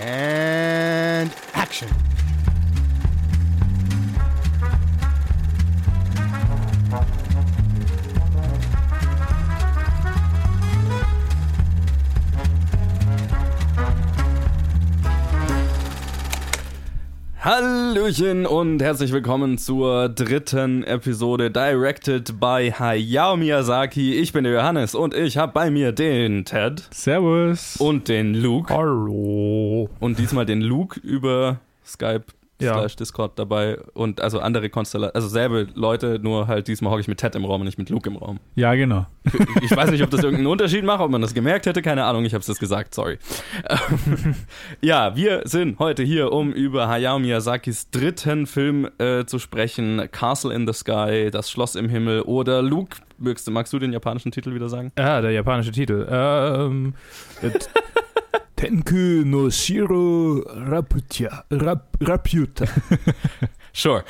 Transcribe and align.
And 0.00 1.34
action. 1.54 2.07
Hallöchen 18.08 18.46
und 18.46 18.80
herzlich 18.80 19.12
willkommen 19.12 19.58
zur 19.58 20.08
dritten 20.08 20.82
Episode 20.82 21.50
Directed 21.50 22.40
by 22.40 22.72
Hayao 22.74 23.36
Miyazaki. 23.36 24.14
Ich 24.14 24.32
bin 24.32 24.44
der 24.44 24.54
Johannes 24.54 24.94
und 24.94 25.12
ich 25.12 25.36
habe 25.36 25.52
bei 25.52 25.70
mir 25.70 25.92
den 25.92 26.46
Ted 26.46 26.88
Servus. 26.90 27.76
und 27.76 28.08
den 28.08 28.32
Luke. 28.32 28.72
Hallo. 28.72 29.90
Und 30.00 30.18
diesmal 30.18 30.46
den 30.46 30.62
Luke 30.62 30.98
über 31.00 31.58
Skype 31.84 32.24
Ja. 32.60 32.74
slash 32.74 32.96
Discord 32.96 33.38
dabei 33.38 33.78
und 33.94 34.20
also 34.20 34.40
andere 34.40 34.68
Konstellationen, 34.68 35.14
also 35.14 35.28
selbe 35.28 35.68
Leute, 35.74 36.18
nur 36.20 36.48
halt 36.48 36.66
diesmal 36.66 36.90
hocke 36.90 37.00
ich 37.02 37.08
mit 37.08 37.18
Ted 37.18 37.34
im 37.36 37.44
Raum 37.44 37.60
und 37.60 37.66
nicht 37.66 37.78
mit 37.78 37.88
Luke 37.88 38.08
im 38.10 38.16
Raum. 38.16 38.40
Ja, 38.56 38.74
genau. 38.74 39.06
Ich 39.62 39.70
weiß 39.76 39.90
nicht, 39.92 40.02
ob 40.02 40.10
das 40.10 40.22
irgendeinen 40.24 40.48
Unterschied 40.48 40.84
macht, 40.84 41.00
ob 41.00 41.10
man 41.10 41.20
das 41.22 41.34
gemerkt 41.34 41.66
hätte, 41.66 41.82
keine 41.82 42.04
Ahnung, 42.04 42.24
ich 42.24 42.34
habe 42.34 42.40
es 42.40 42.46
das 42.46 42.58
gesagt, 42.58 42.94
sorry. 42.94 43.18
Ja, 44.80 45.14
wir 45.16 45.42
sind 45.44 45.78
heute 45.78 46.02
hier, 46.02 46.32
um 46.32 46.52
über 46.52 46.88
Hayao 46.88 47.18
Miyazakis 47.18 47.90
dritten 47.90 48.46
Film 48.46 48.88
äh, 48.98 49.24
zu 49.24 49.38
sprechen, 49.38 50.08
Castle 50.10 50.52
in 50.54 50.66
the 50.66 50.72
Sky, 50.72 51.30
das 51.30 51.50
Schloss 51.50 51.74
im 51.74 51.88
Himmel 51.88 52.22
oder 52.22 52.62
Luke, 52.62 52.96
magst, 53.18 53.46
du- 53.46 53.50
magst 53.50 53.72
du 53.72 53.78
den 53.78 53.92
japanischen 53.92 54.32
Titel 54.32 54.54
wieder 54.54 54.68
sagen? 54.68 54.92
Ah, 54.96 55.20
der 55.20 55.30
japanische 55.32 55.72
Titel. 55.72 56.06
Ähm, 56.10 56.94
Tenku 58.58 59.24
no 59.24 59.48
Shiro 59.50 60.42
Raputia. 60.48 61.44
Rap, 61.48 61.96
Raputa. 62.00 62.66
Sure. 63.72 64.02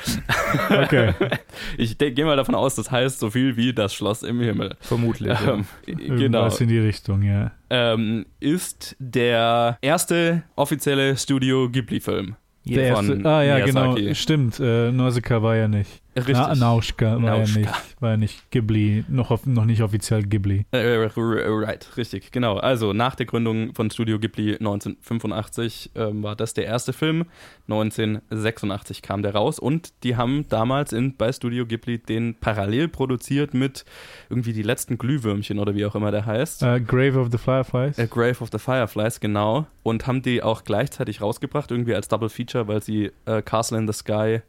Okay. 0.71 1.13
Ich 1.77 1.95
gehe 1.99 2.25
mal 2.25 2.35
davon 2.35 2.55
aus, 2.55 2.73
das 2.73 2.89
heißt 2.89 3.19
so 3.19 3.29
viel 3.29 3.55
wie 3.57 3.73
das 3.73 3.93
Schloss 3.93 4.23
im 4.23 4.39
Himmel. 4.39 4.75
Vermutlich. 4.79 5.39
ja. 5.39 5.53
Ähm, 5.53 5.65
genau. 5.85 6.13
Irgendwas 6.15 6.61
in 6.61 6.69
die 6.69 6.79
Richtung, 6.79 7.21
ja. 7.21 7.51
ähm, 7.69 8.25
ist 8.39 8.95
der 8.97 9.77
erste 9.81 10.41
offizielle 10.55 11.15
Studio 11.15 11.69
Ghibli-Film. 11.69 12.35
Der 12.65 12.85
erste, 12.85 13.21
ah, 13.25 13.43
ja, 13.43 13.55
Miyazaki. 13.57 14.01
genau. 14.01 14.13
Stimmt. 14.15 14.59
Äh, 14.59 14.91
Nausicaa 14.91 15.43
war 15.43 15.55
ja 15.55 15.67
nicht. 15.67 16.01
Richtig. 16.27 16.47
Na, 16.47 16.55
Nauschka 16.55 17.11
war 17.13 17.19
Nauschka. 17.19 17.59
ja 17.59 17.65
nicht. 17.67 18.01
War 18.01 18.11
ja 18.11 18.17
nicht 18.17 18.51
Ghibli. 18.51 19.05
Noch, 19.07 19.45
noch 19.45 19.65
nicht 19.65 19.81
offiziell 19.81 20.23
Ghibli. 20.23 20.65
Äh, 20.71 21.09
right, 21.15 21.97
richtig, 21.97 22.31
genau. 22.31 22.57
Also 22.57 22.93
nach 22.93 23.15
der 23.15 23.25
Gründung 23.25 23.73
von 23.73 23.89
Studio 23.91 24.19
Ghibli 24.19 24.55
1985 24.55 25.91
ähm, 25.95 26.23
war 26.23 26.35
das 26.35 26.53
der 26.53 26.65
erste 26.65 26.93
Film. 26.93 27.25
1986 27.67 29.01
kam 29.01 29.21
der 29.21 29.35
raus 29.35 29.59
und 29.59 29.93
die 30.03 30.15
haben 30.15 30.45
damals 30.49 30.93
in, 30.93 31.15
bei 31.15 31.31
Studio 31.31 31.65
Ghibli 31.65 31.99
den 31.99 32.35
parallel 32.35 32.87
produziert 32.87 33.53
mit 33.53 33.85
irgendwie 34.29 34.53
die 34.53 34.63
letzten 34.63 34.97
Glühwürmchen 34.97 35.59
oder 35.59 35.75
wie 35.75 35.85
auch 35.85 35.95
immer 35.95 36.11
der 36.11 36.25
heißt. 36.25 36.63
Äh, 36.63 36.81
Grave 36.81 37.19
of 37.19 37.29
the 37.31 37.37
Fireflies. 37.37 37.99
A 37.99 38.05
Grave 38.05 38.41
of 38.41 38.49
the 38.51 38.59
Fireflies, 38.59 39.19
genau. 39.19 39.67
Und 39.83 40.07
haben 40.07 40.21
die 40.21 40.41
auch 40.43 40.63
gleichzeitig 40.63 41.21
rausgebracht, 41.21 41.71
irgendwie 41.71 41.95
als 41.95 42.07
Double 42.07 42.29
Feature, 42.29 42.67
weil 42.67 42.81
sie 42.81 43.11
äh, 43.25 43.41
Castle 43.41 43.77
in 43.77 43.87
the 43.87 43.93
Sky. 43.93 44.41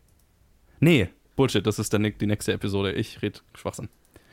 Nee, 0.80 1.08
Bullshit, 1.40 1.66
das 1.66 1.78
ist 1.78 1.90
der, 1.94 2.00
die 2.00 2.26
nächste 2.26 2.52
Episode. 2.52 2.92
Ich 2.92 3.22
rede 3.22 3.38
Schwachsinn. 3.54 3.88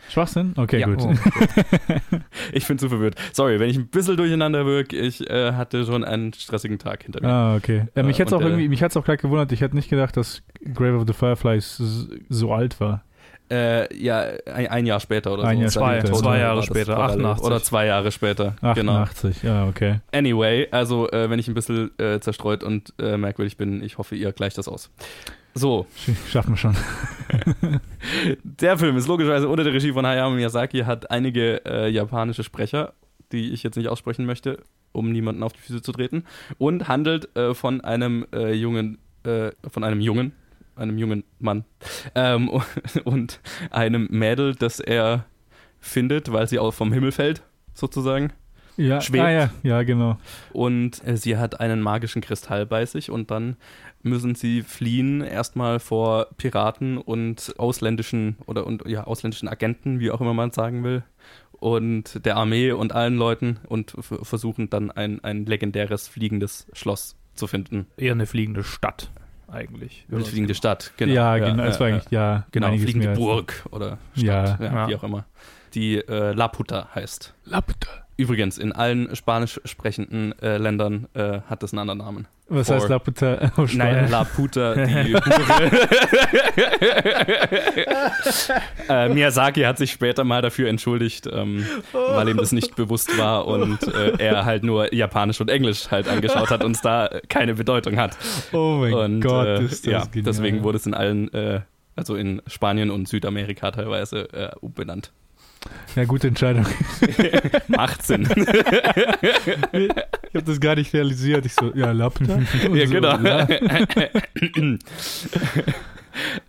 Schwachsinn? 0.10 0.54
Okay, 0.58 0.80
Ja. 0.82 0.88
gut. 0.88 1.00
Oh. 1.02 1.14
Ich 2.52 2.68
bin 2.68 2.78
zu 2.78 2.90
verwirrt. 2.90 3.16
Sorry, 3.34 3.60
wenn 3.60 3.70
ich 3.70 3.78
ein 3.78 3.88
bisschen 3.88 4.18
durcheinander 4.18 4.66
wirke, 4.66 4.96
ich 4.98 5.26
äh, 5.30 5.54
hatte 5.54 5.86
schon 5.86 6.04
einen 6.04 6.34
stressigen 6.34 6.80
Tag 6.80 7.04
hinter 7.04 7.22
mir. 7.22 7.28
Ah, 7.30 7.56
okay. 7.56 7.88
Äh, 7.96 8.04
mich 8.04 8.18
Äh, 8.20 8.24
hätte 8.24 8.36
und, 8.36 8.42
auch 8.42 8.46
äh, 8.46 8.50
irgendwie, 8.50 8.68
mich 8.70 8.84
hat's 8.84 8.98
auch 8.98 9.04
gleich 9.06 9.20
gewundert. 9.22 9.52
Ich 9.54 9.62
hätte 9.62 9.76
nicht 9.76 9.90
gedacht, 9.90 10.16
dass 10.18 10.42
Grave 10.74 10.98
of 10.98 11.04
the 11.08 11.14
Fireflies 11.14 11.82
so 12.30 12.54
alt 12.54 12.80
war. 12.82 13.04
Äh, 13.50 13.94
ja, 13.98 14.26
ein, 14.54 14.68
ein 14.68 14.86
Jahr 14.86 15.00
später 15.00 15.32
oder 15.32 15.44
Ein 15.46 15.58
so. 15.58 15.62
Jahr 15.64 15.72
Zwei- 15.72 16.00
später. 16.02 16.14
zwei 16.16 16.40
Jahre 16.40 16.64
später, 16.64 16.96
parallel. 16.96 17.26
88. 17.26 17.46
Oder 17.46 17.64
zwei 17.64 17.86
Jahre 17.86 18.12
später. 18.12 18.56
Genau. 18.76 18.94
88, 18.98 19.44
ja, 19.44 19.66
okay. 19.68 20.00
Anyway, 20.12 20.68
also 20.72 21.10
äh, 21.12 21.30
wenn 21.30 21.40
ich 21.40 21.48
ein 21.48 21.54
bisschen 21.54 21.92
äh, 21.98 22.20
zerstreut 22.20 22.64
und 22.64 22.94
äh, 23.00 23.16
merkwürdig 23.18 23.56
bin, 23.56 23.82
ich 23.82 23.98
hoffe, 23.98 24.16
ihr 24.16 24.34
gleicht 24.34 24.58
das 24.58 24.68
aus. 24.68 24.90
So, 25.58 25.88
Sch- 25.98 26.16
Schaffen 26.32 26.52
wir 26.54 26.58
schon. 26.58 26.76
der 28.44 28.78
Film 28.78 28.96
ist 28.98 29.08
logischerweise 29.08 29.48
unter 29.48 29.64
der 29.64 29.74
Regie 29.74 29.92
von 29.92 30.06
Hayao 30.06 30.30
Miyazaki, 30.30 30.80
hat 30.82 31.10
einige 31.10 31.66
äh, 31.66 31.90
japanische 31.90 32.44
Sprecher, 32.44 32.94
die 33.32 33.52
ich 33.52 33.64
jetzt 33.64 33.76
nicht 33.76 33.88
aussprechen 33.90 34.26
möchte, 34.26 34.60
um 34.92 35.12
niemanden 35.12 35.44
auf 35.44 35.54
die 35.54 35.60
Füße 35.60 35.82
zu 35.82 35.92
treten, 35.92 36.24
und 36.58 36.88
handelt 36.88 37.36
äh, 37.36 37.54
von 37.54 37.82
einem 37.82 38.26
äh, 38.34 38.54
jungen, 38.54 39.00
äh, 39.24 39.50
von 39.68 39.84
einem 39.84 40.00
Jungen, 40.00 40.34
einem 40.76 40.98
jungen 41.00 41.24
Mann 41.40 41.66
ähm, 42.14 42.50
und 43.04 43.40
einem 43.72 44.08
Mädel, 44.12 44.54
das 44.54 44.80
er 44.80 45.26
findet, 45.80 46.32
weil 46.32 46.48
sie 46.48 46.60
auch 46.60 46.72
vom 46.74 46.94
Himmel 46.94 47.12
fällt, 47.12 47.42
sozusagen. 47.74 48.32
Ja, 48.78 49.00
ah, 49.00 49.30
ja, 49.32 49.50
ja, 49.64 49.82
genau. 49.82 50.20
Und 50.54 51.02
äh, 51.04 51.18
sie 51.18 51.36
hat 51.38 51.60
einen 51.60 51.82
magischen 51.82 52.22
Kristall 52.22 52.68
bei 52.68 52.86
sich 52.86 53.10
und 53.10 53.32
dann 53.32 53.58
müssen 54.04 54.36
sie 54.36 54.62
fliehen 54.62 55.22
erstmal 55.22 55.80
vor 55.80 56.28
Piraten 56.38 56.98
und 56.98 57.56
ausländischen 57.58 58.38
oder 58.46 58.66
und 58.66 58.86
ja 58.88 59.04
ausländischen 59.06 59.48
Agenten, 59.48 60.00
wie 60.00 60.12
auch 60.12 60.22
immer 60.22 60.34
man 60.34 60.52
sagen 60.52 60.84
will, 60.84 61.04
und 61.52 62.26
der 62.26 62.38
Armee 62.38 62.72
und 62.72 62.94
allen 62.94 63.16
Leuten 63.18 63.60
und 63.68 63.96
versuchen 64.00 64.70
dann 64.70 64.92
ein, 64.92 65.24
ein 65.24 65.46
legendäres 65.46 66.08
fliegendes 66.08 66.68
Schloss 66.74 67.16
zu 67.34 67.48
finden. 67.48 67.88
Eher 67.98 68.14
eine 68.14 68.26
fliegende 68.28 68.64
Stadt, 68.64 69.10
eigentlich. 69.48 70.06
Eine 70.12 70.24
fliegende 70.24 70.56
Stadt, 70.56 70.94
genau. 70.98 71.14
ja, 71.14 71.38
genau. 71.38 71.64
Es 71.64 71.80
war 71.80 71.90
ja, 71.90 71.96
eigentlich, 71.96 72.12
ja, 72.12 72.46
genau, 72.52 72.76
fliegende 72.78 73.14
Burg 73.14 73.66
oder 73.72 73.98
Stadt, 74.14 74.24
Ja. 74.24 74.58
ja, 74.60 74.74
Ja. 74.74 74.88
wie 74.90 74.96
auch 74.96 75.04
immer. 75.04 75.26
Die 75.74 75.96
äh, 75.98 76.32
Laputa 76.34 76.90
heißt. 76.96 77.34
Laputa. 77.46 78.07
Übrigens, 78.18 78.58
in 78.58 78.72
allen 78.72 79.16
spanisch 79.16 79.62
sprechenden 79.64 80.34
äh, 80.42 80.58
Ländern 80.58 81.08
äh, 81.14 81.42
hat 81.48 81.62
das 81.62 81.72
einen 81.72 81.82
anderen 81.82 82.00
Namen. 82.00 82.28
Was 82.50 82.68
For- 82.68 82.78
heißt 82.78 82.90
Laputa 82.90 83.52
auf 83.58 83.74
Nein, 83.76 84.08
Spanisch? 84.08 84.12
La 84.12 84.24
Puta, 84.24 84.74
die 84.86 85.14
äh, 88.90 89.10
Miyazaki 89.10 89.62
hat 89.62 89.78
sich 89.78 89.92
später 89.92 90.24
mal 90.24 90.42
dafür 90.42 90.70
entschuldigt, 90.70 91.28
ähm, 91.32 91.66
weil 91.94 92.30
ihm 92.30 92.38
das 92.38 92.52
nicht 92.52 92.76
bewusst 92.76 93.18
war 93.18 93.48
und 93.48 93.84
äh, 93.94 94.14
er 94.18 94.46
halt 94.46 94.64
nur 94.64 94.94
Japanisch 94.94 95.40
und 95.42 95.50
Englisch 95.50 95.90
halt 95.92 96.08
angeschaut 96.08 96.50
hat 96.50 96.64
und 96.64 96.76
es 96.76 96.82
da 96.82 97.10
keine 97.30 97.56
Bedeutung 97.56 97.98
hat. 97.98 98.18
Oh 98.54 98.78
mein 98.82 98.94
und 98.94 99.22
Gott, 99.22 99.48
äh, 99.48 99.64
ist 99.64 99.86
das 99.86 99.92
ja, 99.92 100.00
genial. 100.06 100.24
deswegen 100.24 100.64
wurde 100.64 100.78
es 100.78 100.86
in 100.86 100.94
allen, 100.94 101.34
äh, 101.34 101.62
also 101.96 102.16
in 102.16 102.42
Spanien 102.48 102.92
und 102.92 103.08
Südamerika 103.08 103.72
teilweise 103.72 104.54
umbenannt. 104.62 105.12
Ja, 105.96 106.04
gute 106.06 106.28
Entscheidung. 106.28 106.66
Macht 107.68 108.06
Sinn. 108.06 108.28
Ich 110.30 110.36
habe 110.36 110.52
das 110.52 110.60
gar 110.60 110.76
nicht 110.76 110.94
realisiert. 110.94 111.46
Ich 111.46 111.54
so, 111.54 111.72
ja. 111.74 111.94
Und 112.60 112.76
ja, 112.76 112.86
so, 112.86 112.94
genau. 112.94 113.18
Ähm, 114.58 114.80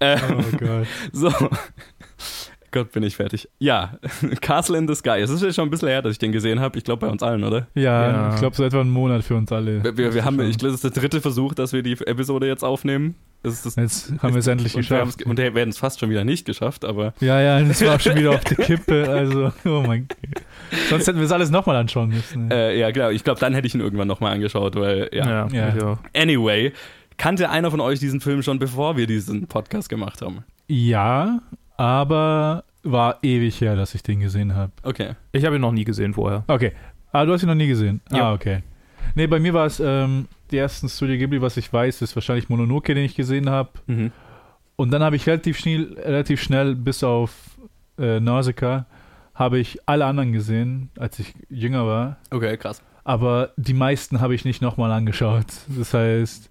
Oh 0.00 0.56
Gott. 0.58 0.86
So. 1.12 1.32
Gott, 2.70 2.92
bin 2.92 3.02
ich 3.02 3.16
fertig. 3.16 3.48
Ja, 3.58 3.98
Castle 4.40 4.76
in 4.76 4.86
the 4.86 4.94
Sky. 4.94 5.20
Es 5.20 5.30
ist 5.30 5.42
ja 5.42 5.52
schon 5.52 5.68
ein 5.68 5.70
bisschen 5.70 5.88
her, 5.88 6.02
dass 6.02 6.12
ich 6.12 6.18
den 6.18 6.32
gesehen 6.32 6.60
habe. 6.60 6.76
Ich 6.78 6.84
glaube, 6.84 7.06
bei 7.06 7.12
uns 7.12 7.22
allen, 7.22 7.44
oder? 7.44 7.66
Ja, 7.74 8.10
Ja. 8.10 8.34
ich 8.34 8.40
glaube, 8.40 8.54
so 8.56 8.64
etwa 8.64 8.80
einen 8.80 8.90
Monat 8.90 9.24
für 9.24 9.34
uns 9.36 9.50
alle. 9.52 9.82
Wir, 9.82 9.96
wir, 9.96 10.14
wir 10.14 10.24
haben, 10.24 10.38
ich 10.40 10.58
glaube, 10.58 10.72
das 10.72 10.84
ist 10.84 10.94
der 10.96 11.02
dritte 11.02 11.20
Versuch, 11.20 11.54
dass 11.54 11.72
wir 11.72 11.82
die 11.82 11.92
Episode 11.92 12.46
jetzt 12.46 12.62
aufnehmen. 12.64 13.14
Das 13.42 13.54
ist 13.54 13.66
das, 13.66 13.76
Jetzt 13.76 14.12
haben 14.22 14.34
wir 14.34 14.40
es 14.40 14.46
endlich 14.48 14.74
und 14.74 14.80
wir, 14.90 14.96
geschafft. 14.98 15.18
haben's- 15.20 15.30
und 15.30 15.38
wir 15.38 15.54
werden 15.54 15.70
es 15.70 15.78
fast 15.78 16.00
schon 16.00 16.10
wieder 16.10 16.24
nicht 16.24 16.44
geschafft, 16.44 16.84
aber 16.84 17.14
Ja, 17.20 17.40
ja, 17.40 17.62
das 17.62 17.84
war 17.86 17.98
schon 18.00 18.16
wieder 18.16 18.30
auf 18.30 18.42
der 18.44 18.56
Kippe. 18.64 19.08
Also, 19.08 19.52
oh 19.64 19.84
mein 19.86 20.08
Gott. 20.08 20.42
Sonst 20.90 21.06
hätten 21.06 21.18
wir 21.18 21.24
es 21.26 21.32
alles 21.32 21.50
nochmal 21.50 21.76
anschauen 21.76 22.08
müssen. 22.08 22.50
äh, 22.50 22.76
ja, 22.76 22.90
genau. 22.90 23.10
Ich 23.10 23.22
glaube, 23.22 23.38
dann 23.40 23.54
hätte 23.54 23.66
ich 23.68 23.74
ihn 23.76 23.80
irgendwann 23.80 24.08
nochmal 24.08 24.34
angeschaut, 24.34 24.74
weil, 24.74 25.08
ja. 25.12 25.46
Ja, 25.46 25.48
Ja. 25.52 25.74
ich 25.76 25.82
auch. 25.82 25.98
Anyway, 26.16 26.72
kannte 27.16 27.48
einer 27.48 27.70
von 27.70 27.80
euch 27.80 28.00
diesen 28.00 28.20
Film 28.20 28.42
schon, 28.42 28.58
bevor 28.58 28.96
wir 28.96 29.06
diesen 29.06 29.46
Podcast 29.46 29.88
gemacht 29.88 30.20
haben? 30.20 30.44
Ja, 30.66 31.38
aber 31.76 32.64
war 32.82 33.18
ewig 33.22 33.60
her, 33.60 33.76
dass 33.76 33.94
ich 33.94 34.02
den 34.02 34.20
gesehen 34.20 34.54
habe. 34.54 34.72
Okay. 34.82 35.12
Ich 35.32 35.44
habe 35.44 35.56
ihn 35.56 35.62
noch 35.62 35.72
nie 35.72 35.84
gesehen 35.84 36.14
vorher. 36.14 36.44
Okay. 36.46 36.72
Ah, 37.12 37.24
du 37.24 37.32
hast 37.32 37.42
ihn 37.42 37.48
noch 37.48 37.54
nie 37.54 37.66
gesehen? 37.66 38.00
Ja. 38.10 38.30
Ah, 38.30 38.32
okay. 38.34 38.62
Nee, 39.14 39.26
bei 39.26 39.40
mir 39.40 39.54
war 39.54 39.66
es 39.66 39.80
ähm, 39.80 40.28
die 40.50 40.58
ersten 40.58 40.88
Studio 40.88 41.16
Ghibli, 41.16 41.40
was 41.40 41.56
ich 41.56 41.72
weiß, 41.72 42.02
ist 42.02 42.14
wahrscheinlich 42.14 42.48
Mononoke, 42.48 42.94
den 42.94 43.04
ich 43.04 43.14
gesehen 43.14 43.48
habe. 43.50 43.70
Mhm. 43.86 44.12
Und 44.76 44.90
dann 44.90 45.02
habe 45.02 45.16
ich 45.16 45.26
relativ 45.26 45.58
schnell, 45.58 45.96
relativ 45.98 46.40
schnell 46.40 46.74
bis 46.74 47.02
auf 47.02 47.58
äh, 47.98 48.20
Nausicaa, 48.20 48.86
habe 49.34 49.58
ich 49.58 49.78
alle 49.86 50.04
anderen 50.04 50.32
gesehen, 50.32 50.90
als 50.98 51.18
ich 51.18 51.34
jünger 51.48 51.86
war. 51.86 52.18
Okay, 52.30 52.56
krass. 52.56 52.82
Aber 53.04 53.52
die 53.56 53.74
meisten 53.74 54.20
habe 54.20 54.34
ich 54.34 54.44
nicht 54.44 54.60
nochmal 54.60 54.92
angeschaut. 54.92 55.46
Das 55.68 55.94
heißt, 55.94 56.50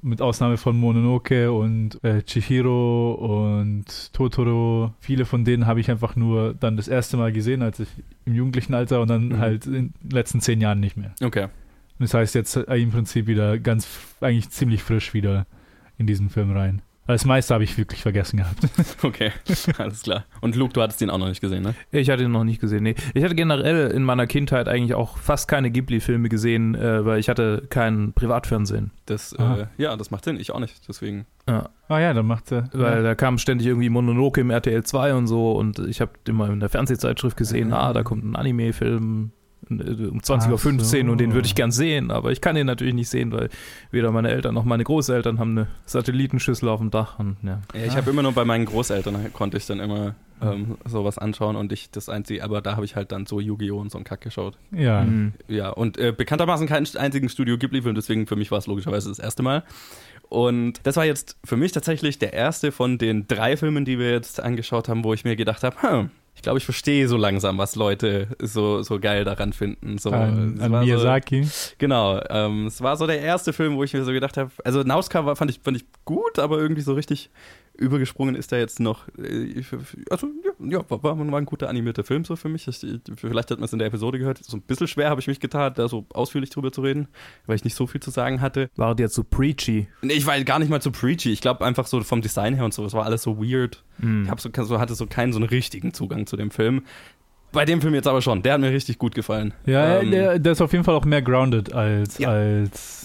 mit 0.00 0.22
Ausnahme 0.22 0.56
von 0.56 0.76
Mononoke 0.78 1.50
und 1.52 2.02
äh, 2.04 2.22
Chihiro 2.22 3.14
und 3.14 4.12
Totoro, 4.12 4.92
viele 5.00 5.24
von 5.24 5.44
denen 5.44 5.66
habe 5.66 5.80
ich 5.80 5.90
einfach 5.90 6.14
nur 6.16 6.54
dann 6.54 6.76
das 6.76 6.86
erste 6.88 7.16
Mal 7.16 7.32
gesehen, 7.32 7.62
als 7.62 7.80
ich 7.80 7.88
im 8.24 8.34
jugendlichen 8.34 8.74
Alter 8.74 9.00
und 9.00 9.08
dann 9.08 9.28
Mhm. 9.28 9.38
halt 9.38 9.66
in 9.66 9.72
den 9.72 10.10
letzten 10.10 10.40
zehn 10.40 10.60
Jahren 10.60 10.80
nicht 10.80 10.96
mehr. 10.96 11.14
Okay. 11.22 11.48
Das 11.98 12.14
heißt, 12.14 12.34
jetzt 12.36 12.56
äh, 12.56 12.76
im 12.76 12.90
Prinzip 12.92 13.26
wieder 13.26 13.58
ganz, 13.58 13.88
eigentlich 14.20 14.50
ziemlich 14.50 14.82
frisch 14.82 15.14
wieder 15.14 15.46
in 15.98 16.06
diesen 16.06 16.30
Film 16.30 16.52
rein. 16.52 16.80
Das 17.08 17.24
meiste 17.24 17.54
habe 17.54 17.64
ich 17.64 17.76
wirklich 17.78 18.02
vergessen 18.02 18.36
gehabt. 18.36 18.58
Okay, 19.02 19.32
alles 19.78 20.02
klar. 20.02 20.24
Und 20.40 20.54
Luke, 20.56 20.72
du 20.74 20.82
hattest 20.82 21.00
den 21.00 21.08
auch 21.10 21.18
noch 21.18 21.28
nicht 21.28 21.40
gesehen, 21.40 21.62
ne? 21.62 21.74
Ich 21.90 22.10
hatte 22.10 22.22
ihn 22.24 22.30
noch 22.30 22.44
nicht 22.44 22.60
gesehen, 22.60 22.82
nee. 22.82 22.94
Ich 23.14 23.24
hatte 23.24 23.34
generell 23.34 23.90
in 23.90 24.02
meiner 24.04 24.26
Kindheit 24.26 24.68
eigentlich 24.68 24.94
auch 24.94 25.16
fast 25.18 25.48
keine 25.48 25.70
Ghibli-Filme 25.70 26.28
gesehen, 26.28 26.74
äh, 26.74 27.04
weil 27.04 27.18
ich 27.18 27.28
hatte 27.28 27.66
kein 27.70 28.12
Privatfernsehen. 28.12 28.90
Das, 29.06 29.34
Ah. 29.38 29.56
äh, 29.78 29.82
ja, 29.82 29.96
das 29.96 30.10
macht 30.10 30.24
Sinn. 30.24 30.38
Ich 30.38 30.50
auch 30.52 30.60
nicht. 30.60 30.86
Deswegen. 30.88 31.26
Ja, 31.48 31.70
Ah 31.88 31.98
ja, 32.00 32.12
dann 32.12 32.26
macht 32.26 32.52
er. 32.52 32.68
weil 32.74 32.96
ja. 32.98 33.02
da 33.02 33.14
kam 33.14 33.38
ständig 33.38 33.66
irgendwie 33.66 33.88
Mononoke 33.88 34.40
im 34.42 34.50
RTL 34.50 34.82
2 34.84 35.14
und 35.14 35.26
so 35.26 35.52
und 35.52 35.78
ich 35.78 36.02
habe 36.02 36.12
immer 36.28 36.50
in 36.50 36.60
der 36.60 36.68
Fernsehzeitschrift 36.68 37.36
gesehen, 37.38 37.72
ah, 37.72 37.94
da 37.94 38.02
kommt 38.02 38.22
ein 38.24 38.36
Anime-Film 38.36 39.30
äh, 39.30 39.37
um 39.70 40.20
20.15 40.20 41.04
Uhr 41.04 41.12
und 41.12 41.18
den 41.18 41.34
würde 41.34 41.46
ich 41.46 41.54
gern 41.54 41.70
sehen, 41.70 42.10
aber 42.10 42.32
ich 42.32 42.40
kann 42.40 42.54
den 42.54 42.66
natürlich 42.66 42.94
nicht 42.94 43.08
sehen, 43.08 43.32
weil 43.32 43.48
weder 43.90 44.10
meine 44.10 44.30
Eltern 44.30 44.54
noch 44.54 44.64
meine 44.64 44.84
Großeltern 44.84 45.38
haben 45.38 45.58
eine 45.58 45.66
Satellitenschüssel 45.86 46.68
auf 46.68 46.80
dem 46.80 46.90
Dach 46.90 47.18
und 47.18 47.36
ja. 47.42 47.60
Ja, 47.74 47.84
ich 47.84 47.96
habe 47.96 48.10
immer 48.10 48.22
nur 48.22 48.32
bei 48.32 48.44
meinen 48.44 48.64
Großeltern 48.64 49.32
konnte 49.32 49.56
ich 49.56 49.66
dann 49.66 49.80
immer 49.80 50.14
ähm, 50.40 50.78
sowas 50.84 51.18
anschauen 51.18 51.56
und 51.56 51.72
ich 51.72 51.90
das 51.90 52.08
einzige, 52.08 52.44
aber 52.44 52.60
da 52.60 52.76
habe 52.76 52.84
ich 52.84 52.96
halt 52.96 53.12
dann 53.12 53.26
so 53.26 53.40
Yu-Gi-Oh! 53.40 53.78
und 53.78 53.90
so 53.90 53.98
einen 53.98 54.04
Kack 54.04 54.20
geschaut. 54.20 54.58
ja. 54.72 55.02
Mhm. 55.02 55.32
Ja, 55.48 55.70
und 55.70 55.98
äh, 55.98 56.12
bekanntermaßen 56.16 56.66
keinen 56.66 56.86
einzigen 56.96 57.28
Studio 57.28 57.58
Ghibli-Film, 57.58 57.94
deswegen 57.94 58.26
für 58.26 58.36
mich 58.36 58.50
war 58.50 58.58
es 58.58 58.66
logischerweise 58.66 59.08
das 59.08 59.18
erste 59.18 59.42
Mal. 59.42 59.64
Und 60.28 60.80
das 60.82 60.96
war 60.96 61.06
jetzt 61.06 61.38
für 61.44 61.56
mich 61.56 61.72
tatsächlich 61.72 62.18
der 62.18 62.34
erste 62.34 62.70
von 62.70 62.98
den 62.98 63.26
drei 63.28 63.56
Filmen, 63.56 63.84
die 63.84 63.98
wir 63.98 64.10
jetzt 64.10 64.40
angeschaut 64.40 64.88
haben, 64.88 65.02
wo 65.02 65.14
ich 65.14 65.24
mir 65.24 65.36
gedacht 65.36 65.62
habe, 65.62 65.80
hm, 65.80 66.10
ich 66.38 66.42
glaube, 66.42 66.58
ich 66.58 66.64
verstehe 66.64 67.08
so 67.08 67.16
langsam, 67.16 67.58
was 67.58 67.74
Leute 67.74 68.28
so, 68.40 68.80
so 68.82 69.00
geil 69.00 69.24
daran 69.24 69.52
finden. 69.52 69.98
So, 69.98 70.10
An, 70.10 70.60
an 70.60 70.70
Miyazaki. 70.70 71.42
So, 71.42 71.74
genau, 71.78 72.20
ähm, 72.30 72.68
es 72.68 72.80
war 72.80 72.96
so 72.96 73.08
der 73.08 73.20
erste 73.20 73.52
Film, 73.52 73.74
wo 73.74 73.82
ich 73.82 73.92
mir 73.92 74.04
so 74.04 74.12
gedacht 74.12 74.36
habe, 74.36 74.52
also 74.62 74.84
Nauska 74.84 75.26
war, 75.26 75.34
fand, 75.34 75.50
ich, 75.50 75.58
fand 75.58 75.76
ich 75.78 75.84
gut, 76.04 76.38
aber 76.38 76.58
irgendwie 76.58 76.82
so 76.82 76.94
richtig 76.94 77.28
übergesprungen 77.78 78.34
ist 78.34 78.52
er 78.52 78.58
jetzt 78.58 78.80
noch. 78.80 79.06
äh, 79.18 79.62
Also, 80.10 80.28
ja, 80.60 80.80
war, 80.90 81.02
war 81.02 81.16
ein 81.38 81.46
guter 81.46 81.68
animierter 81.68 82.04
Film 82.04 82.24
so 82.24 82.36
für 82.36 82.48
mich. 82.48 82.66
Ich, 82.68 82.84
vielleicht 83.16 83.50
hat 83.50 83.58
man 83.58 83.64
es 83.66 83.72
in 83.72 83.78
der 83.78 83.88
Episode 83.88 84.18
gehört. 84.18 84.38
So 84.44 84.56
ein 84.56 84.62
bisschen 84.62 84.88
schwer 84.88 85.10
habe 85.10 85.20
ich 85.20 85.28
mich 85.28 85.40
getan, 85.40 85.72
da 85.76 85.88
so 85.88 86.04
ausführlich 86.12 86.50
drüber 86.50 86.72
zu 86.72 86.82
reden, 86.82 87.08
weil 87.46 87.56
ich 87.56 87.64
nicht 87.64 87.74
so 87.76 87.86
viel 87.86 88.00
zu 88.02 88.10
sagen 88.10 88.40
hatte. 88.40 88.68
War 88.76 88.94
der 88.94 89.08
zu 89.10 89.22
preachy? 89.24 89.86
Nee, 90.02 90.14
ich 90.14 90.26
war 90.26 90.38
gar 90.44 90.58
nicht 90.58 90.68
mal 90.70 90.82
zu 90.82 90.90
preachy. 90.90 91.30
Ich 91.30 91.40
glaube 91.40 91.64
einfach 91.64 91.86
so 91.86 92.00
vom 92.02 92.20
Design 92.20 92.54
her 92.54 92.64
und 92.64 92.74
so, 92.74 92.84
es 92.84 92.92
war 92.92 93.04
alles 93.04 93.22
so 93.22 93.38
weird. 93.38 93.84
Mhm. 93.98 94.24
Ich 94.24 94.30
hab 94.30 94.40
so, 94.40 94.50
so, 94.64 94.78
hatte 94.80 94.94
so 94.94 95.06
keinen 95.06 95.32
so 95.32 95.38
einen 95.38 95.48
richtigen 95.48 95.94
Zugang 95.94 96.26
zu 96.26 96.36
dem 96.36 96.50
Film. 96.50 96.82
Bei 97.50 97.64
dem 97.64 97.80
Film 97.80 97.94
jetzt 97.94 98.06
aber 98.06 98.20
schon. 98.20 98.42
Der 98.42 98.54
hat 98.54 98.60
mir 98.60 98.70
richtig 98.70 98.98
gut 98.98 99.14
gefallen. 99.14 99.54
Ja, 99.64 100.00
Ähm, 100.00 100.10
der, 100.10 100.38
der 100.38 100.52
ist 100.52 100.60
auf 100.60 100.72
jeden 100.72 100.84
Fall 100.84 100.94
auch 100.94 101.06
mehr 101.06 101.22
grounded 101.22 101.72
als, 101.72 102.18
Ja. 102.18 102.28
als 102.28 102.97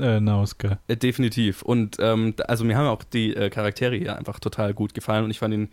äh, 0.00 0.20
Nauska. 0.20 0.78
Äh, 0.88 0.96
Definitiv. 0.96 1.62
Und 1.62 1.96
ähm, 2.00 2.34
also 2.46 2.64
mir 2.64 2.76
haben 2.76 2.86
auch 2.86 3.04
die 3.04 3.34
äh, 3.34 3.50
Charaktere 3.50 3.96
hier 3.96 4.16
einfach 4.16 4.40
total 4.40 4.74
gut 4.74 4.94
gefallen 4.94 5.24
und 5.24 5.30
ich 5.30 5.38
fand 5.38 5.54
ihn, 5.54 5.68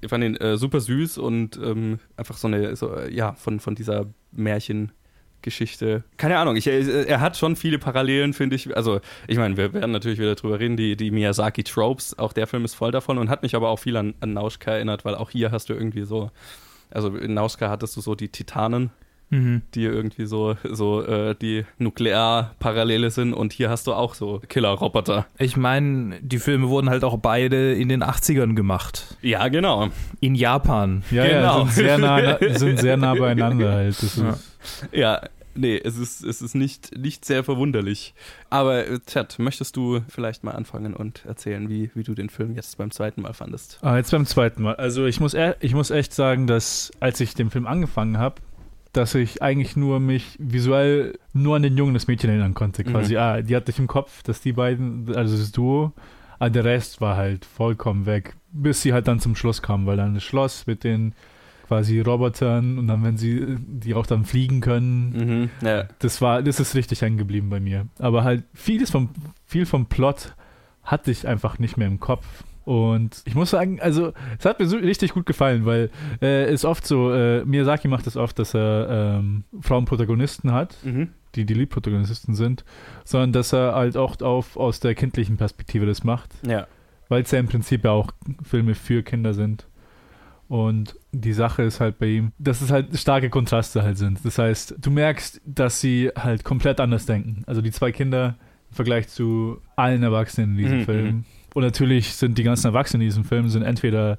ich 0.00 0.10
fand 0.10 0.24
ihn 0.24 0.36
äh, 0.36 0.56
super 0.56 0.80
süß 0.80 1.18
und 1.18 1.56
ähm, 1.56 1.98
einfach 2.16 2.36
so 2.36 2.48
eine, 2.48 2.76
so, 2.76 2.94
äh, 2.94 3.12
ja, 3.12 3.32
von, 3.34 3.60
von 3.60 3.74
dieser 3.74 4.06
Märchengeschichte. 4.32 6.04
Keine 6.16 6.38
Ahnung, 6.38 6.56
ich, 6.56 6.66
äh, 6.66 7.04
er 7.04 7.20
hat 7.20 7.36
schon 7.36 7.56
viele 7.56 7.78
Parallelen, 7.78 8.32
finde 8.32 8.56
ich. 8.56 8.76
Also, 8.76 9.00
ich 9.28 9.38
meine, 9.38 9.56
wir 9.56 9.72
werden 9.72 9.92
natürlich 9.92 10.18
wieder 10.18 10.34
drüber 10.34 10.60
reden, 10.60 10.76
die, 10.76 10.96
die 10.96 11.10
Miyazaki-Tropes, 11.10 12.18
auch 12.18 12.32
der 12.32 12.46
Film 12.46 12.64
ist 12.64 12.74
voll 12.74 12.92
davon 12.92 13.18
und 13.18 13.30
hat 13.30 13.42
mich 13.42 13.54
aber 13.54 13.68
auch 13.70 13.78
viel 13.78 13.96
an, 13.96 14.14
an 14.20 14.34
Nauschka 14.34 14.72
erinnert, 14.72 15.04
weil 15.04 15.14
auch 15.14 15.30
hier 15.30 15.50
hast 15.50 15.68
du 15.68 15.74
irgendwie 15.74 16.04
so, 16.04 16.30
also 16.90 17.16
in 17.16 17.34
Nauschka 17.34 17.70
hattest 17.70 17.96
du 17.96 18.00
so 18.00 18.14
die 18.14 18.28
Titanen, 18.28 18.90
Mhm. 19.34 19.62
die 19.74 19.82
irgendwie 19.84 20.26
so, 20.26 20.56
so 20.70 21.02
äh, 21.02 21.34
die 21.34 21.64
Nuklearparallele 21.78 23.10
sind 23.10 23.34
und 23.34 23.52
hier 23.52 23.70
hast 23.70 23.86
du 23.86 23.92
auch 23.92 24.14
so 24.14 24.40
Killer-Roboter. 24.48 25.26
Ich 25.38 25.56
meine, 25.56 26.20
die 26.20 26.38
Filme 26.38 26.68
wurden 26.68 26.88
halt 26.90 27.04
auch 27.04 27.18
beide 27.18 27.74
in 27.74 27.88
den 27.88 28.02
80ern 28.02 28.54
gemacht. 28.54 29.16
Ja, 29.22 29.48
genau. 29.48 29.88
In 30.20 30.34
Japan. 30.34 31.02
Ja, 31.10 31.24
Genau. 31.26 31.64
ja, 31.64 31.66
sind 31.66 31.72
sehr 31.74 31.98
nah, 31.98 32.38
sind 32.58 32.78
sehr 32.78 32.96
nah 32.96 33.14
beieinander 33.14 33.72
halt. 33.72 33.96
Das 33.96 34.02
ist, 34.02 34.18
Ja. 34.18 34.34
Ja, 34.92 35.20
nee, 35.54 35.80
es 35.82 35.98
ist, 35.98 36.22
es 36.24 36.40
ist 36.42 36.54
nicht, 36.54 36.96
nicht 36.96 37.24
sehr 37.24 37.44
verwunderlich. 37.44 38.14
Aber, 38.50 38.86
äh, 38.86 38.98
Chad, 39.06 39.38
möchtest 39.38 39.76
du 39.76 40.00
vielleicht 40.08 40.44
mal 40.44 40.52
anfangen 40.52 40.94
und 40.94 41.24
erzählen, 41.26 41.68
wie, 41.68 41.90
wie 41.94 42.02
du 42.02 42.14
den 42.14 42.28
Film 42.30 42.54
jetzt 42.54 42.78
beim 42.78 42.90
zweiten 42.90 43.22
Mal 43.22 43.34
fandest? 43.34 43.78
Ah, 43.82 43.96
jetzt 43.96 44.10
beim 44.10 44.26
zweiten 44.26 44.62
Mal. 44.62 44.76
Also 44.76 45.06
ich 45.06 45.20
muss, 45.20 45.34
ich 45.60 45.74
muss 45.74 45.90
echt 45.90 46.12
sagen, 46.14 46.46
dass 46.46 46.92
als 47.00 47.20
ich 47.20 47.34
den 47.34 47.50
Film 47.50 47.66
angefangen 47.66 48.18
habe, 48.18 48.36
dass 48.96 49.14
ich 49.14 49.42
eigentlich 49.42 49.76
nur 49.76 50.00
mich 50.00 50.36
visuell 50.38 51.18
nur 51.32 51.56
an 51.56 51.62
den 51.62 51.76
Jungen 51.76 51.94
das 51.94 52.06
Mädchen 52.06 52.30
erinnern 52.30 52.54
konnte. 52.54 52.84
Quasi, 52.84 53.14
Mhm. 53.14 53.18
ah, 53.20 53.42
die 53.42 53.54
hatte 53.56 53.70
ich 53.70 53.78
im 53.78 53.86
Kopf, 53.86 54.22
dass 54.22 54.40
die 54.40 54.52
beiden, 54.52 55.14
also 55.14 55.36
das 55.36 55.52
Duo, 55.52 55.92
aber 56.38 56.50
der 56.50 56.64
Rest 56.64 57.00
war 57.00 57.16
halt 57.16 57.44
vollkommen 57.44 58.06
weg, 58.06 58.34
bis 58.52 58.82
sie 58.82 58.92
halt 58.92 59.06
dann 59.08 59.20
zum 59.20 59.36
Schluss 59.36 59.62
kamen, 59.62 59.86
weil 59.86 59.96
dann 59.96 60.14
das 60.14 60.22
Schloss 60.24 60.66
mit 60.66 60.84
den 60.84 61.14
quasi 61.66 62.00
Robotern 62.00 62.78
und 62.78 62.88
dann, 62.88 63.02
wenn 63.04 63.16
sie, 63.16 63.56
die 63.58 63.94
auch 63.94 64.06
dann 64.06 64.24
fliegen 64.24 64.60
können, 64.60 65.50
Mhm, 65.60 65.66
ja. 65.66 65.84
das 66.00 66.20
war, 66.20 66.42
das 66.42 66.60
ist 66.60 66.74
richtig 66.74 67.00
hängen 67.00 67.16
geblieben 67.16 67.48
bei 67.48 67.58
mir. 67.60 67.86
Aber 67.98 68.22
halt 68.24 68.44
vieles 68.52 68.90
vom, 68.90 69.08
viel 69.46 69.64
vom 69.64 69.86
Plot 69.86 70.34
hatte 70.82 71.10
ich 71.10 71.26
einfach 71.26 71.58
nicht 71.58 71.76
mehr 71.78 71.86
im 71.88 72.00
Kopf. 72.00 72.26
Und 72.64 73.22
ich 73.26 73.34
muss 73.34 73.50
sagen, 73.50 73.78
also 73.80 74.12
es 74.38 74.44
hat 74.46 74.58
mir 74.58 74.66
so 74.66 74.76
richtig 74.78 75.12
gut 75.12 75.26
gefallen, 75.26 75.66
weil 75.66 75.90
äh, 76.22 76.52
ist 76.52 76.64
oft 76.64 76.86
so, 76.86 77.12
äh, 77.12 77.44
Miyazaki 77.44 77.88
macht 77.88 78.06
es 78.06 78.16
oft, 78.16 78.38
dass 78.38 78.54
er 78.54 79.18
ähm, 79.18 79.44
Frauenprotagonisten 79.60 80.50
hat, 80.52 80.76
Mhm. 80.82 81.08
die 81.34 81.44
die 81.44 81.54
Leadprotagonisten 81.54 82.34
sind, 82.34 82.64
sondern 83.04 83.32
dass 83.32 83.52
er 83.52 83.74
halt 83.74 83.96
auch 83.98 84.18
auf, 84.22 84.56
aus 84.56 84.80
der 84.80 84.94
kindlichen 84.94 85.36
Perspektive 85.36 85.84
das 85.84 86.04
macht, 86.04 86.30
Ja. 86.46 86.66
weil 87.10 87.22
es 87.22 87.30
ja 87.32 87.38
im 87.38 87.48
Prinzip 87.48 87.84
ja 87.84 87.90
auch 87.90 88.12
Filme 88.42 88.74
für 88.74 89.02
Kinder 89.02 89.34
sind. 89.34 89.66
Und 90.48 90.96
die 91.12 91.32
Sache 91.32 91.62
ist 91.62 91.80
halt 91.80 91.98
bei 91.98 92.06
ihm, 92.06 92.32
dass 92.38 92.60
es 92.60 92.70
halt 92.70 92.96
starke 92.98 93.30
Kontraste 93.30 93.82
halt 93.82 93.96
sind. 93.98 94.24
Das 94.24 94.38
heißt, 94.38 94.76
du 94.80 94.90
merkst, 94.90 95.40
dass 95.44 95.80
sie 95.80 96.10
halt 96.16 96.44
komplett 96.44 96.80
anders 96.80 97.06
denken. 97.06 97.42
Also 97.46 97.62
die 97.62 97.70
zwei 97.70 97.92
Kinder 97.92 98.36
im 98.70 98.76
Vergleich 98.76 99.08
zu 99.08 99.58
allen 99.76 100.02
Erwachsenen 100.02 100.52
in 100.52 100.56
diesem 100.58 100.78
Mhm, 100.80 100.84
Film. 100.84 101.24
Und 101.54 101.62
natürlich 101.62 102.14
sind 102.14 102.36
die 102.36 102.42
ganzen 102.42 102.66
Erwachsenen 102.66 103.00
in 103.02 103.08
diesem 103.08 103.24
Film 103.24 103.48
sind 103.48 103.62
entweder 103.62 104.18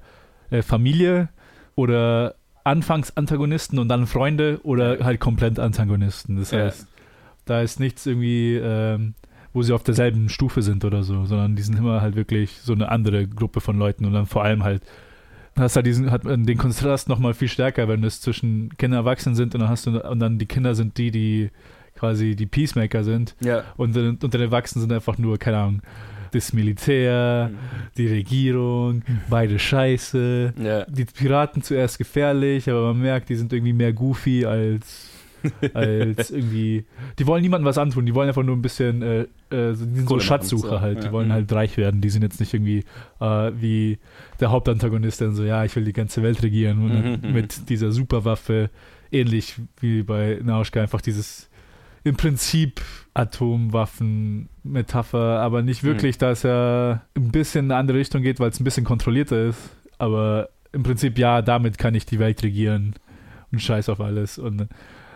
äh, 0.49 0.61
Familie 0.63 1.29
oder 1.75 2.35
anfangs 2.63 3.15
Antagonisten 3.15 3.77
und 3.77 3.89
dann 3.89 4.07
Freunde 4.07 4.59
oder 4.63 4.97
halt 5.05 5.19
komplett 5.19 5.59
Antagonisten. 5.59 6.37
Das 6.37 6.49
Ja. 6.51 6.59
heißt, 6.63 6.87
da 7.45 7.61
ist 7.61 7.79
nichts 7.79 8.05
irgendwie, 8.07 8.55
ähm, 8.55 9.13
wo 9.53 9.61
sie 9.61 9.73
auf 9.73 9.83
derselben 9.83 10.29
Stufe 10.29 10.61
sind 10.63 10.83
oder 10.83 11.03
so, 11.03 11.25
sondern 11.25 11.55
die 11.55 11.61
sind 11.61 11.77
immer 11.77 12.01
halt 12.01 12.15
wirklich 12.15 12.59
so 12.63 12.73
eine 12.73 12.89
andere 12.89 13.27
Gruppe 13.27 13.61
von 13.61 13.77
Leuten 13.77 14.05
und 14.05 14.13
dann 14.13 14.25
vor 14.25 14.43
allem 14.43 14.63
halt 14.63 14.81
hast 15.57 15.77
halt 15.77 15.85
diesen, 15.85 16.11
hat 16.11 16.25
man 16.25 16.45
den 16.45 16.57
Kontrast 16.57 17.07
nochmal 17.07 17.33
viel 17.33 17.47
stärker, 17.47 17.87
wenn 17.87 18.03
es 18.03 18.19
zwischen 18.19 18.69
Kinder 18.77 18.97
und 18.99 19.05
Erwachsenen 19.05 19.35
sind 19.35 19.55
und 19.55 19.61
dann 19.61 19.69
hast 19.69 19.85
du, 19.85 20.01
und 20.01 20.19
dann 20.19 20.37
die 20.37 20.47
Kinder 20.47 20.75
sind 20.75 20.97
die, 20.97 21.11
die 21.11 21.49
quasi 21.95 22.35
die 22.35 22.45
Peacemaker 22.45 23.05
sind 23.05 23.35
Ja. 23.39 23.63
und, 23.77 23.95
dann- 23.95 24.17
und 24.21 24.33
den 24.33 24.41
Erwachsenen 24.41 24.81
sind 24.81 24.91
einfach 24.91 25.17
nur, 25.17 25.37
keine 25.37 25.57
Ahnung, 25.59 25.81
das 26.35 26.53
Militär, 26.53 27.49
die 27.97 28.07
Regierung, 28.07 29.01
beide 29.29 29.57
scheiße, 29.59 30.53
Ja. 30.61 30.85
die 30.85 31.05
Piraten 31.05 31.61
zuerst 31.61 31.97
gefährlich, 31.97 32.69
aber 32.69 32.93
man 32.93 33.01
merkt, 33.01 33.29
die 33.29 33.35
sind 33.35 33.51
irgendwie 33.53 33.73
mehr 33.73 33.93
goofy 33.93 34.45
als, 34.45 35.09
als 35.73 36.31
irgendwie. 36.31 36.85
Die 37.19 37.27
wollen 37.27 37.41
niemandem 37.41 37.65
was 37.65 37.77
antun, 37.77 38.05
die 38.05 38.13
wollen 38.15 38.27
einfach 38.27 38.43
nur 38.43 38.55
ein 38.55 38.61
bisschen, 38.61 39.01
äh, 39.01 39.21
äh, 39.21 39.71
die 39.71 39.75
sind 39.75 40.09
so 40.09 40.19
Schatzsucher 40.19 40.81
halt, 40.81 40.99
die 41.01 41.05
Ja. 41.07 41.11
wollen 41.11 41.27
Mhm. 41.29 41.33
halt 41.33 41.53
reich 41.53 41.77
werden, 41.77 42.01
die 42.01 42.09
sind 42.09 42.21
jetzt 42.23 42.39
nicht 42.39 42.53
irgendwie 42.53 42.83
äh, 43.19 43.51
wie 43.59 43.97
der 44.39 44.51
Hauptantagonist, 44.51 45.21
der 45.21 45.31
so, 45.31 45.43
ja, 45.43 45.63
ich 45.63 45.75
will 45.75 45.85
die 45.85 45.93
ganze 45.93 46.21
Welt 46.23 46.41
regieren 46.43 46.81
und 46.83 47.21
Mhm, 47.21 47.27
mhm. 47.29 47.33
mit 47.33 47.69
dieser 47.69 47.91
Superwaffe, 47.91 48.69
ähnlich 49.11 49.55
wie 49.79 50.03
bei 50.03 50.39
Nauschka, 50.43 50.81
einfach 50.81 51.01
dieses 51.01 51.49
im 52.05 52.15
Prinzip 52.15 52.79
Atomwaffen-Metapher, 54.05 55.39
aber 55.41 55.61
nicht 55.61 55.83
Mhm. 55.83 55.87
wirklich, 55.87 56.17
dass 56.17 56.43
er 56.43 57.01
ein 57.15 57.31
bisschen 57.31 57.65
in 57.65 57.71
eine 57.71 57.79
andere 57.79 57.97
Richtung 57.97 58.21
geht, 58.21 58.39
weil 58.39 58.49
es 58.49 58.59
ein 58.59 58.63
bisschen 58.63 58.85
kontrollierter 58.85 59.45
ist. 59.49 59.69
Aber 59.97 60.49
im 60.71 60.83
Prinzip, 60.83 61.17
ja, 61.17 61.41
damit 61.41 61.77
kann 61.77 61.95
ich 61.95 62.05
die 62.05 62.19
Welt 62.19 62.43
regieren 62.43 62.95
und 63.51 63.61
scheiß 63.61 63.89
auf 63.89 63.99
alles. 64.01 64.37
Und 64.37 64.67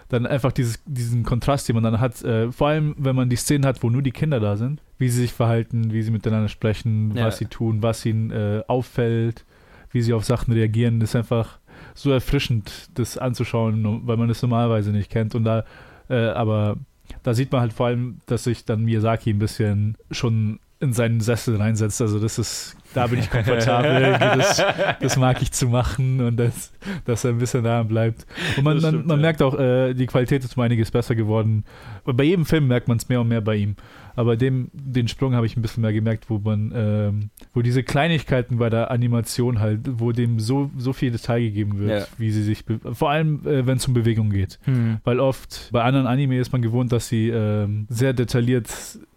dann 0.10 0.26
einfach 0.26 0.52
dieses, 0.52 0.82
diesen 0.86 1.24
Kontrast, 1.24 1.68
den 1.70 1.76
man 1.76 1.84
dann 1.84 2.00
hat, 2.00 2.24
äh, 2.24 2.52
vor 2.52 2.70
allem, 2.70 2.96
wenn 2.98 3.16
man 3.16 3.30
die 3.30 3.36
Szenen 3.36 3.66
hat, 3.66 3.84
wo 3.84 3.90
nur 3.90 4.02
die 4.02 4.12
Kinder 4.12 4.40
da 4.40 4.58
sind, 4.58 4.82
wie 4.98 5.10
sie 5.10 5.22
sich 5.22 5.34
verhalten, 5.34 5.92
wie 5.94 6.02
sie 6.02 6.12
miteinander 6.12 6.48
sprechen, 6.50 7.16
Ja. 7.16 7.28
was 7.28 7.38
sie 7.38 7.46
tun, 7.46 7.84
was 7.84 8.06
ihnen 8.06 8.32
äh, 8.32 8.64
auffällt, 8.68 9.46
wie 9.92 10.02
sie 10.02 10.14
auf 10.14 10.24
Sachen 10.26 10.54
reagieren, 10.54 11.02
ist 11.02 11.16
einfach 11.16 11.60
so 11.94 12.12
erfrischend, 12.12 12.90
das 12.96 13.18
anzuschauen, 13.18 14.02
weil 14.08 14.18
man 14.18 14.28
das 14.28 14.42
normalerweise 14.42 14.92
nicht 14.92 15.10
kennt. 15.12 15.36
Und 15.36 15.44
da, 15.44 15.64
äh, 16.10 16.30
aber 16.30 16.78
da 17.24 17.34
sieht 17.34 17.52
man 17.52 17.62
halt 17.62 17.74
vor 17.74 17.88
allem, 17.88 18.20
dass 18.26 18.44
sich 18.44 18.66
dann 18.66 18.84
Miyazaki 18.84 19.32
ein 19.32 19.40
bisschen 19.40 19.98
schon 20.12 20.60
in 20.80 20.94
seinen 20.94 21.22
Sessel 21.22 21.58
reinsetzt. 21.58 22.02
Also 22.02 22.20
das 22.20 22.40
ist, 22.40 22.76
da 22.94 23.08
bin 23.08 23.20
ich 23.20 23.30
komfortabel. 23.30 24.18
das, 24.20 24.64
das 25.00 25.18
mag 25.18 25.42
ich 25.42 25.52
zu 25.52 25.68
machen 25.68 26.22
und 26.22 26.38
das, 26.38 26.72
dass 27.06 27.24
er 27.24 27.32
ein 27.32 27.38
bisschen 27.38 27.64
da 27.64 27.84
bleibt. 27.84 28.26
Und 28.58 28.64
man, 28.64 28.76
Das 28.76 28.84
man, 28.84 28.94
stimmt, 28.94 29.08
man 29.08 29.18
ja. 29.18 29.22
merkt 29.22 29.42
auch, 29.42 29.58
äh, 29.60 29.94
die 29.94 30.06
Qualität 30.06 30.44
ist 30.44 30.58
um 30.58 30.64
einiges 30.64 30.92
besser 30.92 31.16
geworden. 31.16 31.64
Und 32.04 32.18
bei 32.18 32.24
jedem 32.24 32.46
Film 32.46 32.68
merkt 32.68 32.88
man 32.88 32.98
es 32.98 33.10
mehr 33.10 33.22
und 33.22 33.28
mehr 33.28 33.42
bei 33.42 33.56
ihm. 33.56 33.76
Aber 34.16 34.36
dem, 34.36 34.70
den 34.74 35.08
Sprung 35.08 35.34
habe 35.34 35.46
ich 35.46 35.56
ein 35.56 35.62
bisschen 35.62 35.82
mehr 35.82 35.94
gemerkt, 35.94 36.30
wo 36.30 36.40
man, 36.40 36.74
ähm, 36.76 37.30
wo 37.54 37.62
diese 37.62 37.84
Kleinigkeiten 37.84 38.58
bei 38.58 38.70
der 38.70 38.92
Animation 38.92 39.60
halt, 39.60 39.80
wo 40.00 40.12
dem 40.12 40.40
so, 40.40 40.70
so 40.78 40.92
viel 40.92 41.12
Detail 41.12 41.40
gegeben 41.42 41.80
wird, 41.80 42.02
Ja. 42.02 42.06
wie 42.18 42.32
sie 42.32 42.44
sich, 42.44 42.66
vor 42.92 43.12
allem 43.12 43.46
äh, 43.48 43.66
wenn 43.66 43.78
es 43.78 43.88
um 43.88 43.94
Bewegung 43.94 44.30
geht. 44.30 44.60
Hm. 44.64 44.98
Weil 45.06 45.22
oft 45.22 45.70
bei 45.72 45.84
anderen 45.84 46.06
Anime 46.06 46.38
ist 46.38 46.52
man 46.52 46.62
gewohnt, 46.62 46.92
dass 46.92 47.08
sie 47.08 47.30
ähm, 47.30 47.86
sehr 47.90 48.12
detailliert 48.12 48.68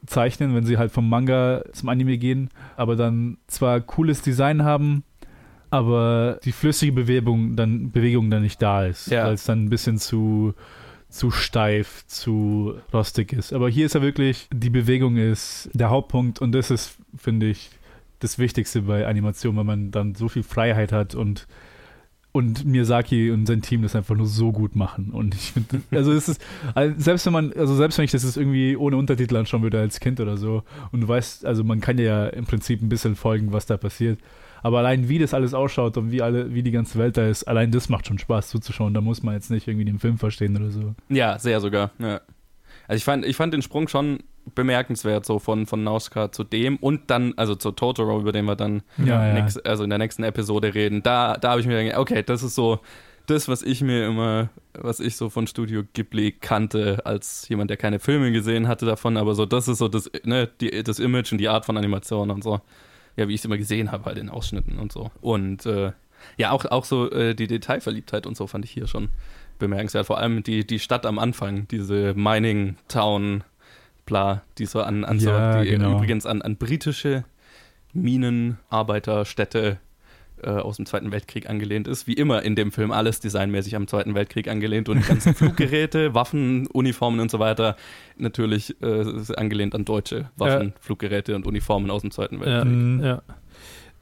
zeichnen, 0.06 0.54
wenn 0.54 0.64
sie 0.66 0.78
halt 0.78 0.92
vom 0.92 1.08
Manga 1.08 1.62
zum 1.72 1.88
Anime 1.88 2.18
gehen, 2.18 2.50
aber 2.76 2.94
dann 2.94 3.38
zwar 3.62 3.80
cooles 3.80 4.22
Design 4.22 4.64
haben, 4.64 5.04
aber 5.70 6.40
die 6.44 6.50
flüssige 6.52 6.90
Bewegung 6.92 7.54
dann, 7.54 7.92
Bewegung 7.92 8.28
dann 8.28 8.42
nicht 8.42 8.60
da 8.60 8.84
ist, 8.84 9.06
Ja. 9.10 9.24
weil 9.26 9.34
es 9.34 9.44
dann 9.44 9.64
ein 9.64 9.70
bisschen 9.70 9.98
zu, 9.98 10.54
zu 11.08 11.30
steif, 11.30 12.04
zu 12.08 12.74
rostig 12.92 13.32
ist. 13.32 13.52
Aber 13.52 13.68
hier 13.68 13.86
ist 13.86 13.94
ja 13.94 14.02
wirklich, 14.02 14.48
die 14.52 14.68
Bewegung 14.70 15.16
ist 15.16 15.70
der 15.74 15.90
Hauptpunkt 15.90 16.40
und 16.40 16.52
das 16.52 16.72
ist, 16.72 16.96
finde 17.16 17.46
ich, 17.46 17.70
das 18.18 18.38
Wichtigste 18.38 18.82
bei 18.82 19.06
Animation, 19.06 19.56
weil 19.56 19.64
man 19.64 19.90
dann 19.92 20.14
so 20.16 20.28
viel 20.28 20.42
Freiheit 20.42 20.90
hat 20.92 21.14
und 21.14 21.46
und 22.32 22.64
Miyazaki 22.64 23.30
und 23.30 23.46
sein 23.46 23.60
Team 23.60 23.82
das 23.82 23.94
einfach 23.94 24.16
nur 24.16 24.26
so 24.26 24.52
gut 24.52 24.74
machen. 24.74 25.10
Und 25.12 25.34
ich 25.34 25.52
finde, 25.52 25.82
also 25.90 26.12
es 26.12 26.30
ist, 26.30 26.42
also 26.74 26.94
selbst 26.98 27.26
wenn 27.26 27.32
man, 27.34 27.52
also 27.52 27.74
selbst 27.74 27.98
wenn 27.98 28.06
ich 28.06 28.10
das 28.10 28.36
irgendwie 28.36 28.74
ohne 28.74 28.96
Untertitel 28.96 29.36
anschauen 29.36 29.62
würde 29.62 29.78
als 29.78 30.00
Kind 30.00 30.18
oder 30.18 30.38
so, 30.38 30.62
und 30.92 31.02
du 31.02 31.08
weißt, 31.08 31.44
also 31.44 31.62
man 31.62 31.80
kann 31.80 31.98
ja 31.98 32.26
im 32.28 32.46
Prinzip 32.46 32.80
ein 32.80 32.88
bisschen 32.88 33.16
folgen, 33.16 33.52
was 33.52 33.66
da 33.66 33.76
passiert. 33.76 34.18
Aber 34.62 34.78
allein 34.78 35.08
wie 35.08 35.18
das 35.18 35.34
alles 35.34 35.54
ausschaut 35.54 35.96
und 35.96 36.10
wie 36.10 36.22
alle, 36.22 36.54
wie 36.54 36.62
die 36.62 36.70
ganze 36.70 36.98
Welt 36.98 37.16
da 37.16 37.26
ist, 37.26 37.44
allein 37.44 37.70
das 37.70 37.88
macht 37.88 38.06
schon 38.06 38.18
Spaß 38.18 38.48
zuzuschauen. 38.48 38.94
Da 38.94 39.00
muss 39.00 39.22
man 39.22 39.34
jetzt 39.34 39.50
nicht 39.50 39.66
irgendwie 39.68 39.84
den 39.84 39.98
Film 39.98 40.18
verstehen 40.18 40.56
oder 40.56 40.70
so. 40.70 40.94
Ja, 41.08 41.38
sehr 41.38 41.60
sogar. 41.60 41.90
Ja. 41.98 42.20
Also 42.86 42.98
ich 42.98 43.04
fand, 43.04 43.26
ich 43.26 43.36
fand 43.36 43.52
den 43.52 43.62
Sprung 43.62 43.88
schon 43.88 44.20
bemerkenswert, 44.54 45.24
so 45.24 45.38
von, 45.38 45.66
von 45.66 45.84
Nausicaä 45.84 46.28
zu 46.32 46.44
dem 46.44 46.76
und 46.76 47.10
dann, 47.10 47.34
also 47.36 47.54
zu 47.54 47.70
Totoro, 47.70 48.20
über 48.20 48.32
den 48.32 48.44
wir 48.44 48.56
dann 48.56 48.82
Ja, 48.98 49.26
ja. 49.26 49.34
nächst, 49.34 49.64
also 49.66 49.84
in 49.84 49.90
der 49.90 49.98
nächsten 49.98 50.24
Episode 50.24 50.74
reden. 50.74 51.02
Da, 51.02 51.36
da 51.36 51.50
habe 51.50 51.60
ich 51.60 51.66
mir 51.66 51.82
gedacht, 51.82 51.98
okay, 52.00 52.22
das 52.22 52.42
ist 52.42 52.54
so 52.54 52.80
das, 53.26 53.48
was 53.48 53.62
ich 53.62 53.82
mir 53.82 54.06
immer, 54.06 54.50
was 54.74 54.98
ich 55.00 55.16
so 55.16 55.30
von 55.30 55.46
Studio 55.46 55.82
Ghibli 55.94 56.32
kannte, 56.32 57.02
als 57.04 57.48
jemand, 57.48 57.70
der 57.70 57.76
keine 57.76 58.00
Filme 58.00 58.32
gesehen 58.32 58.66
hatte 58.66 58.84
davon, 58.84 59.16
aber 59.16 59.34
so, 59.34 59.46
das 59.46 59.68
ist 59.68 59.78
so 59.78 59.88
das, 59.88 60.10
ne, 60.24 60.48
die, 60.60 60.82
das 60.82 60.98
Image 60.98 61.30
und 61.32 61.38
die 61.38 61.48
Art 61.48 61.64
von 61.64 61.76
Animation 61.76 62.30
und 62.30 62.42
so. 62.42 62.60
Ja, 63.16 63.28
wie 63.28 63.34
ich 63.34 63.40
es 63.40 63.44
immer 63.44 63.58
gesehen 63.58 63.92
habe, 63.92 64.06
halt 64.06 64.18
in 64.18 64.30
Ausschnitten 64.30 64.78
und 64.78 64.90
so. 64.90 65.10
Und 65.20 65.66
äh, 65.66 65.92
ja, 66.36 66.50
auch, 66.50 66.64
auch 66.64 66.84
so 66.84 67.10
äh, 67.10 67.34
die 67.34 67.46
Detailverliebtheit 67.46 68.26
und 68.26 68.36
so 68.36 68.46
fand 68.46 68.64
ich 68.64 68.70
hier 68.70 68.86
schon 68.86 69.10
bemerkenswert. 69.58 70.06
Vor 70.06 70.18
allem 70.18 70.42
die, 70.42 70.66
die 70.66 70.78
Stadt 70.78 71.04
am 71.06 71.18
Anfang, 71.18 71.68
diese 71.68 72.14
Mining 72.14 72.76
Town, 72.88 73.44
bla, 74.06 74.42
die 74.58 74.66
so 74.66 74.80
an, 74.82 75.04
an 75.04 75.18
Ja, 75.18 75.58
so, 75.58 75.64
die 75.64 75.70
genau. 75.70 75.96
übrigens 75.96 76.26
an, 76.26 76.42
an 76.42 76.56
britische 76.56 77.24
Minenarbeiterstädte 77.92 79.78
äh, 80.42 80.50
aus 80.50 80.76
dem 80.76 80.86
Zweiten 80.86 81.12
Weltkrieg 81.12 81.48
angelehnt 81.48 81.86
ist. 81.86 82.06
Wie 82.06 82.14
immer 82.14 82.42
in 82.42 82.56
dem 82.56 82.72
Film 82.72 82.90
alles 82.90 83.20
designmäßig 83.20 83.76
am 83.76 83.86
Zweiten 83.86 84.14
Weltkrieg 84.14 84.48
angelehnt 84.48 84.88
und 84.88 84.98
die 84.98 85.06
ganzen 85.06 85.34
Fluggeräte, 85.36 86.14
Waffen, 86.14 86.66
Uniformen 86.68 87.20
und 87.20 87.30
so 87.30 87.38
weiter 87.38 87.76
natürlich 88.16 88.74
äh, 88.82 89.02
ist 89.16 89.36
angelehnt 89.38 89.74
an 89.74 89.84
deutsche 89.84 90.30
Waffen, 90.36 90.72
Fluggeräte 90.80 91.36
und 91.36 91.46
Uniformen 91.46 91.90
aus 91.90 92.00
dem 92.02 92.10
Zweiten 92.10 92.36
Ja, 92.36 92.40
Weltkrieg. 92.46 92.72
Mhm. 92.72 93.04
ja. 93.04 93.22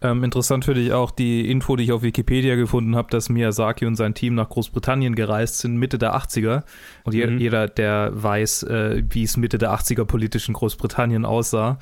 Ähm, 0.03 0.25
interessant 0.25 0.65
finde 0.65 0.81
ich 0.81 0.93
auch 0.93 1.11
die 1.11 1.51
Info, 1.51 1.77
die 1.77 1.85
ich 1.85 1.93
auf 1.93 2.03
Wikipedia 2.03 2.55
gefunden 2.57 2.97
habe, 2.97 3.09
dass 3.11 3.29
Miyazaki 3.29 3.85
und 3.85 3.97
sein 3.97 4.15
Team 4.15 4.35
nach 4.35 4.49
Großbritannien 4.49 5.15
gereist 5.15 5.59
sind, 5.59 5.77
Mitte 5.77 5.99
der 5.99 6.15
80er. 6.15 6.65
Und 7.05 7.13
je, 7.15 7.27
Mhm. 7.27 7.39
jeder, 7.39 7.69
der 7.69 8.11
weiß, 8.15 8.63
äh, 8.63 9.03
wie 9.11 9.25
es 9.25 9.37
Mitte 9.37 9.59
der 9.59 9.73
80er 9.73 10.05
politisch 10.07 10.49
in 10.49 10.55
Großbritannien 10.55 11.25
aussah, 11.27 11.79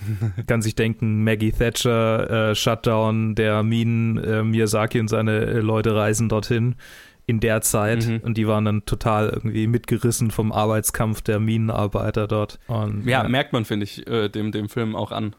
kann 0.46 0.60
sich 0.60 0.74
denken, 0.74 1.24
Maggie 1.24 1.52
Thatcher, 1.52 2.50
äh, 2.50 2.54
Shutdown 2.54 3.34
der 3.34 3.62
Minen, 3.62 4.18
äh, 4.18 4.42
Miyazaki 4.42 5.00
und 5.00 5.08
seine 5.08 5.36
äh, 5.46 5.60
Leute 5.60 5.94
reisen 5.96 6.28
dorthin 6.28 6.74
in 7.28 7.40
der 7.40 7.60
Zeit 7.62 8.06
Mhm. 8.06 8.18
und 8.22 8.36
die 8.36 8.46
waren 8.46 8.64
dann 8.66 8.84
total 8.84 9.30
irgendwie 9.30 9.66
mitgerissen 9.66 10.30
vom 10.30 10.52
Arbeitskampf 10.52 11.22
der 11.22 11.40
Minenarbeiter 11.40 12.28
dort. 12.28 12.58
Und, 12.68 13.06
Ja, 13.06 13.26
merkt 13.26 13.52
man, 13.52 13.64
finde 13.64 13.84
ich, 13.84 14.06
äh, 14.06 14.28
dem, 14.28 14.52
dem 14.52 14.68
Film 14.68 14.94
auch 14.94 15.10
an. 15.10 15.34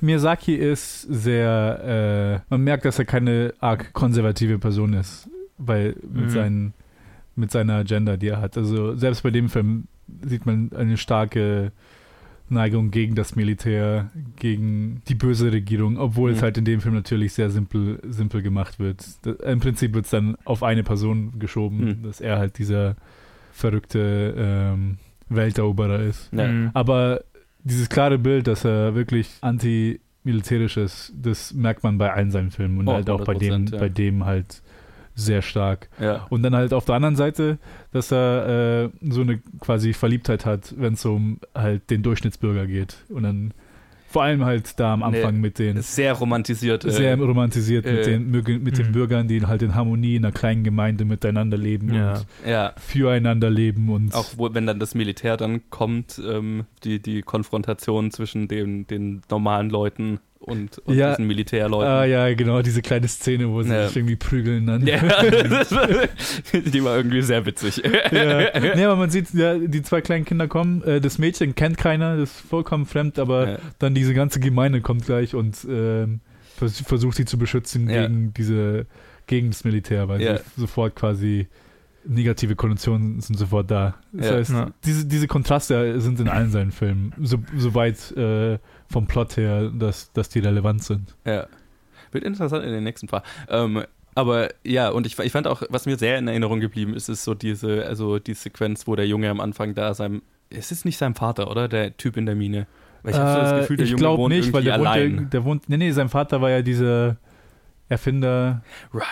Miyazaki 0.00 0.54
ist 0.54 1.02
sehr, 1.02 2.42
äh, 2.48 2.50
man 2.50 2.62
merkt, 2.64 2.84
dass 2.84 2.98
er 2.98 3.04
keine 3.04 3.52
arg 3.60 3.92
konservative 3.92 4.58
Person 4.58 4.94
ist, 4.94 5.28
weil 5.58 5.94
mit, 6.10 6.24
Mhm. 6.26 6.30
seinen, 6.30 6.74
mit 7.36 7.50
seiner 7.50 7.74
Agenda, 7.74 8.16
die 8.16 8.28
er 8.28 8.40
hat. 8.40 8.56
Also 8.56 8.96
selbst 8.96 9.22
bei 9.22 9.30
dem 9.30 9.48
Film 9.48 9.86
sieht 10.22 10.46
man 10.46 10.70
eine 10.74 10.96
starke 10.96 11.72
Neigung 12.48 12.90
gegen 12.90 13.14
das 13.14 13.36
Militär, 13.36 14.10
gegen 14.36 15.02
die 15.06 15.14
böse 15.14 15.52
Regierung, 15.52 15.98
obwohl 15.98 16.30
es 16.30 16.38
Mhm. 16.38 16.42
halt 16.44 16.56
in 16.58 16.64
dem 16.64 16.80
Film 16.80 16.94
natürlich 16.94 17.34
sehr 17.34 17.50
simpel, 17.50 18.00
simpel 18.08 18.40
gemacht 18.40 18.78
wird. 18.78 19.04
Da, 19.22 19.32
Im 19.52 19.60
Prinzip 19.60 19.92
wird 19.92 20.06
es 20.06 20.10
dann 20.10 20.34
auf 20.46 20.62
eine 20.62 20.82
Person 20.82 21.38
geschoben, 21.38 21.78
Mhm. 21.84 22.02
dass 22.04 22.22
er 22.22 22.38
halt 22.38 22.56
dieser 22.58 22.96
verrückte 23.52 24.34
ähm, 24.36 24.96
Welteroberer 25.28 26.00
ist. 26.00 26.32
Ja. 26.32 26.48
Mhm. 26.48 26.70
Aber 26.72 27.20
dieses 27.64 27.88
klare 27.88 28.18
Bild, 28.18 28.46
dass 28.46 28.64
er 28.64 28.94
wirklich 28.94 29.30
anti-militärisch 29.40 30.76
ist, 30.76 31.12
das 31.20 31.52
merkt 31.52 31.82
man 31.82 31.98
bei 31.98 32.12
allen 32.12 32.30
seinen 32.30 32.50
Filmen 32.50 32.78
und 32.78 32.88
Oh, 32.88 32.92
halt 32.94 33.10
auch 33.10 33.24
bei 33.24 33.34
dem, 33.34 33.66
100%, 33.66 33.72
ja. 33.72 33.78
bei 33.78 33.88
dem 33.88 34.24
halt 34.24 34.62
sehr 35.14 35.42
stark. 35.42 35.88
Ja. 36.00 36.26
Und 36.30 36.42
dann 36.42 36.54
halt 36.54 36.72
auf 36.72 36.84
der 36.84 36.94
anderen 36.94 37.16
Seite, 37.16 37.58
dass 37.90 38.12
er 38.12 38.84
äh, 38.84 38.90
so 39.10 39.22
eine 39.22 39.38
quasi 39.60 39.92
Verliebtheit 39.92 40.46
hat, 40.46 40.74
wenn 40.78 40.94
es 40.94 41.04
um 41.04 41.40
halt 41.54 41.90
den 41.90 42.02
Durchschnittsbürger 42.02 42.66
geht. 42.66 42.98
Und 43.08 43.24
dann 43.24 43.52
vor 44.08 44.22
allem 44.22 44.44
halt 44.44 44.80
da 44.80 44.94
am 44.94 45.02
Anfang 45.02 45.34
Nee, 45.34 45.40
mit 45.40 45.58
den 45.58 45.82
Sehr 45.82 46.14
romantisiert. 46.14 46.84
äh, 46.84 46.90
sehr 46.90 47.16
romantisiert 47.18 47.84
mit, 47.84 47.94
äh, 48.06 48.18
den, 48.18 48.30
mit 48.30 48.78
den 48.78 48.88
mhm. 48.88 48.92
Bürgern, 48.92 49.28
die 49.28 49.44
halt 49.46 49.62
in 49.62 49.74
Harmonie 49.74 50.16
in 50.16 50.24
einer 50.24 50.32
kleinen 50.32 50.64
Gemeinde 50.64 51.04
miteinander 51.04 51.58
leben 51.58 51.92
Ja. 51.94 52.14
und 52.14 52.26
ja. 52.48 52.72
füreinander 52.78 53.50
leben 53.50 53.90
und 53.90 54.14
Auch 54.14 54.26
wo, 54.36 54.52
wenn 54.54 54.66
dann 54.66 54.80
das 54.80 54.94
Militär 54.94 55.36
dann 55.36 55.68
kommt, 55.70 56.20
ähm, 56.26 56.64
die, 56.84 57.00
die 57.00 57.20
Konfrontation 57.22 58.10
zwischen 58.10 58.48
den, 58.48 58.86
den 58.86 59.20
normalen 59.30 59.68
Leuten 59.70 60.20
und, 60.48 60.78
und 60.78 60.94
Ja. 60.96 61.10
diesen 61.10 61.26
Militärleuten. 61.26 61.88
Ah 61.88 62.04
ja, 62.04 62.32
genau, 62.34 62.62
diese 62.62 62.82
kleine 62.82 63.06
Szene, 63.08 63.48
wo 63.48 63.62
sie 63.62 63.70
Ja. 63.72 63.86
sich 63.88 63.96
irgendwie 63.96 64.16
prügeln 64.16 64.66
dann. 64.66 64.86
Ja, 64.86 64.98
die 66.52 66.84
war 66.84 66.96
irgendwie 66.96 67.22
sehr 67.22 67.44
witzig. 67.46 67.76
ja. 68.12 68.58
Nee, 68.74 68.84
aber 68.84 68.96
man 68.96 69.10
sieht, 69.10 69.32
ja, 69.34 69.56
die 69.58 69.82
zwei 69.82 70.00
kleinen 70.00 70.24
Kinder 70.24 70.48
kommen, 70.48 70.82
äh, 70.82 71.00
das 71.00 71.18
Mädchen 71.18 71.54
kennt 71.54 71.78
keiner, 71.78 72.16
das 72.16 72.30
ist 72.30 72.40
vollkommen 72.48 72.86
fremd, 72.86 73.18
aber 73.18 73.48
Ja. 73.48 73.58
dann 73.78 73.94
diese 73.94 74.14
ganze 74.14 74.40
Gemeinde 74.40 74.80
kommt 74.80 75.04
gleich 75.06 75.34
und 75.34 75.56
ähm, 75.68 76.20
vers 76.56 76.80
versucht 76.80 77.16
sie 77.16 77.24
zu 77.24 77.38
beschützen 77.38 77.86
gegen 77.88 78.32
diese, 78.34 78.86
gegen 79.26 79.48
das 79.50 79.64
Militär, 79.64 80.08
weil 80.08 80.18
sie 80.20 80.60
sofort 80.60 80.96
quasi 80.96 81.46
negative 82.08 82.56
Konnotationen 82.56 83.20
sind 83.20 83.38
sofort 83.38 83.70
da. 83.70 83.94
Das 84.12 84.26
Ja. 84.26 84.32
heißt, 84.36 84.50
Ja. 84.50 84.70
diese, 84.84 85.06
diese 85.06 85.26
Kontraste 85.26 86.00
sind 86.00 86.18
in 86.20 86.28
allen 86.28 86.50
seinen 86.50 86.72
Filmen, 86.72 87.12
so, 87.20 87.38
so 87.56 87.74
weit 87.74 88.10
äh, 88.16 88.58
vom 88.90 89.06
Plot 89.06 89.36
her, 89.36 89.70
dass, 89.70 90.10
dass 90.12 90.28
die 90.28 90.38
relevant 90.40 90.82
sind. 90.82 91.14
Ja. 91.26 91.46
Wird 92.10 92.24
interessant 92.24 92.64
in 92.64 92.72
den 92.72 92.84
nächsten 92.84 93.06
paar. 93.06 93.22
Ähm, 93.48 93.82
aber 94.14 94.48
ja, 94.64 94.88
und 94.88 95.06
ich, 95.06 95.18
ich 95.18 95.30
fand 95.32 95.46
auch, 95.46 95.62
was 95.68 95.84
mir 95.86 95.96
sehr 95.98 96.18
in 96.18 96.26
Erinnerung 96.26 96.60
geblieben 96.60 96.94
ist, 96.94 97.08
ist 97.08 97.22
so 97.24 97.34
diese, 97.34 97.84
also 97.84 98.18
die 98.18 98.34
Sequenz, 98.34 98.86
wo 98.86 98.96
der 98.96 99.06
Junge 99.06 99.28
am 99.30 99.40
Anfang 99.40 99.74
da 99.74 99.92
seinem, 99.94 100.22
es 100.50 100.72
ist 100.72 100.84
nicht 100.86 100.96
sein 100.96 101.14
Vater, 101.14 101.50
oder? 101.50 101.68
Der 101.68 101.96
Typ 101.96 102.16
in 102.16 102.24
der 102.26 102.34
Mine. 102.34 102.66
Weil 103.02 103.12
ich 103.12 103.18
habe 103.18 103.30
so 103.32 103.38
das 103.52 103.60
Gefühl, 103.60 103.76
der 103.76 103.84
ich 103.84 103.90
Junge 103.92 104.00
glaube 104.00 104.22
wohnt 104.22 104.34
nicht, 104.34 104.52
weil 104.52 104.64
der 104.64 104.78
wohnt, 104.78 104.88
allein. 104.88 105.16
der, 105.16 105.24
der 105.26 105.44
wohnt. 105.44 105.68
Nee, 105.68 105.76
nee, 105.76 105.92
sein 105.92 106.08
Vater 106.08 106.40
war 106.40 106.50
ja 106.50 106.62
dieser 106.62 107.16
Erfinder, 107.88 108.62
right. 108.92 109.04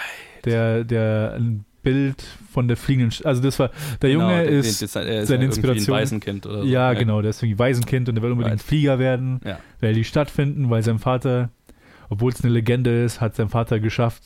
der, 0.45 0.85
der 0.85 1.35
ein 1.39 1.65
Bild 1.87 2.23
von 2.53 2.67
der 2.69 2.77
fliegenden. 2.77 3.13
Sch 3.13 3.25
also, 3.25 3.41
das 3.43 3.59
war. 3.61 3.71
Der 4.03 4.11
Junge 4.11 4.25
Genau, 4.27 4.37
der- 4.37 4.49
ist. 4.49 4.81
der- 4.83 4.89
der- 5.05 5.05
der 5.13 5.23
ist 5.23 5.29
seine 5.29 5.45
ja 5.45 5.45
irgendwie 5.45 5.45
Inspiration- 5.61 5.95
Ein 5.95 6.01
Waisenkind 6.01 6.47
oder 6.47 6.63
so. 6.63 6.67
ja, 6.67 6.93
genau, 6.95 7.23
der 7.23 7.31
ist 7.31 7.43
irgendwie 7.43 7.59
Waisenkind 7.61 8.09
und 8.09 8.15
der 8.17 8.23
will 8.25 8.33
unbedingt 8.33 8.55
Right. 8.61 8.63
Flieger 8.63 8.99
werden, 8.99 9.41
Ja. 9.45 9.59
will 9.81 9.93
die 9.95 10.05
Stadt 10.05 10.31
finden, 10.31 10.69
weil 10.69 10.83
sein 10.83 10.99
Vater, 10.99 11.51
obwohl 12.11 12.33
es 12.33 12.43
eine 12.43 12.53
Legende 12.53 13.05
ist, 13.05 13.21
hat 13.21 13.37
sein 13.37 13.49
Vater 13.49 13.79
geschafft, 13.79 14.25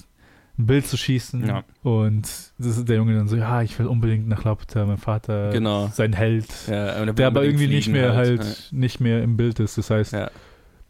ein 0.58 0.66
Bild 0.66 0.86
zu 0.86 0.96
schießen. 0.96 1.46
Ja. 1.46 1.64
Und 1.82 2.22
das 2.58 2.76
ist 2.78 2.88
der 2.88 2.96
Junge 2.96 3.14
dann 3.14 3.28
so, 3.28 3.36
ja, 3.36 3.62
ich 3.62 3.78
will 3.78 3.86
unbedingt 3.86 4.26
nach 4.28 4.44
Laputa, 4.44 4.84
mein 4.86 4.98
Vater, 4.98 5.50
Genau. 5.50 5.88
sein 5.92 6.12
Held. 6.14 6.46
Ja, 6.66 6.74
er 6.86 7.06
will 7.06 7.14
Der 7.14 7.26
aber 7.26 7.44
irgendwie 7.44 7.66
nicht 7.68 7.88
mehr 7.88 8.14
halt, 8.14 8.42
Ja. 8.44 8.54
nicht 8.78 9.00
mehr 9.00 9.22
im 9.22 9.36
Bild 9.36 9.60
ist. 9.60 9.76
Das 9.78 9.90
heißt, 9.90 10.12
Ja. 10.12 10.30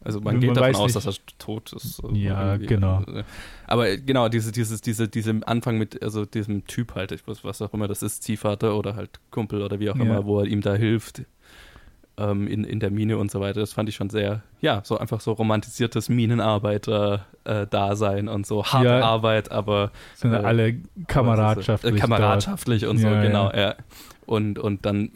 Also 0.03 0.19
man 0.19 0.33
Man 0.35 0.41
geht 0.41 0.57
davon 0.57 0.75
aus, 0.75 0.93
nicht. 0.93 0.95
dass 0.95 1.05
er 1.05 1.13
tot 1.37 1.73
ist. 1.73 2.01
Ja, 2.13 2.57
genau. 2.57 3.03
Aber 3.67 3.95
genau, 3.97 4.29
diese, 4.29 4.51
dieses, 4.51 4.81
diese, 4.81 5.07
diesem 5.07 5.43
Anfang 5.45 5.77
mit, 5.77 6.01
also 6.01 6.25
diesem 6.25 6.65
Typ 6.65 6.95
halt, 6.95 7.11
ich 7.11 7.27
weiß, 7.27 7.43
was 7.43 7.61
auch 7.61 7.71
immer 7.73 7.87
das 7.87 8.01
ist, 8.01 8.23
Ziehvater 8.23 8.75
oder 8.75 8.95
halt 8.95 9.19
Kumpel 9.29 9.61
oder 9.61 9.79
wie 9.79 9.91
auch 9.91 9.95
Ja. 9.95 10.01
immer, 10.03 10.25
wo 10.25 10.39
er 10.39 10.47
ihm 10.47 10.61
da 10.61 10.73
hilft. 10.75 11.21
ähm, 12.17 12.45
in, 12.47 12.63
in 12.65 12.79
der 12.81 12.91
Mine 12.91 13.17
und 13.17 13.31
so 13.31 13.39
weiter. 13.39 13.61
Das 13.61 13.71
fand 13.73 13.87
ich 13.89 13.95
schon 13.95 14.09
sehr, 14.09 14.41
ja, 14.59 14.81
so 14.83 14.97
einfach 14.97 15.21
so 15.21 15.31
romantisiertes 15.31 16.09
Minenarbeiter-Dasein 16.09 18.27
und 18.27 18.45
so 18.45 18.65
harte 18.65 18.85
Ja. 18.87 18.99
Arbeit, 19.01 19.49
aber 19.51 19.91
Sind 20.15 20.33
Äh, 20.33 20.37
alle 20.37 20.75
kameradschaftlich. 21.07 21.95
äh, 21.95 21.99
kameradschaftlich 21.99 22.85
und 22.85 22.97
so, 22.97 23.07
ja. 23.07 23.21
genau, 23.23 23.51
ja. 23.53 23.75
Und, 24.31 24.57
und 24.59 24.85
dann 24.85 25.11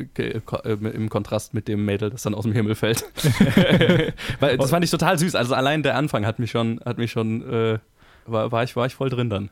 ko- 0.46 0.58
äh, 0.66 0.74
im 0.74 1.08
Kontrast 1.10 1.54
mit 1.54 1.70
dem 1.70 1.86
Mädel, 1.86 2.10
das 2.10 2.24
dann 2.24 2.36
aus 2.36 2.44
dem 2.44 2.52
Himmel 2.52 2.76
fällt. 2.76 3.06
Weil 4.42 4.58
das 4.58 4.70
fand 4.70 4.84
ich 4.84 4.92
total 4.92 5.18
süß. 5.18 5.36
Also 5.36 5.56
allein 5.56 5.84
der 5.84 5.96
Anfang 5.96 6.26
hat 6.26 6.38
mich 6.40 6.52
schon, 6.52 6.82
hat 6.86 6.98
mich 6.98 7.12
schon, 7.12 7.42
äh, 7.50 7.80
war, 8.26 8.52
war, 8.52 8.64
ich, 8.64 8.76
war 8.76 8.86
ich 8.86 8.96
voll 8.96 9.10
drin 9.10 9.30
dann. 9.30 9.50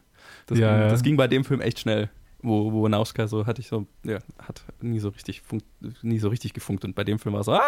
Das, 0.48 0.60
Ja, 0.60 0.72
ging, 0.74 0.82
ja. 0.82 0.88
das 0.90 1.04
ging 1.04 1.16
bei 1.18 1.28
dem 1.28 1.46
Film 1.46 1.62
echt 1.62 1.80
schnell. 1.80 2.10
Wo, 2.42 2.74
wo 2.74 2.88
Nauska 2.90 3.28
so 3.28 3.46
hatte 3.46 3.62
ich 3.62 3.68
so, 3.68 3.88
ja, 4.04 4.20
hat 4.38 4.64
nie 4.82 5.00
so 5.00 5.08
richtig 5.10 5.42
funkt, 5.42 5.66
nie 6.02 6.20
so 6.20 6.28
richtig 6.28 6.54
gefunkt. 6.54 6.84
Und 6.84 6.94
bei 6.94 7.06
dem 7.06 7.18
Film 7.20 7.32
war 7.34 7.40
es 7.40 7.46
so, 7.46 7.54
ah! 7.54 7.62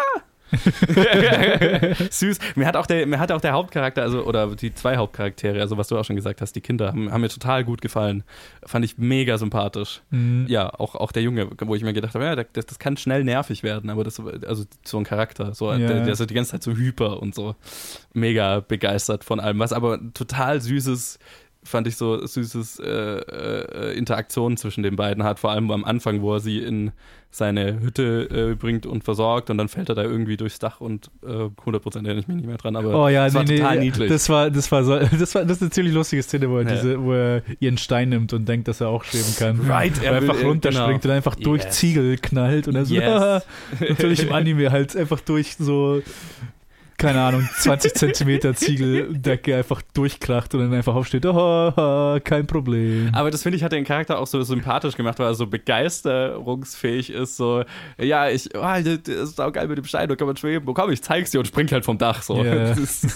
Süß. 2.10 2.38
Mir 2.54 2.66
hat 2.66 2.76
auch 2.76 2.86
der, 2.86 3.06
mir 3.06 3.18
hat 3.18 3.32
auch 3.32 3.40
der 3.40 3.52
Hauptcharakter, 3.52 4.02
also, 4.02 4.24
oder 4.24 4.54
die 4.54 4.74
zwei 4.74 4.96
Hauptcharaktere, 4.96 5.60
also 5.60 5.76
was 5.76 5.88
du 5.88 5.98
auch 5.98 6.04
schon 6.04 6.16
gesagt 6.16 6.40
hast, 6.40 6.54
die 6.54 6.60
Kinder, 6.60 6.88
haben, 6.88 7.10
haben 7.12 7.20
mir 7.20 7.28
total 7.28 7.64
gut 7.64 7.80
gefallen. 7.80 8.22
Fand 8.64 8.84
ich 8.84 8.98
mega 8.98 9.38
sympathisch. 9.38 10.02
Mhm. 10.10 10.46
Ja, 10.48 10.68
auch, 10.72 10.94
auch 10.94 11.12
der 11.12 11.22
Junge, 11.22 11.48
wo 11.60 11.74
ich 11.74 11.82
mir 11.82 11.92
gedacht 11.92 12.14
habe, 12.14 12.24
ja, 12.24 12.36
das, 12.36 12.66
das 12.66 12.78
kann 12.78 12.96
schnell 12.96 13.24
nervig 13.24 13.62
werden, 13.62 13.90
aber 13.90 14.04
das, 14.04 14.20
also 14.20 14.64
so 14.84 14.98
ein 14.98 15.04
Charakter, 15.04 15.54
so, 15.54 15.72
Ja. 15.72 15.78
der, 15.78 16.00
der 16.04 16.12
ist 16.12 16.18
so 16.18 16.26
die 16.26 16.34
ganze 16.34 16.52
Zeit 16.52 16.62
so 16.62 16.72
hyper 16.72 17.20
und 17.20 17.34
so 17.34 17.54
mega 18.12 18.60
begeistert 18.60 19.24
von 19.24 19.40
allem, 19.40 19.58
was 19.58 19.72
aber 19.72 19.98
total 20.14 20.60
süßes, 20.60 21.18
fand 21.66 21.86
ich 21.86 21.96
so 21.96 22.24
süßes 22.26 22.78
äh, 22.80 22.86
äh, 22.88 23.96
Interaktion 23.98 24.56
zwischen 24.56 24.82
den 24.82 24.96
beiden 24.96 25.24
hat, 25.24 25.38
vor 25.38 25.50
allem 25.50 25.70
am 25.70 25.84
Anfang, 25.84 26.22
wo 26.22 26.34
er 26.34 26.40
sie 26.40 26.58
in 26.58 26.92
seine 27.30 27.80
Hütte 27.80 28.52
äh, 28.52 28.54
bringt 28.54 28.86
und 28.86 29.04
versorgt 29.04 29.50
und 29.50 29.58
dann 29.58 29.68
fällt 29.68 29.90
er 29.90 29.94
da 29.94 30.02
irgendwie 30.04 30.38
durchs 30.38 30.58
Dach 30.58 30.80
und 30.80 31.10
äh, 31.22 31.26
100% 31.26 31.96
erinnere 31.96 32.20
ich 32.20 32.28
mich 32.28 32.36
nicht 32.38 32.46
mehr 32.46 32.56
dran, 32.56 32.76
aber 32.76 32.98
Oh 33.04 33.08
ja, 33.08 33.24
das 33.24 33.34
nee, 33.34 33.38
war 33.38 33.44
nee, 33.44 33.56
total 33.58 33.74
ja, 33.76 33.80
niedlich. 33.82 34.08
Das 34.08 34.28
war, 34.30 34.50
das 34.50 34.72
war 34.72 34.84
so, 34.84 34.98
das 35.18 35.34
war, 35.34 35.44
das 35.44 35.58
ist 35.58 35.62
eine 35.62 35.70
ziemlich 35.70 35.92
lustige 35.92 36.22
Szene, 36.22 36.48
wo 36.48 36.58
er 36.58 36.62
Ja. 36.64 36.70
diese, 36.74 37.02
wo 37.02 37.12
er 37.12 37.42
ihren 37.60 37.76
Stein 37.76 38.08
nimmt 38.08 38.32
und 38.32 38.48
denkt, 38.48 38.68
dass 38.68 38.80
er 38.80 38.88
auch 38.88 39.04
schweben 39.04 39.34
kann. 39.38 39.60
Right, 39.70 39.92
er 40.02 40.12
er 40.12 40.16
einfach 40.18 40.42
runterspringt 40.42 41.02
genau. 41.02 41.12
und 41.12 41.16
einfach 41.16 41.34
durch 41.34 41.64
Yes. 41.64 41.76
Ziegel 41.76 42.16
knallt 42.16 42.68
und 42.68 42.76
er 42.76 42.86
so, 42.86 42.94
Yes. 42.94 43.44
natürlich 43.80 44.22
im 44.22 44.32
Anime 44.32 44.70
halt 44.70 44.96
einfach 44.96 45.20
durch 45.20 45.56
so, 45.56 46.00
keine 46.98 47.20
Ahnung, 47.20 47.48
20 47.58 47.94
Zentimeter 47.94 48.54
Ziegeldecke 48.54 49.56
einfach 49.56 49.82
durchkracht 49.94 50.54
und 50.54 50.60
dann 50.60 50.74
einfach 50.74 50.94
aufsteht, 50.94 51.26
oh, 51.26 52.20
kein 52.24 52.46
Problem. 52.46 53.10
Aber 53.12 53.30
das 53.30 53.42
finde 53.42 53.56
ich, 53.56 53.64
hat 53.64 53.72
den 53.72 53.84
Charakter 53.84 54.18
auch 54.18 54.26
so 54.26 54.42
sympathisch 54.42 54.96
gemacht, 54.96 55.18
weil 55.18 55.26
er 55.26 55.34
so 55.34 55.46
begeisterungsfähig 55.46 57.10
ist. 57.10 57.36
So, 57.36 57.64
ja, 57.98 58.28
ich, 58.28 58.54
oh, 58.54 58.60
das 58.60 59.08
ist 59.08 59.40
auch 59.40 59.52
geil 59.52 59.68
mit 59.68 59.78
dem 59.78 59.84
Stein, 59.84 60.08
da 60.08 60.16
kann 60.16 60.26
man 60.26 60.36
schweben. 60.36 60.72
Komm, 60.72 60.90
ich 60.90 61.02
zeig's 61.02 61.30
dir 61.30 61.38
und 61.38 61.46
springt 61.46 61.72
halt 61.72 61.84
vom 61.84 61.98
Dach. 61.98 62.22
So. 62.22 62.44
Ja. 62.44 62.74
Das 62.86 63.06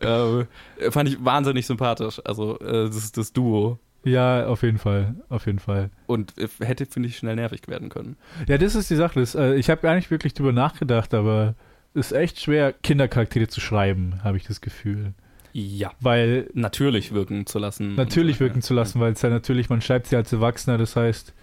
äh, 0.00 0.90
fand 0.90 1.08
ich 1.08 1.24
wahnsinnig 1.24 1.66
sympathisch. 1.66 2.20
Also, 2.24 2.58
äh, 2.60 2.86
das 2.86 2.96
ist 2.96 3.16
das 3.16 3.32
Duo. 3.32 3.78
Ja, 4.04 4.46
auf 4.46 4.62
jeden 4.62 4.78
Fall, 4.78 5.14
auf 5.28 5.46
jeden 5.46 5.58
Fall. 5.58 5.90
Und 6.06 6.36
äh, 6.38 6.48
hätte, 6.64 6.86
finde 6.86 7.08
ich, 7.08 7.18
schnell 7.18 7.36
nervig 7.36 7.62
werden 7.68 7.88
können. 7.90 8.16
Ja, 8.48 8.56
das 8.56 8.74
ist 8.74 8.90
die 8.90 8.96
Sache. 8.96 9.20
Das, 9.20 9.34
äh, 9.34 9.54
ich 9.54 9.68
habe 9.68 9.82
gar 9.82 9.94
nicht 9.94 10.10
wirklich 10.10 10.32
drüber 10.34 10.52
nachgedacht, 10.52 11.12
aber 11.12 11.54
ist 11.94 12.12
echt 12.12 12.40
schwer, 12.40 12.72
Kindercharaktere 12.72 13.48
zu 13.48 13.60
schreiben, 13.60 14.20
habe 14.24 14.36
ich 14.36 14.44
das 14.44 14.60
Gefühl. 14.60 15.12
Ja. 15.52 15.90
Weil 16.00 16.48
Natürlich 16.54 17.12
wirken 17.12 17.44
zu 17.46 17.58
lassen. 17.58 17.94
natürlich 17.96 18.38
wirken 18.38 18.62
zu 18.62 18.72
lassen, 18.74 19.00
weil 19.00 19.12
es 19.12 19.22
ja 19.22 19.30
natürlich, 19.30 19.68
man 19.68 19.80
schreibt 19.80 20.06
sie 20.06 20.16
als 20.16 20.32
Erwachsener, 20.32 20.78
das 20.78 20.94
heißt, 20.94 21.34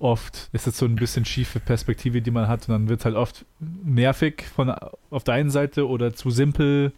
oft 0.00 0.48
ist 0.52 0.66
es 0.66 0.76
so 0.78 0.86
ein 0.86 0.96
bisschen 0.96 1.24
schiefe 1.24 1.60
Perspektive, 1.60 2.20
die 2.22 2.32
man 2.32 2.48
hat 2.48 2.68
und 2.68 2.72
dann 2.72 2.88
wird 2.88 2.98
es 3.00 3.04
halt 3.04 3.14
oft 3.14 3.44
nervig 3.60 4.44
von 4.52 4.74
auf 5.10 5.22
der 5.22 5.34
einen 5.34 5.50
Seite 5.50 5.86
oder 5.86 6.12
zu 6.12 6.30
simpel 6.30 6.92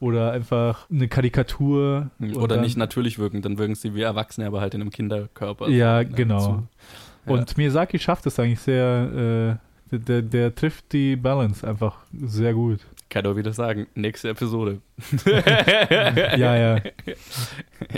oder 0.00 0.32
einfach 0.32 0.90
eine 0.90 1.06
Karikatur. 1.06 2.10
Oder 2.34 2.56
dann, 2.56 2.62
nicht 2.62 2.76
natürlich 2.76 3.18
wirken, 3.20 3.42
dann 3.42 3.58
wirken 3.58 3.76
sie 3.76 3.94
wie 3.94 4.02
Erwachsene, 4.02 4.46
aber 4.48 4.60
halt 4.60 4.74
in 4.74 4.80
einem 4.80 4.90
Kinderkörper. 4.90 5.68
Ja, 5.68 6.02
So, 6.04 6.08
genau. 6.14 6.38
zu- 6.40 6.68
Ja. 7.26 7.32
Und 7.34 7.56
Miyazaki 7.58 7.98
schafft 8.00 8.26
es 8.26 8.38
eigentlich 8.40 8.60
sehr, 8.60 9.58
äh, 9.60 9.67
der, 9.90 9.98
der, 9.98 10.22
der 10.22 10.54
trifft 10.54 10.92
die 10.92 11.16
Balance 11.16 11.66
einfach 11.66 11.98
sehr 12.12 12.54
gut. 12.54 12.80
Kann 13.10 13.24
doch 13.24 13.36
wieder 13.36 13.54
sagen, 13.54 13.86
nächste 13.94 14.28
Episode. 14.28 14.80
Ja, 16.36 16.56
ja, 16.56 16.80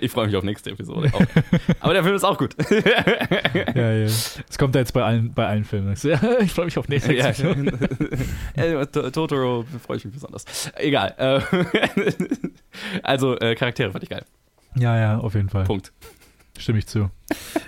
Ich 0.00 0.12
freue 0.12 0.26
mich 0.26 0.36
auf 0.36 0.44
nächste 0.44 0.70
Episode. 0.70 1.10
Auch. 1.12 1.20
Aber 1.80 1.92
der 1.94 2.04
Film 2.04 2.14
ist 2.14 2.22
auch 2.24 2.38
gut. 2.38 2.54
ja, 3.74 3.92
ja. 3.92 4.04
Es 4.04 4.56
kommt 4.56 4.74
ja 4.76 4.80
jetzt 4.82 4.92
bei 4.92 5.02
allen, 5.02 5.32
bei 5.32 5.46
allen 5.46 5.64
Filmen. 5.64 5.94
Ich 5.94 6.00
freue 6.52 6.66
mich 6.66 6.78
auf 6.78 6.86
nächste 6.88 7.12
ja. 7.14 7.26
Episode. 7.30 7.76
Äh, 8.54 8.86
To- 8.86 9.10
Totoro 9.10 9.64
freue 9.84 9.96
ich 9.96 10.04
mich 10.04 10.14
besonders. 10.14 10.44
Egal. 10.76 11.14
Äh, 11.18 11.40
Also, 13.02 13.36
äh, 13.38 13.54
Charaktere 13.56 13.90
fand 13.90 14.04
ich 14.04 14.10
geil. 14.10 14.24
Ja, 14.76 14.96
ja, 14.96 15.18
auf 15.18 15.34
jeden 15.34 15.48
Fall. 15.48 15.64
Punkt. 15.64 15.92
Stimme 16.60 16.78
ich 16.78 16.86
zu. 16.86 17.10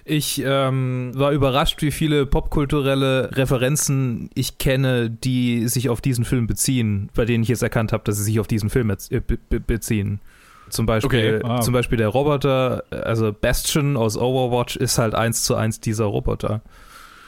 Ich 0.05 0.43
ähm, 0.45 1.13
war 1.15 1.33
überrascht, 1.33 1.83
wie 1.83 1.91
viele 1.91 2.27
popkulturelle 2.27 3.31
Referenzen 3.37 4.31
ich 4.35 4.59
kenne, 4.59 5.11
die 5.11 5.67
sich 5.69 5.89
auf 5.89 6.01
diesen 6.01 6.25
Film 6.25 6.47
beziehen, 6.47 7.09
bei 7.15 7.25
denen 7.25 7.43
ich 7.43 7.49
jetzt 7.49 7.63
erkannt 7.63 7.93
habe, 7.93 8.05
dass 8.05 8.17
sie 8.19 8.25
sich 8.25 8.41
auf 8.41 8.47
diesen 8.47 8.71
Film 8.71 8.91
äh, 8.91 9.21
be 9.21 9.39
be 9.49 9.61
beziehen. 9.61 10.21
Zum 10.69 10.87
Beispiel, 10.87 11.37
Okay, 11.37 11.41
wow. 11.43 11.61
zum 11.61 11.75
Beispiel 11.75 11.99
der 11.99 12.09
Roboter, 12.09 12.85
also 12.91 13.33
Bastion 13.33 13.97
aus 13.97 14.17
Overwatch 14.17 14.77
ist 14.77 14.99
halt 14.99 15.15
eins 15.15 15.45
zu 15.45 15.55
eins 15.55 15.81
dieser 15.81 16.05
Roboter. 16.07 16.63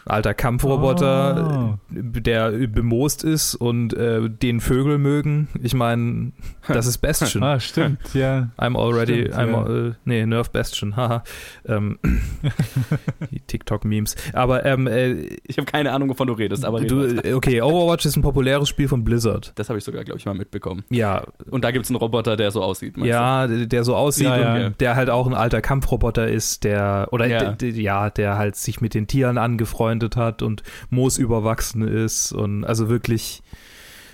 Alter 0.07 0.35
Kampfroboter, 0.35 1.37
Ah. 1.75 1.79
der 1.91 2.51
bemoost 2.69 3.25
ist 3.25 3.55
und 3.55 3.95
äh, 3.95 4.29
den 4.29 4.61
Vögel 4.61 4.99
mögen. 4.99 5.49
Ich 5.63 5.75
meine, 5.75 6.33
das 6.69 6.87
ist 6.87 6.99
Bastion. 6.99 7.43
Ah, 7.43 7.59
stimmt, 7.61 7.99
ja. 8.15 8.51
I'm 8.59 8.77
already, 8.77 9.23
Stimmt, 9.27 9.35
I'm, 9.37 9.51
ja. 9.83 9.87
äh, 9.89 9.93
nee, 10.05 10.27
Nerf 10.27 10.51
Bastion, 10.51 10.97
haha. 10.97 11.23
Ähm, 11.67 11.99
die 13.31 13.41
TikTok-Memes. 13.41 14.17
Aber, 14.33 14.65
ähm, 14.65 14.87
äh, 14.87 15.15
Ich 15.47 15.57
habe 15.59 15.67
keine 15.67 15.93
Ahnung, 15.93 16.09
wovon 16.11 16.27
du 16.27 16.35
redest, 16.35 16.65
aber 16.65 16.81
du, 16.81 17.23
okay, 17.37 17.61
Overwatch 17.63 18.07
ist 18.07 18.17
ein 18.17 18.23
populäres 18.23 18.69
Spiel 18.69 18.89
von 18.89 19.05
Blizzard. 19.05 19.53
das 19.57 19.69
habe 19.69 19.79
ich 19.79 19.85
sogar, 19.85 20.05
glaube 20.05 20.19
ich, 20.19 20.27
mal 20.27 20.35
mitbekommen. 20.35 20.85
Ja, 20.91 21.25
Und 21.51 21.65
da 21.65 21.71
gibt 21.71 21.85
es 21.85 21.91
einen 21.91 21.97
Roboter, 21.97 22.37
der 22.37 22.51
so 22.51 22.63
aussieht. 22.63 22.97
ja, 22.99 23.47
der 23.47 23.67
der 23.67 23.85
so 23.85 23.97
aussieht 23.97 24.27
Ja, 24.27 24.59
ja. 24.59 24.67
und 24.67 24.81
der 24.81 24.97
halt 24.97 25.11
auch 25.11 25.27
ein 25.27 25.35
alter 25.35 25.61
Kampfroboter 25.61 26.29
ist, 26.29 26.65
der, 26.65 27.09
oder 27.13 27.27
Ja. 27.27 27.53
d- 27.53 27.73
d- 27.73 27.81
ja, 27.81 28.11
der 28.11 28.37
halt 28.39 28.57
sich 28.57 28.81
mit 28.81 28.95
den 28.95 29.07
Tieren 29.07 29.39
angefreundet 29.39 29.94
hat 30.17 30.43
und 30.43 30.63
Moos 30.91 31.19
überwachsen 31.19 31.87
ist 31.87 32.33
und 32.33 32.65
also 32.65 32.89
wirklich, 32.89 33.43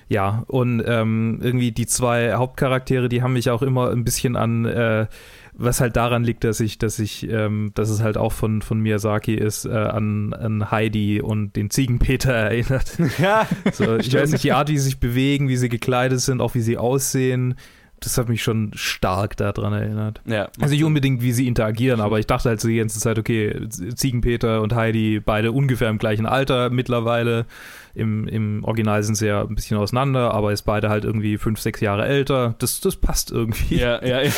ja, 0.08 0.44
und 0.48 0.82
ähm, 0.86 1.38
irgendwie 1.42 1.72
die 1.72 1.86
zwei 1.86 2.34
Hauptcharaktere, 2.34 3.08
die 3.08 3.22
haben 3.22 3.34
mich 3.34 3.50
auch 3.50 3.62
immer 3.62 3.90
ein 3.90 4.04
bisschen 4.04 4.36
an, 4.36 4.64
äh, 4.64 5.06
was 5.52 5.80
halt 5.80 5.96
daran 5.96 6.24
liegt, 6.24 6.44
dass 6.44 6.58
ich, 6.60 6.78
dass 6.78 6.98
ich, 6.98 7.28
ähm, 7.30 7.72
dass 7.74 7.90
es 7.90 8.02
halt 8.02 8.16
auch 8.16 8.32
von, 8.32 8.62
von 8.62 8.80
Miyazaki 8.80 9.34
ist, 9.34 9.66
äh, 9.66 9.70
an, 9.70 10.32
an 10.32 10.70
Heidi 10.70 11.20
und 11.20 11.54
den 11.54 11.70
Ziegenpeter 11.70 12.32
erinnert. 12.50 12.98
Ja. 13.18 13.46
So, 13.72 13.96
ich 13.96 14.12
weiß 14.12 14.32
nicht, 14.32 14.44
die 14.44 14.52
Art, 14.52 14.68
wie 14.68 14.78
sie 14.78 14.84
sich 14.84 15.00
bewegen, 15.00 15.48
wie 15.48 15.56
sie 15.56 15.68
gekleidet 15.68 16.20
sind, 16.20 16.40
auch 16.40 16.54
wie 16.54 16.60
sie 16.60 16.78
aussehen, 16.78 17.54
das 18.00 18.18
hat 18.18 18.28
mich 18.28 18.42
schon 18.42 18.72
stark 18.74 19.36
daran 19.36 19.72
erinnert. 19.72 20.20
ja. 20.24 20.48
Also 20.60 20.74
nicht 20.74 20.84
unbedingt, 20.84 21.22
wie 21.22 21.32
sie 21.32 21.46
interagieren, 21.46 22.00
aber 22.00 22.18
ich 22.18 22.26
dachte 22.26 22.48
halt 22.48 22.60
so 22.60 22.68
die 22.68 22.76
ganze 22.76 22.98
Zeit, 22.98 23.18
okay, 23.18 23.68
Ziegenpeter 23.68 24.62
und 24.62 24.74
Heidi, 24.74 25.20
beide 25.20 25.52
ungefähr 25.52 25.90
im 25.90 25.98
gleichen 25.98 26.26
Alter 26.26 26.70
mittlerweile. 26.70 27.46
Im, 27.94 28.26
Im 28.28 28.64
Original 28.64 29.02
sind 29.02 29.16
sie 29.16 29.26
ja 29.26 29.42
ein 29.42 29.54
bisschen 29.54 29.76
auseinander, 29.78 30.32
aber 30.32 30.52
ist 30.52 30.62
beide 30.62 30.88
halt 30.88 31.04
irgendwie 31.04 31.38
fünf, 31.38 31.60
sechs 31.60 31.80
Jahre 31.80 32.06
älter. 32.06 32.54
Das, 32.58 32.80
das 32.80 32.96
passt 32.96 33.30
irgendwie. 33.30 33.76
Ja, 33.76 34.04
ja, 34.04 34.22
ja. 34.22 34.30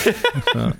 Ja. 0.54 0.72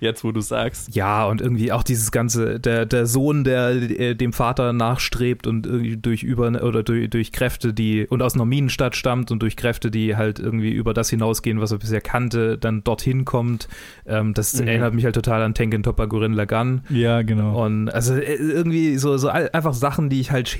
Jetzt, 0.00 0.24
wo 0.24 0.32
du 0.32 0.40
sagst. 0.40 0.94
Ja, 0.94 1.26
und 1.26 1.40
irgendwie 1.40 1.72
auch 1.72 1.82
dieses 1.82 2.10
ganze, 2.12 2.58
der, 2.60 2.86
der 2.86 3.06
Sohn, 3.06 3.44
der 3.44 3.70
äh, 3.70 4.14
dem 4.14 4.32
Vater 4.32 4.72
nachstrebt 4.72 5.46
und 5.46 5.66
irgendwie 5.66 5.96
durch 5.96 6.22
über 6.22 6.46
oder 6.62 6.82
durch, 6.82 7.10
durch 7.10 7.32
Kräfte, 7.32 7.72
die 7.74 8.06
und 8.06 8.22
aus 8.22 8.34
einer 8.34 8.44
Minenstadt 8.44 8.96
stammt 8.96 9.30
und 9.30 9.40
durch 9.42 9.56
Kräfte, 9.56 9.90
die 9.90 10.16
halt 10.16 10.38
irgendwie 10.38 10.70
über 10.70 10.94
das 10.94 11.10
hinausgehen, 11.10 11.60
was 11.60 11.72
er 11.72 11.78
bisher 11.78 12.00
kannte, 12.00 12.58
dann 12.58 12.84
dorthin 12.84 13.24
kommt. 13.24 13.68
Ähm, 14.06 14.34
das 14.34 14.54
Mhm. 14.60 14.68
erinnert 14.68 14.94
mich 14.94 15.04
halt 15.04 15.14
total 15.14 15.42
an 15.42 15.54
Tengen 15.54 15.82
Topper 15.82 16.06
Gurren 16.06 16.32
Lagann. 16.32 16.82
Ja, 16.88 17.22
genau. 17.22 17.64
Und 17.64 17.88
also 17.90 18.14
äh, 18.14 18.34
irgendwie 18.34 18.96
so, 18.96 19.16
so 19.18 19.28
einfach 19.28 19.74
Sachen, 19.74 20.08
die 20.08 20.20
ich 20.20 20.30
halt 20.30 20.58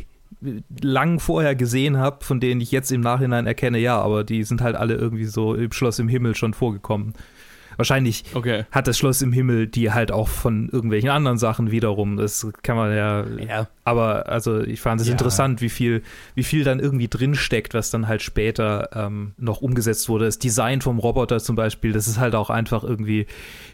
lang 0.81 1.19
vorher 1.21 1.55
gesehen 1.55 1.97
habe, 1.99 2.25
von 2.25 2.41
denen 2.41 2.61
ich 2.61 2.71
jetzt 2.73 2.91
im 2.93 3.01
Nachhinein 3.01 3.47
erkenne, 3.47 3.79
ja, 3.79 4.01
aber 4.01 4.25
die 4.25 4.43
sind 4.45 4.61
halt 4.61 4.77
alle 4.77 4.95
irgendwie 4.95 5.25
so 5.25 5.55
im 5.55 5.73
Schloss 5.73 5.99
im 5.99 6.09
Himmel 6.09 6.35
schon 6.35 6.55
vorgekommen. 6.55 7.15
Wahrscheinlich 7.77 8.25
Okay. 8.35 8.65
hat 8.71 8.87
das 8.87 8.97
Schloss 8.99 9.21
im 9.23 9.33
Himmel 9.33 9.67
die 9.67 9.93
halt 9.93 10.11
auch 10.11 10.29
von 10.29 10.69
irgendwelchen 10.71 11.11
anderen 11.11 11.37
Sachen 11.39 11.71
wiederum. 11.71 12.17
Das 12.17 12.47
kann 12.63 12.77
man 12.77 12.97
ja. 12.97 13.25
Ja. 13.39 13.69
Aber 13.87 14.29
also 14.29 14.61
ich 14.63 14.81
fand 14.81 15.01
es 15.01 15.07
Ja. 15.07 15.13
interessant, 15.13 15.61
wie 15.61 15.69
viel, 15.69 16.03
wie 16.35 16.43
viel 16.43 16.65
dann 16.65 16.81
irgendwie 16.81 17.07
drinsteckt, 17.09 17.73
was 17.73 17.91
dann 17.91 18.09
halt 18.09 18.21
später 18.21 18.91
ähm, 18.93 19.33
noch 19.39 19.63
umgesetzt 19.63 20.09
wurde. 20.09 20.25
Das 20.27 20.39
Design 20.39 20.81
vom 20.83 20.99
Roboter 20.99 21.39
zum 21.39 21.55
Beispiel, 21.57 21.93
das 21.93 22.09
ist 22.09 22.19
halt 22.19 22.35
auch 22.35 22.51
einfach 22.51 22.83
irgendwie, 22.83 23.27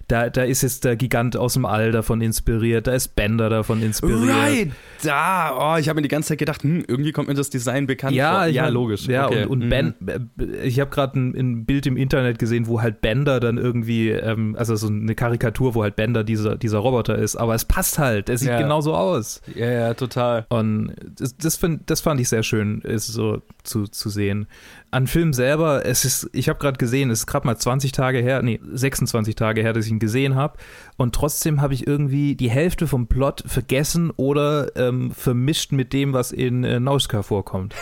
da, 0.09 0.29
da 0.29 0.43
ist 0.43 0.63
jetzt 0.63 0.85
der 0.85 0.97
Gigant 0.97 1.37
aus 1.37 1.55
dem 1.55 1.65
All 1.65 1.93
davon 1.93 2.21
inspiriert, 2.21 2.87
da 2.87 2.93
ist 2.93 3.17
Bender 3.17 3.49
davon 3.49 3.83
inspiriert. 3.83 4.73
Da, 5.03 5.57
oh, 5.75 5.79
ich 5.79 5.89
habe 5.89 5.97
mir 5.97 6.03
die 6.03 6.09
ganze 6.09 6.29
Zeit 6.29 6.39
gedacht, 6.39 6.63
hm, 6.63 6.85
irgendwie 6.87 7.13
kommt 7.13 7.29
mir 7.29 7.35
das 7.35 7.51
Design 7.51 7.87
bekannt 7.87 8.15
Ja, 8.15 8.41
vor. 8.41 8.47
ja, 8.47 8.65
mein, 8.65 8.73
logisch. 8.75 9.07
Ja, 9.07 9.27
okay. 9.29 9.45
und, 9.45 9.51
und 9.51 9.65
mhm. 9.65 9.71
Ben, 9.71 9.95
äh, 10.07 10.67
ich 10.67 10.79
habe 10.79 10.91
gerade 10.91 11.19
ein, 11.19 11.35
ein 11.35 11.65
Bild 11.65 11.87
im 11.87 11.97
Internet 11.97 12.39
gesehen, 12.39 12.67
wo 12.67 12.83
halt 12.83 13.01
Bender 13.01 13.41
dann 13.41 13.57
irgendwie, 13.57 14.11
ähm, 14.11 14.55
also 14.59 14.77
so 14.77 14.89
eine 14.89 15.15
Karikatur, 15.15 15.75
wo 15.75 15.83
halt 15.83 15.97
Bender 15.97 16.23
dieser, 16.23 16.57
dieser 16.57 16.79
Roboter 16.79 17.17
ist, 17.17 17.37
aber 17.37 17.55
es 17.55 17.65
passt 17.65 17.99
halt, 17.99 18.29
er 18.29 18.37
sieht 18.39 18.49
Ja. 18.51 18.61
genauso 18.61 18.95
aus. 18.95 19.41
Ja, 19.55 19.71
ja, 19.71 19.95
total. 20.03 20.47
Und 20.49 20.95
das, 21.19 21.37
das, 21.37 21.57
find, 21.57 21.89
das 21.89 22.01
fand 22.01 22.21
ich 22.21 22.29
sehr 22.29 22.43
schön, 22.43 22.81
ist 22.83 23.07
so 23.07 23.43
zu, 23.63 23.87
zu 23.87 24.11
sehen. 24.11 24.47
An 24.91 25.07
Film 25.07 25.33
selber, 25.33 25.87
es 25.87 26.05
ist, 26.05 26.29
ich 26.33 26.49
habe 26.49 26.59
gerade 26.59 26.77
gesehen, 26.77 27.11
es 27.11 27.21
ist 27.21 27.27
gerade 27.27 27.47
mal 27.47 27.57
20 27.57 27.93
Tage 27.93 28.19
her, 28.19 28.43
nee, 28.43 28.61
26 28.73 29.35
Tage 29.35 29.63
her, 29.63 29.73
dass 29.73 29.87
ich 29.87 29.93
ihn 29.93 29.99
gesehen 29.99 30.35
habe. 30.35 30.59
Und 30.97 31.15
trotzdem 31.15 31.61
habe 31.61 31.75
ich 31.75 31.87
irgendwie 31.87 32.35
die 32.35 32.51
Hälfte 32.51 32.87
vom 32.87 33.07
Plot 33.07 33.45
vergessen 33.47 34.11
oder 34.17 34.77
ähm, 34.77 35.13
vermischt 35.13 35.73
mit 35.73 35.93
dem, 35.93 36.13
was 36.13 36.33
in 36.33 36.65
äh, 36.65 36.81
Nauska 36.81 37.23
vorkommt. 37.23 37.75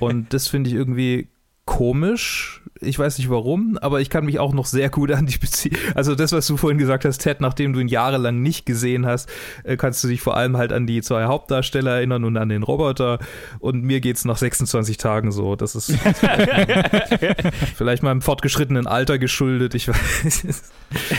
Und 0.00 0.32
das 0.32 0.48
finde 0.48 0.70
ich 0.70 0.76
irgendwie 0.76 1.28
komisch. 1.68 2.62
Ich 2.80 2.96
weiß 2.98 3.18
nicht 3.18 3.28
warum, 3.28 3.76
aber 3.82 4.00
ich 4.00 4.08
kann 4.08 4.24
mich 4.24 4.38
auch 4.38 4.54
noch 4.54 4.64
sehr 4.64 4.88
gut 4.88 5.10
an 5.12 5.26
dich 5.26 5.38
beziehen. 5.40 5.76
Also 5.94 6.14
das, 6.14 6.32
was 6.32 6.46
du 6.46 6.56
vorhin 6.56 6.78
gesagt 6.78 7.04
hast, 7.04 7.18
Ted, 7.18 7.40
nachdem 7.40 7.72
du 7.72 7.80
ihn 7.80 7.88
jahrelang 7.88 8.40
nicht 8.40 8.64
gesehen 8.66 9.04
hast, 9.04 9.28
äh, 9.64 9.76
kannst 9.76 10.02
du 10.02 10.08
dich 10.08 10.20
vor 10.22 10.36
allem 10.36 10.56
halt 10.56 10.72
an 10.72 10.86
die 10.86 11.02
zwei 11.02 11.24
Hauptdarsteller 11.24 11.96
erinnern 11.96 12.24
und 12.24 12.36
an 12.36 12.48
den 12.48 12.62
Roboter. 12.62 13.18
Und 13.58 13.82
mir 13.82 14.00
geht's 14.00 14.24
nach 14.24 14.36
26 14.38 14.96
Tagen 14.96 15.30
so. 15.32 15.56
Das 15.56 15.74
ist 15.74 15.92
vielleicht 17.76 18.02
meinem 18.02 18.22
fortgeschrittenen 18.22 18.86
Alter 18.86 19.18
geschuldet. 19.18 19.74
Ich 19.74 19.88
weiß, 19.88 20.44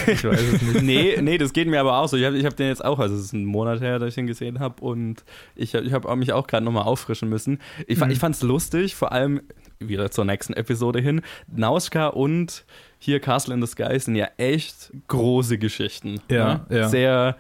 ich 0.07 0.23
weiß 0.23 0.41
es 0.41 0.62
nicht. 0.62 0.81
nee, 0.81 1.17
nee, 1.21 1.38
das 1.38 1.53
geht 1.53 1.67
mir 1.67 1.79
aber 1.81 1.97
auch 1.99 2.07
so. 2.07 2.17
Ich 2.17 2.25
habe 2.25 2.38
ich 2.38 2.45
hab 2.45 2.55
den 2.55 2.67
jetzt 2.67 2.83
auch, 2.83 2.99
also 2.99 3.15
es 3.15 3.25
ist 3.25 3.33
ein 3.33 3.45
Monat 3.45 3.81
her, 3.81 3.99
dass 3.99 4.09
ich 4.09 4.15
den 4.15 4.27
gesehen 4.27 4.59
habe 4.59 4.81
und 4.81 5.23
ich, 5.55 5.73
ich 5.75 5.93
habe 5.93 6.15
mich 6.15 6.33
auch 6.33 6.47
gerade 6.47 6.65
nochmal 6.65 6.83
auffrischen 6.83 7.29
müssen. 7.29 7.59
Ich, 7.85 7.99
Mhm. 7.99 8.12
ich 8.12 8.19
fand 8.19 8.35
es 8.35 8.41
lustig, 8.43 8.95
vor 8.95 9.12
allem 9.12 9.41
wieder 9.79 10.11
zur 10.11 10.25
nächsten 10.25 10.53
Episode 10.53 10.99
hin. 10.99 11.21
Nauska 11.47 12.07
und 12.07 12.65
hier 12.97 13.19
Castle 13.19 13.53
in 13.53 13.61
the 13.61 13.67
Sky 13.67 13.97
sind 13.99 14.15
ja 14.15 14.27
echt 14.37 14.91
große 15.07 15.57
Geschichten. 15.57 16.19
Ja, 16.29 16.65
ne? 16.69 16.77
ja. 16.77 16.89
Sehr 16.89 17.37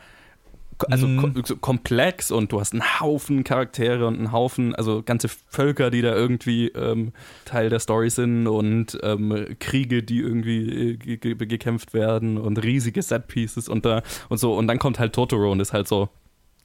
also 0.87 1.07
so 1.43 1.57
komplex 1.57 2.31
und 2.31 2.53
du 2.53 2.61
hast 2.61 2.71
einen 2.71 3.01
Haufen 3.01 3.43
Charaktere 3.43 4.07
und 4.07 4.15
einen 4.15 4.31
Haufen, 4.31 4.73
also 4.75 5.03
ganze 5.03 5.27
Völker, 5.27 5.89
die 5.89 6.01
da 6.01 6.15
irgendwie 6.15 6.69
ähm, 6.69 7.11
Teil 7.43 7.69
der 7.69 7.79
Story 7.79 8.09
sind 8.09 8.47
und 8.47 8.97
ähm, 9.03 9.57
Kriege, 9.59 10.03
die 10.03 10.19
irgendwie 10.19 10.91
äh, 10.91 10.95
ge 10.95 11.17
ge 11.17 11.35
gekämpft 11.35 11.93
werden 11.93 12.37
und 12.37 12.63
riesige 12.63 13.01
Set-Pieces 13.01 13.67
und 13.67 13.85
da 13.85 14.03
und 14.29 14.37
so 14.37 14.55
und 14.55 14.67
dann 14.67 14.79
kommt 14.79 14.99
halt 14.99 15.11
Totoro 15.11 15.51
und 15.51 15.59
ist 15.59 15.73
halt 15.73 15.89
so 15.89 16.07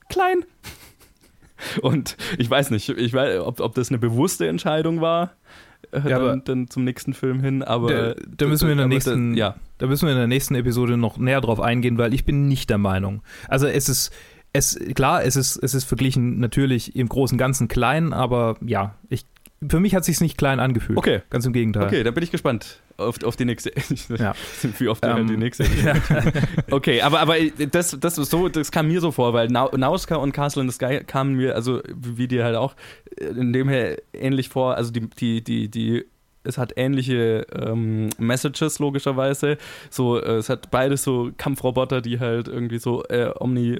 klein. 0.08 0.44
Und 1.82 2.16
ich 2.38 2.50
weiß 2.50 2.70
nicht, 2.70 2.88
ich 2.88 3.12
weiß, 3.12 3.40
ob, 3.40 3.60
ob 3.60 3.74
das 3.74 3.88
eine 3.90 3.98
bewusste 3.98 4.46
Entscheidung 4.48 5.00
war, 5.00 5.32
äh, 5.92 6.08
Ja, 6.08 6.18
dann, 6.18 6.42
dann 6.44 6.68
zum 6.68 6.84
nächsten 6.84 7.14
Film 7.14 7.40
hin, 7.40 7.62
aber 7.62 7.92
Da- 7.92 8.14
da 8.36 8.46
müssen 8.46 8.66
wir 8.66 8.72
in 8.72 8.78
der 8.78 8.88
nächsten- 8.88 9.32
das, 9.32 9.38
ja, 9.38 9.54
Da 9.78 9.86
müssen 9.86 10.06
wir 10.06 10.12
in 10.12 10.18
der 10.18 10.26
nächsten 10.26 10.54
Episode 10.54 10.96
noch 10.96 11.18
näher 11.18 11.40
drauf 11.40 11.60
eingehen, 11.60 11.98
weil 11.98 12.14
ich 12.14 12.24
bin 12.24 12.48
nicht 12.48 12.70
der 12.70 12.78
Meinung. 12.78 13.22
Also 13.48 13.66
es 13.66 13.88
ist, 13.88 14.12
es, 14.52 14.78
klar, 14.94 15.24
es 15.24 15.36
ist, 15.36 15.56
es 15.56 15.74
ist 15.74 15.84
verglichen 15.84 16.38
natürlich 16.40 16.96
im 16.96 17.08
Großen 17.08 17.34
und 17.34 17.38
Ganzen 17.38 17.68
klein, 17.68 18.12
aber 18.12 18.56
ja, 18.64 18.94
ich, 19.08 19.26
für 19.68 19.80
mich 19.80 19.94
hat 19.94 20.04
sich 20.04 20.20
nicht 20.20 20.36
klein 20.38 20.60
angefühlt. 20.60 20.96
Okay. 20.98 21.22
Ganz 21.30 21.44
im 21.46 21.52
Gegenteil. 21.52 21.84
Okay, 21.86 22.02
da 22.02 22.10
bin 22.10 22.22
ich 22.24 22.30
gespannt 22.30 22.80
auf, 22.96 23.22
auf 23.24 23.36
die 23.36 23.44
nächste. 23.44 23.72
Ja. 24.18 24.34
Wie 24.78 24.88
oft 24.88 25.04
ähm, 25.04 25.26
die 25.26 25.36
nächste. 25.36 25.64
Okay, 26.70 27.00
aber, 27.02 27.20
aber 27.20 27.36
das, 27.70 27.96
das, 27.98 28.18
ist 28.18 28.30
so, 28.30 28.48
das 28.48 28.70
kam 28.70 28.88
mir 28.88 29.00
so 29.00 29.10
vor, 29.10 29.32
weil 29.32 29.48
Nau- 29.48 29.76
Nauska 29.76 30.16
und 30.16 30.32
Castle 30.32 30.62
in 30.62 30.68
the 30.70 30.74
Sky 30.74 31.00
kamen 31.04 31.34
mir, 31.34 31.54
also 31.54 31.80
wie 31.94 32.28
dir 32.28 32.44
halt 32.44 32.56
auch, 32.56 32.74
in 33.18 33.52
dem 33.52 33.68
her 33.68 33.98
ähnlich 34.12 34.48
vor. 34.48 34.76
Also 34.76 34.92
die, 34.92 35.08
die, 35.08 35.42
die, 35.42 35.68
die 35.68 36.04
es 36.44 36.58
hat 36.58 36.74
ähnliche 36.76 37.46
ähm, 37.52 38.10
Messages 38.18 38.78
logischerweise. 38.78 39.56
So, 39.90 40.20
äh, 40.20 40.36
es 40.36 40.48
hat 40.48 40.70
beides 40.70 41.02
so 41.02 41.30
Kampfroboter, 41.36 42.00
die 42.02 42.20
halt 42.20 42.48
irgendwie 42.48 42.78
so 42.78 43.02
äh, 43.04 43.30
omni, 43.38 43.78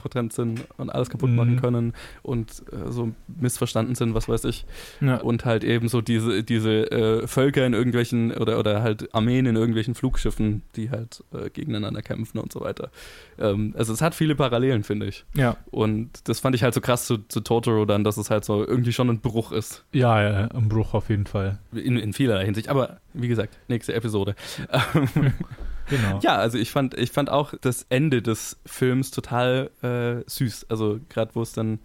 omnipotent 0.00 0.32
sind 0.32 0.64
und 0.78 0.90
alles 0.90 1.10
kaputt 1.10 1.30
Mhm. 1.30 1.36
machen 1.36 1.60
können 1.60 1.92
und 2.22 2.50
äh, 2.72 2.90
so 2.90 3.12
missverstanden 3.40 3.94
sind, 3.94 4.14
was 4.14 4.28
weiß 4.28 4.44
ich 4.44 4.64
Ja. 5.00 5.16
und 5.16 5.44
halt 5.44 5.64
eben 5.64 5.88
so 5.88 6.00
diese, 6.00 6.42
diese 6.42 6.90
äh, 6.90 7.26
Völker 7.26 7.66
in 7.66 7.74
irgendwelchen 7.74 8.32
oder, 8.32 8.58
oder 8.58 8.82
halt 8.82 9.14
Armeen 9.14 9.46
in 9.46 9.56
irgendwelchen 9.56 9.94
Flugschiffen, 9.94 10.62
die 10.76 10.90
halt 10.90 11.22
äh, 11.32 11.50
gegeneinander 11.50 12.02
kämpfen 12.02 12.38
und 12.38 12.52
so 12.52 12.60
weiter. 12.60 12.90
Ähm, 13.38 13.74
also 13.76 13.92
es 13.92 14.00
hat 14.00 14.14
viele 14.14 14.34
Parallelen, 14.34 14.82
finde 14.84 15.06
ich. 15.06 15.24
ja. 15.34 15.56
Und 15.70 16.28
das 16.28 16.40
fand 16.40 16.54
ich 16.54 16.62
halt 16.62 16.74
so 16.74 16.80
krass 16.80 17.06
zu, 17.06 17.18
zu 17.28 17.40
Totoro 17.40 17.84
dann, 17.84 18.04
dass 18.04 18.16
es 18.16 18.30
halt 18.30 18.44
so 18.44 18.66
irgendwie 18.66 18.92
schon 18.92 19.08
ein 19.10 19.20
Bruch 19.20 19.52
ist. 19.52 19.84
Ja, 19.92 20.22
ja, 20.22 20.46
ein 20.48 20.68
Bruch 20.68 20.94
auf 20.94 21.08
jeden 21.10 21.26
Fall. 21.26 21.58
In, 21.72 21.96
in 21.96 22.12
vielerlei 22.12 22.44
Hinsicht. 22.44 22.68
Aber 22.68 22.98
wie 23.12 23.28
gesagt, 23.28 23.58
nächste 23.68 23.94
Episode. 23.94 24.34
Genau. 25.90 26.20
ja, 26.22 26.36
also 26.36 26.56
ich 26.56 26.70
fand, 26.70 26.94
ich 26.98 27.10
fand 27.10 27.28
auch 27.30 27.52
das 27.60 27.84
Ende 27.90 28.22
des 28.22 28.58
Films 28.64 29.10
total 29.10 29.70
äh, 29.82 30.22
süß. 30.30 30.66
Also 30.70 31.00
gerade 31.08 31.34
wo 31.34 31.42
es 31.42 31.52
dann, 31.52 31.80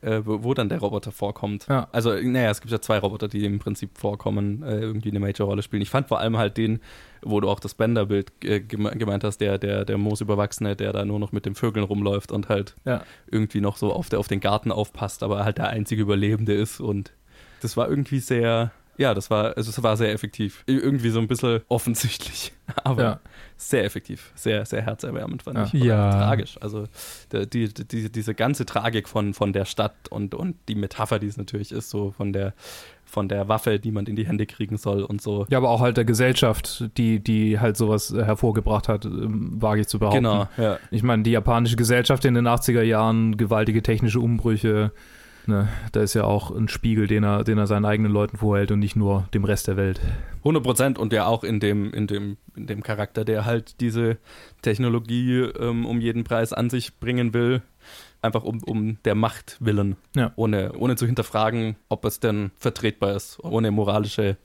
äh, 0.00 0.22
wo, 0.24 0.42
wo 0.42 0.54
dann 0.54 0.68
der 0.70 0.78
Roboter 0.80 1.12
vorkommt. 1.12 1.66
Ja. 1.68 1.88
Also, 1.92 2.14
naja, 2.14 2.50
es 2.50 2.62
gibt 2.62 2.72
ja 2.72 2.80
zwei 2.80 2.98
Roboter, 2.98 3.28
die 3.28 3.44
im 3.44 3.58
Prinzip 3.58 3.98
vorkommen, 3.98 4.62
äh, 4.62 4.80
irgendwie 4.80 5.10
eine 5.10 5.20
Major-Rolle 5.20 5.62
spielen. 5.62 5.82
Ich 5.82 5.90
fand 5.90 6.08
vor 6.08 6.20
allem 6.20 6.38
halt 6.38 6.56
den, 6.56 6.80
wo 7.22 7.38
du 7.40 7.50
auch 7.50 7.60
das 7.60 7.74
Bender-Bild 7.74 8.32
äh, 8.44 8.60
geme- 8.66 8.96
gemeint 8.96 9.24
hast, 9.24 9.38
der, 9.42 9.58
der, 9.58 9.84
der 9.84 9.98
Moosüberwachsene, 9.98 10.74
der 10.74 10.94
da 10.94 11.04
nur 11.04 11.18
noch 11.18 11.32
mit 11.32 11.44
den 11.44 11.54
Vögeln 11.54 11.84
rumläuft 11.84 12.32
und 12.32 12.48
halt 12.48 12.74
Ja. 12.86 13.02
irgendwie 13.30 13.60
noch 13.60 13.76
so 13.76 13.92
auf, 13.92 14.08
der, 14.08 14.20
auf 14.20 14.28
den 14.28 14.40
Garten 14.40 14.72
aufpasst, 14.72 15.22
aber 15.22 15.44
halt 15.44 15.58
der 15.58 15.68
einzige 15.68 16.00
Überlebende 16.00 16.54
ist. 16.54 16.80
Und 16.80 17.12
das 17.60 17.76
war 17.76 17.90
irgendwie 17.90 18.20
sehr, 18.20 18.70
ja, 18.96 19.14
das 19.14 19.30
war, 19.30 19.56
also 19.56 19.70
es 19.70 19.82
war 19.82 19.96
sehr 19.96 20.12
effektiv. 20.12 20.62
Ir- 20.66 20.82
Irgendwie 20.82 21.10
so 21.10 21.18
ein 21.20 21.28
bisschen 21.28 21.60
offensichtlich, 21.68 22.52
aber 22.84 23.02
Ja. 23.02 23.20
sehr 23.56 23.84
effektiv, 23.84 24.32
sehr, 24.34 24.64
sehr 24.66 24.82
herzerwärmend 24.82 25.42
fand 25.42 25.56
Ja. 25.58 25.64
ich. 25.64 25.72
Ja. 25.84 26.10
Tragisch. 26.10 26.58
Also 26.60 26.84
die, 27.32 27.72
die, 27.72 28.10
diese 28.12 28.34
ganze 28.34 28.66
Tragik 28.66 29.08
von, 29.08 29.34
von 29.34 29.52
der 29.52 29.64
Stadt 29.64 29.94
und, 30.10 30.34
und 30.34 30.56
die 30.68 30.74
Metapher, 30.74 31.18
die 31.18 31.26
es 31.28 31.36
natürlich 31.36 31.72
ist, 31.72 31.90
so 31.90 32.10
von 32.12 32.32
der, 32.32 32.52
von 33.04 33.28
der 33.28 33.48
Waffe, 33.48 33.80
die 33.80 33.90
man 33.90 34.06
in 34.06 34.14
die 34.16 34.26
Hände 34.26 34.46
kriegen 34.46 34.76
soll 34.76 35.02
und 35.02 35.20
so. 35.20 35.44
Ja, 35.50 35.58
aber 35.58 35.70
auch 35.70 35.80
halt 35.80 35.96
der 35.96 36.04
Gesellschaft, 36.04 36.90
die, 36.96 37.18
die 37.18 37.58
halt 37.58 37.76
sowas 37.76 38.12
hervorgebracht 38.14 38.86
hat, 38.88 39.04
ähm, 39.04 39.60
wage 39.60 39.80
ich 39.80 39.88
zu 39.88 39.98
behaupten. 39.98 40.18
Genau, 40.18 40.48
ja. 40.56 40.78
Ich 40.92 41.02
meine, 41.02 41.22
die 41.24 41.32
japanische 41.32 41.74
Gesellschaft 41.76 42.24
in 42.24 42.34
den 42.34 42.46
80er 42.46 42.82
Jahren, 42.82 43.36
gewaltige 43.36 43.82
technische 43.82 44.20
Umbrüche, 44.20 44.92
ne, 45.46 45.68
da 45.92 46.00
ist 46.02 46.14
ja 46.14 46.24
auch 46.24 46.50
ein 46.50 46.68
Spiegel, 46.68 47.06
den 47.06 47.24
er, 47.24 47.44
den 47.44 47.58
er 47.58 47.66
seinen 47.66 47.84
eigenen 47.84 48.12
Leuten 48.12 48.36
vorhält 48.36 48.70
und 48.70 48.78
nicht 48.78 48.96
nur 48.96 49.28
dem 49.34 49.44
Rest 49.44 49.68
der 49.68 49.76
Welt. 49.76 50.00
100 50.38 50.62
Prozent 50.62 50.98
und 50.98 51.12
ja 51.12 51.26
auch 51.26 51.44
in 51.44 51.60
dem, 51.60 51.92
in, 51.92 52.06
dem, 52.06 52.36
in 52.56 52.66
dem 52.66 52.82
Charakter, 52.82 53.24
der 53.24 53.44
halt 53.44 53.80
diese 53.80 54.16
Technologie 54.62 55.40
ähm, 55.58 55.86
um 55.86 56.00
jeden 56.00 56.24
Preis 56.24 56.52
an 56.52 56.70
sich 56.70 56.98
bringen 56.98 57.34
will, 57.34 57.62
einfach 58.22 58.44
um, 58.44 58.62
um 58.64 58.98
der 59.04 59.14
Macht 59.14 59.56
willen, 59.60 59.96
Ja. 60.14 60.32
ohne, 60.36 60.72
ohne 60.72 60.96
zu 60.96 61.06
hinterfragen, 61.06 61.76
ob 61.88 62.04
es 62.04 62.20
denn 62.20 62.50
vertretbar 62.58 63.14
ist, 63.16 63.42
ohne 63.42 63.70
moralische 63.70 64.36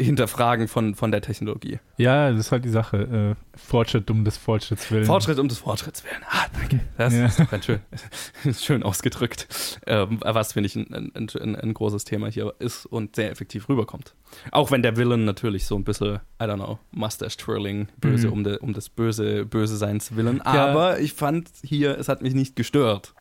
Hinterfragen 0.00 0.68
von, 0.68 0.94
von 0.94 1.10
der 1.10 1.20
Technologie. 1.22 1.78
Ja, 1.96 2.30
das 2.30 2.40
ist 2.40 2.52
halt 2.52 2.64
die 2.64 2.70
Sache. 2.70 3.36
Äh, 3.36 3.58
Fortschritt 3.58 4.10
um 4.10 4.24
des 4.24 4.36
Fortschritts 4.36 4.90
willen. 4.90 5.04
Fortschritt 5.04 5.38
um 5.38 5.48
des 5.48 5.58
Fortschritts 5.58 6.04
willen. 6.04 6.22
Ah, 6.28 6.46
danke. 6.52 6.80
Das 6.98 7.14
Ja. 7.14 7.26
ist 7.26 7.40
doch 7.40 7.52
ein 7.52 7.62
schön, 7.62 7.80
schön 8.58 8.82
ausgedrückt. 8.82 9.78
Ähm, 9.86 10.18
was, 10.22 10.52
finde 10.52 10.66
ich, 10.66 10.76
ein, 10.76 11.12
ein, 11.14 11.28
ein, 11.40 11.56
ein 11.56 11.74
großes 11.74 12.04
Thema 12.04 12.28
hier 12.28 12.54
ist 12.58 12.86
und 12.86 13.16
sehr 13.16 13.30
effektiv 13.30 13.68
rüberkommt. 13.68 14.14
Auch 14.50 14.70
wenn 14.70 14.82
der 14.82 14.96
Villain 14.96 15.24
natürlich 15.24 15.66
so 15.66 15.76
ein 15.76 15.84
bisschen, 15.84 16.16
I 16.40 16.44
don't 16.44 16.56
know, 16.56 16.78
Mustache-Twirling, 16.92 17.88
böse 18.00 18.26
Mhm. 18.28 18.32
um, 18.32 18.44
de, 18.44 18.58
um 18.58 18.72
des 18.72 18.88
böse, 18.88 19.44
böse 19.46 19.76
Seins 19.76 20.16
willen. 20.16 20.38
Ja. 20.44 20.66
Aber 20.70 20.98
ich 21.00 21.12
fand 21.14 21.48
hier, 21.62 21.98
es 21.98 22.08
hat 22.08 22.22
mich 22.22 22.34
nicht 22.34 22.56
gestört. 22.56 23.14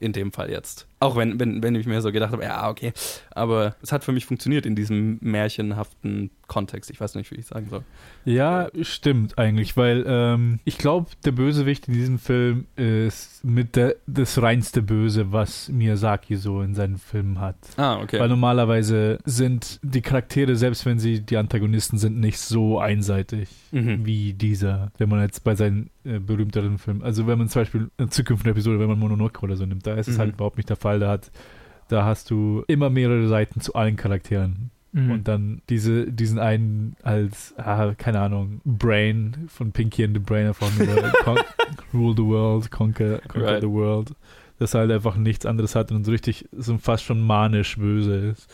In 0.00 0.12
dem 0.12 0.32
Fall 0.32 0.50
jetzt. 0.50 0.88
Auch 1.02 1.16
wenn, 1.16 1.40
wenn, 1.40 1.62
wenn 1.62 1.74
ich 1.74 1.86
mir 1.86 2.00
so 2.00 2.12
gedacht 2.12 2.32
habe, 2.32 2.44
ja, 2.44 2.70
okay. 2.70 2.92
Aber 3.32 3.74
es 3.82 3.90
hat 3.92 4.04
für 4.04 4.12
mich 4.12 4.24
funktioniert 4.26 4.66
in 4.66 4.76
diesem 4.76 5.18
märchenhaften 5.20 6.30
Kontext. 6.46 6.90
Ich 6.90 7.00
weiß 7.00 7.14
nicht, 7.14 7.30
wie 7.30 7.36
ich 7.36 7.46
sagen 7.46 7.66
soll. 7.70 7.82
Ja, 8.24 8.68
stimmt 8.82 9.38
eigentlich, 9.38 9.76
weil 9.76 10.04
ähm, 10.06 10.60
ich 10.64 10.78
glaube, 10.78 11.10
der 11.24 11.32
Bösewicht 11.32 11.88
in 11.88 11.94
diesem 11.94 12.18
Film 12.18 12.66
ist 12.76 13.42
mit 13.44 13.74
der, 13.74 13.96
das 14.06 14.40
reinste 14.40 14.82
Böse, 14.82 15.32
was 15.32 15.68
Miyazaki 15.70 16.36
so 16.36 16.60
in 16.62 16.74
seinen 16.74 16.98
Filmen 16.98 17.40
hat. 17.40 17.56
Ah, 17.78 18.00
okay. 18.00 18.20
Weil 18.20 18.28
normalerweise 18.28 19.18
sind 19.24 19.80
die 19.82 20.02
Charaktere, 20.02 20.56
selbst 20.56 20.84
wenn 20.86 20.98
sie 20.98 21.20
die 21.20 21.36
Antagonisten 21.36 21.98
sind, 21.98 22.20
nicht 22.20 22.38
so 22.38 22.78
einseitig 22.78 23.48
Mhm. 23.72 24.04
wie 24.04 24.34
dieser, 24.34 24.92
wenn 24.98 25.08
man 25.08 25.20
jetzt 25.22 25.44
bei 25.44 25.54
seinen 25.54 25.88
äh, 26.04 26.18
berühmteren 26.18 26.76
Filmen, 26.76 27.02
also 27.02 27.26
wenn 27.26 27.38
man 27.38 27.48
zum 27.48 27.62
Beispiel 27.62 27.90
in 27.96 28.10
zukünftigen 28.10 28.52
Episode, 28.52 28.78
wenn 28.78 28.88
man 28.88 28.98
Mononoke 28.98 29.40
oder 29.40 29.56
so 29.56 29.64
nimmt, 29.64 29.86
da 29.86 29.94
ist 29.94 30.08
es 30.08 30.16
Mhm. 30.16 30.20
halt 30.20 30.34
überhaupt 30.34 30.58
nicht 30.58 30.68
der 30.68 30.76
Fall. 30.76 30.91
Da 31.00 31.10
hat 31.10 31.30
da 31.92 32.04
hast 32.04 32.30
du 32.30 32.64
immer 32.68 32.88
mehrere 32.90 33.28
Seiten 33.28 33.60
zu 33.60 33.74
allen 33.74 33.96
Charakteren. 33.96 34.70
Mhm. 34.92 35.10
Und 35.10 35.28
dann 35.28 35.62
diese, 35.68 36.10
diesen 36.10 36.38
einen 36.38 36.96
als, 37.02 37.54
ah, 37.58 37.92
keine 37.96 38.20
Ahnung, 38.20 38.60
Brain 38.64 39.46
von 39.48 39.72
Pinky 39.72 40.04
and 40.04 40.14
the 40.14 40.20
Brain 40.20 40.52
con 41.24 41.38
Rule 41.92 42.14
the 42.16 42.24
World, 42.24 42.70
Conquer, 42.70 43.18
conquer 43.28 43.52
Right. 43.52 43.62
the 43.62 43.68
World. 43.68 44.14
Das 44.58 44.74
halt 44.74 44.90
einfach 44.90 45.16
nichts 45.16 45.44
anderes 45.44 45.74
hat 45.74 45.90
und 45.92 46.04
so 46.04 46.12
richtig 46.12 46.48
so 46.52 46.78
fast 46.78 47.04
schon 47.04 47.20
manisch 47.20 47.76
böse 47.76 48.14
ist. 48.14 48.50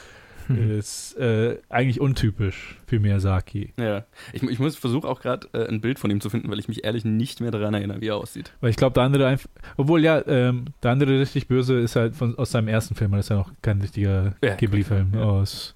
Ist 0.79 1.17
äh, 1.19 1.59
eigentlich 1.69 2.01
untypisch 2.01 2.79
für 2.87 3.01
Miyazaki. 3.01 3.73
Ja. 3.79 4.05
Ich, 4.33 4.43
ich 4.43 4.59
muss 4.59 4.77
versuche 4.77 5.07
auch 5.09 5.21
gerade 5.21 5.47
äh, 5.53 5.67
ein 5.69 5.81
Bild 5.81 5.99
von 5.99 6.11
ihm 6.11 6.21
zu 6.21 6.31
finden, 6.31 6.51
weil 6.51 6.59
ich 6.59 6.69
mich 6.69 6.85
ehrlich 6.85 7.05
nicht 7.05 7.41
mehr 7.41 7.51
daran 7.51 7.75
erinnere, 7.75 8.01
wie 8.01 8.09
er 8.09 8.17
aussieht. 8.17 8.53
Weil 8.61 8.71
ich 8.71 8.77
glaube, 8.77 8.95
der 8.95 9.03
andere 9.05 9.27
einfach, 9.27 9.49
obwohl 9.77 10.03
ja, 10.03 10.23
ähm, 10.27 10.67
der 10.83 10.93
andere 10.93 11.21
richtig 11.21 11.49
böse 11.49 11.79
ist 11.79 11.97
halt 11.97 12.15
von, 12.17 12.37
aus 12.39 12.51
seinem 12.51 12.69
ersten 12.69 12.95
Film, 12.95 13.13
das 13.13 13.27
ist 13.27 13.29
ja 13.31 13.37
noch 13.37 13.51
kein 13.63 13.81
richtiger 13.81 14.35
Ja, 14.43 14.55
Ghibli-Film 14.55 15.13
ja. 15.15 15.21
aus, 15.23 15.75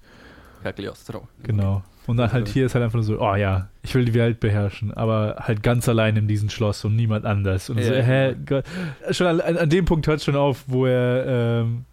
Cagliostro. 0.63 1.27
genau. 1.43 1.83
Und 2.05 2.17
dann 2.17 2.33
halt 2.33 2.49
hier 2.49 2.65
ist 2.65 2.75
halt 2.75 2.83
einfach 2.83 2.95
nur 2.95 3.03
so, 3.05 3.21
oh 3.21 3.35
ja, 3.35 3.69
ich 3.81 3.95
will 3.95 4.03
die 4.03 4.13
Welt 4.13 4.41
beherrschen, 4.41 4.93
aber 4.93 5.37
halt 5.39 5.63
ganz 5.63 5.87
allein 5.87 6.17
in 6.17 6.27
diesem 6.27 6.49
Schloss 6.49 6.83
und 6.83 6.97
niemand 6.97 7.25
anders. 7.25 7.69
Und 7.69 7.81
so, 7.81 7.93
Ja. 7.93 8.01
hä, 8.01 8.35
Gott. 8.45 8.65
Schon 9.11 9.27
an, 9.39 9.39
an 9.57 9.69
dem 9.69 9.85
Punkt 9.85 10.05
hört 10.07 10.17
es 10.17 10.25
schon 10.25 10.35
auf, 10.35 10.65
wo 10.67 10.85
er, 10.85 11.61
ähm, 11.61 11.85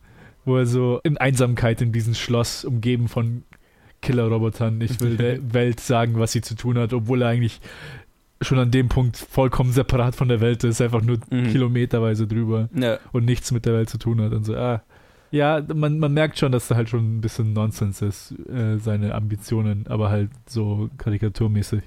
wo 0.44 0.56
er 0.56 0.66
so 0.66 1.00
in 1.04 1.16
Einsamkeit 1.18 1.80
in 1.82 1.92
diesem 1.92 2.14
Schloss 2.14 2.64
umgeben 2.64 3.08
von 3.08 3.42
Killerrobotern, 4.02 4.80
ich 4.80 5.00
will 5.00 5.16
der 5.16 5.38
Welt 5.54 5.80
sagen, 5.80 6.18
was 6.18 6.32
sie 6.32 6.40
zu 6.40 6.54
tun 6.54 6.78
hat, 6.78 6.92
obwohl 6.92 7.22
er 7.22 7.28
eigentlich 7.28 7.60
schon 8.42 8.58
an 8.58 8.70
dem 8.70 8.88
Punkt 8.88 9.18
vollkommen 9.18 9.72
separat 9.72 10.14
von 10.16 10.28
der 10.28 10.40
Welt 10.40 10.64
ist, 10.64 10.80
einfach 10.80 11.02
nur 11.02 11.18
Mhm. 11.30 11.48
kilometerweise 11.50 12.26
drüber 12.26 12.70
Ja. 12.74 12.98
und 13.12 13.26
nichts 13.26 13.52
mit 13.52 13.66
der 13.66 13.74
Welt 13.74 13.90
zu 13.90 13.98
tun 13.98 14.20
hat 14.22 14.32
und 14.32 14.44
so, 14.44 14.56
ah. 14.56 14.82
Ja, 15.32 15.62
man, 15.74 15.98
man 16.00 16.12
merkt 16.14 16.38
schon, 16.38 16.50
dass 16.50 16.66
da 16.66 16.74
halt 16.74 16.88
schon 16.88 17.18
ein 17.18 17.20
bisschen 17.20 17.52
Nonsens 17.52 18.02
ist, 18.02 18.32
äh, 18.48 18.78
seine 18.78 19.14
Ambitionen, 19.14 19.86
aber 19.86 20.08
halt 20.10 20.30
so 20.48 20.88
karikaturmäßig. 20.96 21.82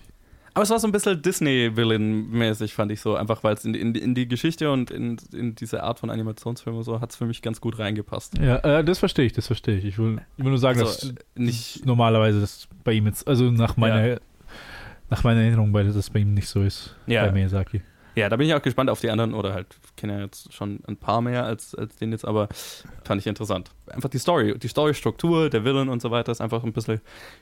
Aber 0.56 0.64
es 0.64 0.70
war 0.70 0.80
so 0.80 0.88
ein 0.88 0.92
bisschen 0.92 1.20
Disney-Villain-mäßig, 1.22 2.74
fand 2.74 2.92
ich 2.92 3.02
so. 3.02 3.16
Einfach 3.16 3.44
weil 3.44 3.56
es 3.56 3.66
in, 3.66 3.74
in, 3.74 3.96
in 3.96 4.14
die 4.16 4.28
Geschichte 4.28 4.72
und 4.72 4.92
in, 4.92 5.18
in 5.34 5.56
diese 5.56 5.82
Art 5.84 6.00
von 6.00 6.10
Animationsfilmen 6.10 6.84
so 6.84 7.02
hat 7.02 7.10
es 7.12 7.16
für 7.16 7.26
mich 7.26 7.42
ganz 7.42 7.60
gut 7.60 7.80
reingepasst. 7.80 8.38
Ja, 8.38 8.58
äh, 8.58 8.84
das 8.84 9.00
verstehe 9.00 9.26
ich, 9.26 9.34
das 9.34 9.48
verstehe 9.48 9.78
ich. 9.78 9.86
Ich 9.86 9.98
will, 9.98 10.22
ich 10.38 10.44
will 10.44 10.52
nur 10.52 10.60
sagen, 10.60 10.80
Also, 10.80 11.08
dass 11.12 11.16
nicht. 11.36 11.86
normalerweise 11.86 12.40
das 12.42 12.68
bei 12.84 12.94
ihm 12.94 13.08
jetzt, 13.08 13.28
also 13.28 13.50
nach 13.52 13.78
meiner, 13.78 14.20
nach 15.10 15.24
meiner 15.24 15.42
Erinnerung, 15.42 15.74
weil 15.74 15.88
das 15.92 16.10
bei 16.10 16.20
ihm 16.20 16.34
nicht 16.34 16.48
so 16.48 16.62
ist, 16.62 16.96
Ja. 17.08 17.26
bei 17.26 17.32
Miyazaki. 17.32 17.82
Ja, 18.16 18.30
da 18.30 18.36
bin 18.36 18.48
ich 18.48 18.54
auch 18.54 18.62
gespannt 18.62 18.90
auf 18.90 19.02
die 19.02 19.10
anderen 19.10 19.34
oder 19.34 19.54
halt, 19.54 19.68
kenne 19.98 20.14
ja 20.14 20.20
jetzt 20.22 20.54
schon 20.54 20.80
ein 20.88 20.98
paar 20.98 21.22
mehr 21.22 21.46
als, 21.46 21.74
als 21.76 21.96
den 21.96 22.12
jetzt, 22.12 22.26
aber 22.26 22.48
fand 23.04 23.22
ich 23.22 23.28
interessant. 23.28 23.72
Einfach 23.88 24.10
die 24.10 24.20
Story, 24.20 24.58
die 24.58 24.68
Storystruktur, 24.68 25.50
der 25.50 25.66
Villain 25.66 25.90
und 25.90 26.02
so 26.02 26.12
weiter 26.12 26.32
ist 26.32 26.40
einfach 26.40 26.64
ein 26.64 26.74
bisschen 26.74 27.02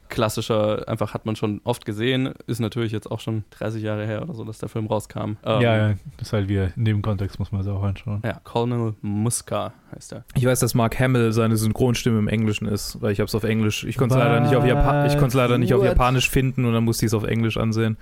klassischer, 0.09 0.87
einfach 0.87 1.13
hat 1.13 1.25
man 1.25 1.35
schon 1.35 1.61
oft 1.63 1.85
gesehen, 1.85 2.33
ist 2.47 2.59
natürlich 2.59 2.91
jetzt 2.91 3.11
auch 3.11 3.19
schon 3.19 3.43
30 3.51 3.83
Jahre 3.83 4.05
her 4.05 4.21
oder 4.21 4.33
so, 4.33 4.43
dass 4.43 4.59
der 4.59 4.69
Film 4.69 4.87
rauskam. 4.87 5.37
Ähm, 5.43 5.61
ja, 5.61 5.77
ja, 5.89 5.95
das 6.17 6.29
ist 6.29 6.33
halt 6.33 6.47
wieder, 6.47 6.71
in 6.75 6.85
dem 6.85 7.01
Kontext 7.01 7.37
muss 7.39 7.51
man 7.51 7.61
es 7.61 7.67
auch 7.67 7.83
anschauen. 7.83 8.21
Ja, 8.23 8.39
Colonel 8.43 8.95
Muska 9.01 9.73
heißt 9.93 10.13
er. 10.13 10.25
Ich 10.35 10.45
weiß, 10.45 10.61
dass 10.61 10.73
Mark 10.73 10.99
Hamill 10.99 11.33
seine 11.33 11.57
Synchronstimme 11.57 12.19
im 12.19 12.27
Englischen 12.27 12.67
ist, 12.67 13.01
weil 13.01 13.11
ich 13.11 13.19
habe 13.19 13.27
es 13.27 13.35
auf 13.35 13.43
Englisch. 13.43 13.83
Ich 13.83 13.97
konnte 13.97 14.15
es 14.15 14.19
leider 14.19 14.39
nicht 14.39 14.55
auf 14.55 14.65
Japa 14.65 15.05
ich 15.05 15.17
konnte 15.17 15.37
leider 15.37 15.57
nicht 15.57 15.73
auf? 15.73 15.83
Japanisch 15.83 16.29
finden 16.29 16.65
und 16.65 16.73
dann 16.73 16.83
musste 16.83 17.05
ich 17.05 17.09
es 17.09 17.13
auf 17.13 17.23
Englisch 17.23 17.57
ansehen. 17.57 17.97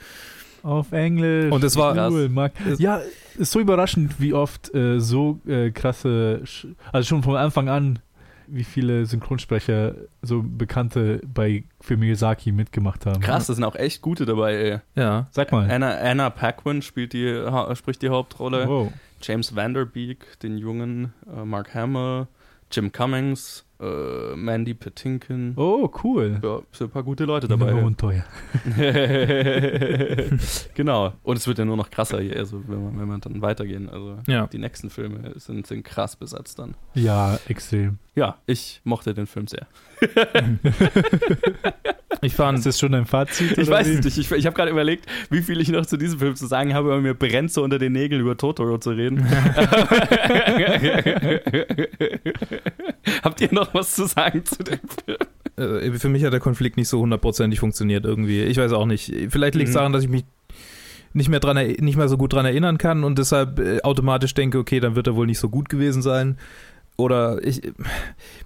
Auf 0.64 0.92
Englisch. 0.92 1.52
Und 1.52 1.64
es 1.64 1.76
war- 1.76 2.10
cool, 2.12 2.30
Mark. 2.30 2.54
Ja, 2.78 3.02
ist 3.38 3.52
so 3.52 3.60
überraschend, 3.60 4.20
wie 4.20 4.34
oft 4.34 4.74
äh, 4.76 5.00
so 5.00 5.40
äh, 5.48 5.72
krasse, 5.72 6.42
also 6.92 7.08
schon 7.08 7.24
von 7.24 7.36
Anfang 7.36 7.70
an, 7.70 8.00
wie 8.48 8.64
viele 8.64 9.06
Synchronsprecher 9.06 9.94
so 10.24 10.44
Bekannte 10.44 11.22
bei 11.34 11.64
für 11.82 11.98
Miyazaki 11.98 12.52
mitgemacht 12.52 13.06
haben. 13.06 13.22
Krass, 13.22 13.46
da 13.48 13.54
sind 13.54 13.64
auch 13.64 13.76
echt 13.76 14.02
gute 14.02 14.26
dabei, 14.26 14.56
ey. 14.56 14.80
Ja. 14.96 15.28
Sag 15.32 15.52
mal. 15.52 15.70
Anna, 15.70 15.92
Anna 15.98 16.30
Paquin 16.32 16.82
spielt 16.82 17.14
die, 17.14 17.32
ha, 17.32 17.74
spricht 17.76 18.02
die 18.02 18.10
Hauptrolle. 18.10 18.68
Wow. 18.68 18.92
James 19.22 19.56
Vanderbeek, 19.56 20.40
den 20.42 20.58
Jungen, 20.58 21.14
äh, 21.32 21.46
Mark 21.46 21.76
Hamill, 21.76 22.28
Jim 22.72 22.92
Cummings, 22.92 23.66
äh, 23.80 24.36
Mandy 24.36 24.74
Patinkin. 24.74 25.54
Oh, 25.56 25.90
cool. 26.04 26.40
Ja, 26.44 26.60
sind 26.72 26.88
ein 26.88 26.92
paar 26.92 27.04
gute 27.04 27.26
Leute 27.26 27.48
dabei. 27.48 27.74
Und 27.74 27.98
teuer. 27.98 28.26
genau. 30.74 31.14
Und 31.24 31.38
es 31.38 31.48
wird 31.48 31.60
ja 31.60 31.66
nur 31.66 31.78
noch 31.78 31.90
krasser 31.90 32.20
hier, 32.20 32.36
also 32.36 32.62
wenn, 32.68 32.84
man, 32.84 33.00
wenn 33.00 33.08
man 33.08 33.22
dann 33.22 33.42
weitergehen. 33.42 33.90
Also 33.90 34.18
Ja. 34.28 34.48
die 34.48 34.58
nächsten 34.60 34.90
Filme 34.90 35.34
sind, 35.38 35.66
sind 35.68 35.84
krass 35.84 36.16
besetzt 36.16 36.60
dann. 36.60 36.76
Ja, 36.94 37.40
extrem. 37.48 38.00
Ja, 38.16 38.38
ich 38.46 38.82
mochte 38.84 39.14
den 39.14 39.28
Film 39.28 39.48
sehr. 39.48 39.68
Ich 42.22 42.34
fand, 42.34 42.58
Ist 42.58 42.66
das 42.66 42.80
schon 42.80 42.94
ein 42.96 43.06
Fazit? 43.06 43.58
Ich 43.58 43.70
weiß 43.70 43.88
es 43.88 44.04
nicht. 44.04 44.18
Ich, 44.18 44.30
ich 44.32 44.46
habe 44.46 44.54
gerade 44.54 44.72
überlegt, 44.72 45.06
wie 45.30 45.42
viel 45.42 45.62
ich 45.62 45.70
noch 45.70 45.86
zu 45.86 45.96
diesem 45.96 46.20
Film 46.20 46.36
zu 46.36 46.48
sagen 46.48 46.74
habe, 46.74 46.92
aber 46.92 47.00
mir 47.02 47.14
brennt 47.14 47.50
so 47.54 47.64
unter 47.64 47.80
den 47.80 47.94
Nägeln 47.94 48.20
über 48.20 48.36
Totoro 48.36 48.78
zu 48.78 48.90
reden. 48.90 49.26
Habt 53.24 53.42
ihr 53.42 53.54
noch 53.54 53.74
was 53.74 53.96
zu 53.96 54.06
sagen 54.06 54.44
zu 54.46 54.64
dem 54.64 54.80
Film? 55.06 55.18
äh, 55.58 55.92
für 55.98 56.10
mich 56.10 56.24
hat 56.24 56.34
der 56.34 56.40
Konflikt 56.40 56.78
nicht 56.78 56.88
so 56.90 57.00
hundertprozentig 57.00 57.60
funktioniert 57.60 58.06
irgendwie. 58.06 58.42
Ich 58.44 58.58
weiß 58.58 58.72
auch 58.74 58.86
nicht. 58.86 59.14
Vielleicht 59.30 59.56
liegt 59.56 59.70
es 59.70 59.74
Mhm. 59.76 59.78
daran, 59.80 59.94
dass 59.94 60.04
ich 60.04 60.10
mich 60.10 60.26
nicht 61.14 61.30
mehr, 61.30 61.40
dran, 61.40 61.58
nicht 61.58 61.98
mehr 61.98 62.08
so 62.08 62.18
gut 62.18 62.34
dran 62.34 62.46
erinnern 62.46 62.78
kann 62.78 63.04
und 63.04 63.18
deshalb 63.18 63.60
äh, 63.60 63.82
automatisch 63.82 64.34
denke, 64.36 64.60
okay, 64.60 64.80
dann 64.80 64.96
wird 64.96 65.08
er 65.08 65.16
wohl 65.16 65.26
nicht 65.26 65.40
so 65.40 65.50
gut 65.50 65.68
gewesen 65.70 66.02
sein. 66.02 66.38
Oder 66.98 67.42
ich, 67.48 67.62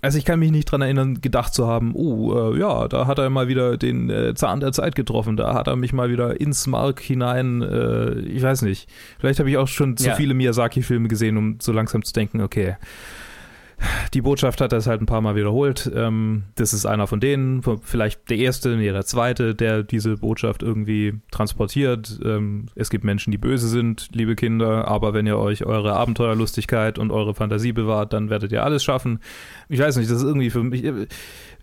also 0.03 0.17
ich 0.19 0.25
kann 0.25 0.37
mich 0.39 0.51
nicht 0.51 0.65
dran 0.65 0.81
erinnern, 0.83 1.21
gedacht 1.21 1.55
zu 1.55 1.65
haben, 1.67 1.93
oh, 1.95 2.53
äh, 2.53 2.59
ja, 2.59 2.87
da 2.87 3.07
hat 3.07 3.17
er 3.17 3.29
mal 3.31 3.47
wieder 3.47 3.77
den 3.77 4.11
äh, 4.11 4.35
Zahn 4.35 4.59
der 4.59 4.71
Zeit 4.71 4.93
getroffen, 4.95 5.37
da 5.37 5.55
hat 5.55 5.67
er 5.67 5.75
mich 5.75 5.91
mal 5.91 6.11
wieder 6.11 6.39
ins 6.39 6.67
Mark 6.67 6.99
hinein, 7.01 7.63
äh, 7.63 8.19
ich 8.19 8.43
weiß 8.43 8.61
nicht. 8.61 8.87
Vielleicht 9.19 9.39
habe 9.39 9.49
ich 9.49 9.57
auch 9.57 9.67
schon 9.67 9.97
zu 9.97 10.07
Ja. 10.07 10.13
viele 10.15 10.35
Miyazaki-Filme 10.35 11.07
gesehen, 11.07 11.35
um 11.37 11.57
so 11.59 11.71
langsam 11.71 12.03
zu 12.03 12.13
denken, 12.13 12.41
okay, 12.41 12.75
die 14.13 14.21
Botschaft 14.21 14.61
hat 14.61 14.73
es 14.73 14.87
halt 14.87 15.01
ein 15.01 15.05
paar 15.05 15.21
Mal 15.21 15.35
wiederholt. 15.35 15.91
Ähm, 15.93 16.43
das 16.55 16.73
ist 16.73 16.85
einer 16.85 17.07
von 17.07 17.19
denen, 17.19 17.61
vielleicht 17.81 18.29
der 18.29 18.37
erste, 18.37 18.75
nee, 18.75 18.91
der 18.91 19.05
zweite, 19.05 19.55
der 19.55 19.83
diese 19.83 20.17
Botschaft 20.17 20.63
irgendwie 20.63 21.19
transportiert. 21.31 22.19
Ähm, 22.23 22.67
es 22.75 22.89
gibt 22.89 23.03
Menschen, 23.03 23.31
die 23.31 23.37
böse 23.37 23.67
sind, 23.67 24.09
liebe 24.13 24.35
Kinder, 24.35 24.87
aber 24.87 25.13
wenn 25.13 25.27
ihr 25.27 25.37
euch 25.37 25.65
eure 25.65 25.93
Abenteuerlustigkeit 25.93 26.99
und 26.99 27.11
eure 27.11 27.33
Fantasie 27.33 27.73
bewahrt, 27.73 28.13
dann 28.13 28.29
werdet 28.29 28.51
ihr 28.51 28.63
alles 28.63 28.83
schaffen. 28.83 29.19
Ich 29.69 29.79
weiß 29.79 29.97
nicht, 29.97 30.09
das 30.09 30.17
ist 30.17 30.23
irgendwie 30.23 30.49
für 30.49 30.63
mich. 30.63 30.83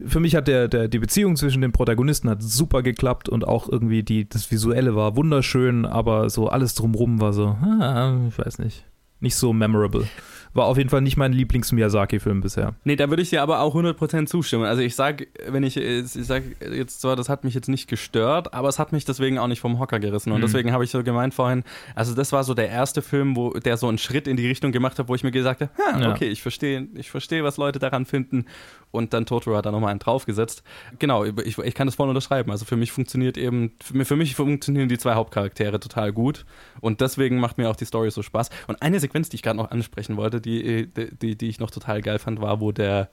Für 0.03 0.21
mich 0.21 0.35
hat 0.35 0.49
der, 0.49 0.67
der, 0.69 0.89
die 0.89 0.99
Beziehung 0.99 1.37
zwischen 1.37 1.61
den 1.61 1.73
Protagonisten 1.73 2.31
hat 2.31 2.43
super 2.43 2.83
geklappt 2.83 3.29
und 3.29 3.47
auch 3.47 3.69
irgendwie 3.69 4.03
die, 4.03 4.27
das 4.27 4.51
Visuelle 4.51 4.97
war 4.97 5.15
wunderschön, 5.15 5.85
aber 5.85 6.31
so 6.31 6.49
alles 6.49 6.75
drumrum 6.75 7.21
war 7.21 7.35
so, 7.35 7.49
ah, 7.49 8.19
ich 8.27 8.39
weiß 8.39 8.61
nicht, 8.61 8.87
nicht 9.21 9.37
so 9.37 9.53
memorable. 9.53 10.09
War 10.53 10.65
auf 10.65 10.79
jeden 10.79 10.91
Fall 10.91 11.01
nicht 11.01 11.17
mein 11.17 11.33
Lieblings-Miyazaki-Film 11.33 12.41
bisher. 12.41 12.75
Nee, 12.83 12.97
da 12.97 13.09
würde 13.09 13.23
ich 13.23 13.31
dir 13.31 13.41
aber 13.43 13.61
auch 13.61 13.77
100% 13.77 14.27
zustimmen. 14.27 14.65
Also 14.65 14.83
ich 14.83 14.97
sag, 14.97 15.29
wenn 15.47 15.63
ich, 15.63 15.77
ich 15.77 16.07
sag 16.09 16.43
jetzt 16.61 17.01
zwar, 17.01 17.15
das 17.15 17.29
hat 17.29 17.45
mich 17.45 17.55
jetzt 17.55 17.69
nicht 17.69 17.89
gestört, 17.89 18.53
aber 18.53 18.69
es 18.69 18.81
hat 18.81 18.91
mich 18.91 19.05
deswegen 19.05 19.39
auch 19.39 19.47
nicht 19.47 19.61
vom 19.61 19.79
Hocker 19.79 20.01
gerissen. 20.01 20.33
Und 20.33 20.39
Mhm. 20.39 20.43
deswegen 20.47 20.73
habe 20.73 20.83
ich 20.83 20.91
so 20.91 21.05
gemeint 21.05 21.35
vorhin, 21.35 21.63
also 21.95 22.15
das 22.17 22.33
war 22.33 22.43
so 22.43 22.55
der 22.55 22.69
erste 22.69 23.01
Film, 23.01 23.37
wo 23.37 23.51
der 23.51 23.77
so 23.77 23.87
einen 23.87 23.99
Schritt 23.99 24.27
in 24.27 24.37
die 24.37 24.47
Richtung 24.49 24.73
gemacht 24.73 24.99
hat, 24.99 25.09
wo 25.09 25.15
ich 25.15 25.23
mir 25.23 25.31
gesagt 25.31 25.61
habe, 25.61 25.71
ha, 25.79 26.01
Ja. 26.01 26.11
okay, 26.11 26.27
ich 26.29 26.43
verstehe, 26.43 26.89
ich 26.95 27.11
verstehe, 27.13 27.45
was 27.45 27.57
Leute 27.57 27.79
daran 27.79 28.05
finden. 28.05 28.47
Und 28.93 29.13
dann 29.15 29.25
Totoro 29.27 29.57
hat 29.57 29.67
da 29.67 29.71
nochmal 29.71 29.91
einen 29.93 30.01
draufgesetzt. 30.01 30.65
Genau, 30.99 31.25
ich, 31.25 31.59
ich 31.59 31.75
kann 31.77 31.87
das 31.87 31.95
voll 31.95 32.09
unterschreiben. 32.09 32.51
Also 32.51 32.65
für 32.65 32.75
mich 32.75 32.91
funktioniert 32.91 33.39
eben, 33.39 33.71
für 33.81 33.97
mich, 33.97 34.09
für 34.09 34.17
mich 34.17 34.35
funktionieren 34.35 34.89
die 34.89 34.99
zwei 34.99 35.15
Hauptcharaktere 35.15 35.79
total 35.79 36.13
gut. 36.13 36.45
Und 36.81 37.01
deswegen 37.01 37.39
macht 37.39 37.57
mir 37.57 37.71
auch 37.71 37.77
die 37.77 37.85
Story 37.85 38.11
so 38.11 38.23
Spaß. 38.23 38.51
Und 38.67 38.83
eine 38.83 38.99
Sequenz, 39.11 39.29
die 39.29 39.37
ich 39.37 39.43
gerade 39.43 39.57
noch 39.57 39.71
ansprechen 39.71 40.17
wollte, 40.17 40.41
die, 40.41 40.87
die, 40.93 41.17
die, 41.17 41.37
die 41.37 41.49
ich 41.49 41.59
noch 41.59 41.71
total 41.71 42.01
geil 42.01 42.19
fand, 42.19 42.41
war, 42.41 42.61
wo 42.61 42.71
der 42.71 43.11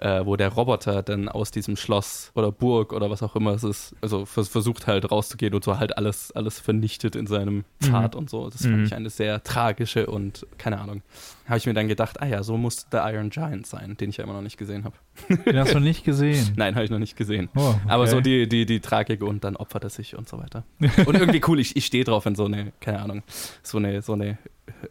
äh, 0.00 0.24
wo 0.24 0.36
der 0.36 0.48
Roboter 0.50 1.02
dann 1.02 1.28
aus 1.28 1.50
diesem 1.50 1.76
Schloss 1.76 2.30
oder 2.34 2.52
Burg 2.52 2.92
oder 2.92 3.10
was 3.10 3.22
auch 3.22 3.34
immer 3.36 3.52
es 3.52 3.64
ist, 3.64 3.94
also 4.00 4.24
vers 4.26 4.48
versucht 4.48 4.86
halt 4.86 5.10
rauszugehen 5.10 5.54
und 5.54 5.64
so 5.64 5.78
halt 5.78 5.96
alles, 5.98 6.32
alles 6.32 6.60
vernichtet 6.60 7.16
in 7.16 7.26
seinem 7.26 7.64
Pfad 7.82 8.14
und 8.14 8.30
so. 8.30 8.48
Das 8.50 8.62
fand 8.62 8.76
Mhm. 8.76 8.84
ich 8.84 8.94
eine 8.94 9.10
sehr 9.10 9.42
tragische 9.42 10.06
und 10.06 10.46
keine 10.56 10.78
Ahnung. 10.80 11.02
Habe 11.46 11.58
ich 11.58 11.66
mir 11.66 11.74
dann 11.74 11.88
gedacht, 11.88 12.20
ah 12.20 12.26
ja, 12.26 12.42
so 12.42 12.56
muss 12.58 12.86
The 12.92 12.98
Iron 12.98 13.30
Giant 13.30 13.66
sein, 13.66 13.96
den 13.96 14.10
ich 14.10 14.18
ja 14.18 14.24
immer 14.24 14.34
noch 14.34 14.42
nicht 14.42 14.58
gesehen 14.58 14.84
habe. 14.84 14.96
Den 15.46 15.56
hast 15.58 15.74
du 15.74 15.80
nicht 15.80 16.04
gesehen. 16.04 16.52
Nein, 16.56 16.74
habe 16.74 16.84
ich 16.84 16.90
noch 16.90 16.98
nicht 16.98 17.16
gesehen. 17.16 17.48
Oh, 17.56 17.70
okay. 17.70 17.78
Aber 17.88 18.06
so 18.06 18.20
die, 18.20 18.48
die, 18.48 18.66
die 18.66 18.80
Tragik 18.80 19.22
und 19.22 19.44
dann 19.44 19.56
opfert 19.56 19.84
er 19.84 19.90
sich 19.90 20.14
und 20.16 20.28
so 20.28 20.38
weiter. 20.38 20.64
Und 21.06 21.16
irgendwie 21.16 21.40
cool, 21.48 21.58
ich, 21.58 21.74
ich 21.76 21.86
stehe 21.86 22.04
drauf, 22.04 22.24
wenn 22.26 22.34
so 22.34 22.44
eine, 22.44 22.72
keine 22.80 23.00
Ahnung, 23.00 23.22
so 23.62 23.78
eine, 23.78 24.02
so 24.02 24.12
eine 24.12 24.36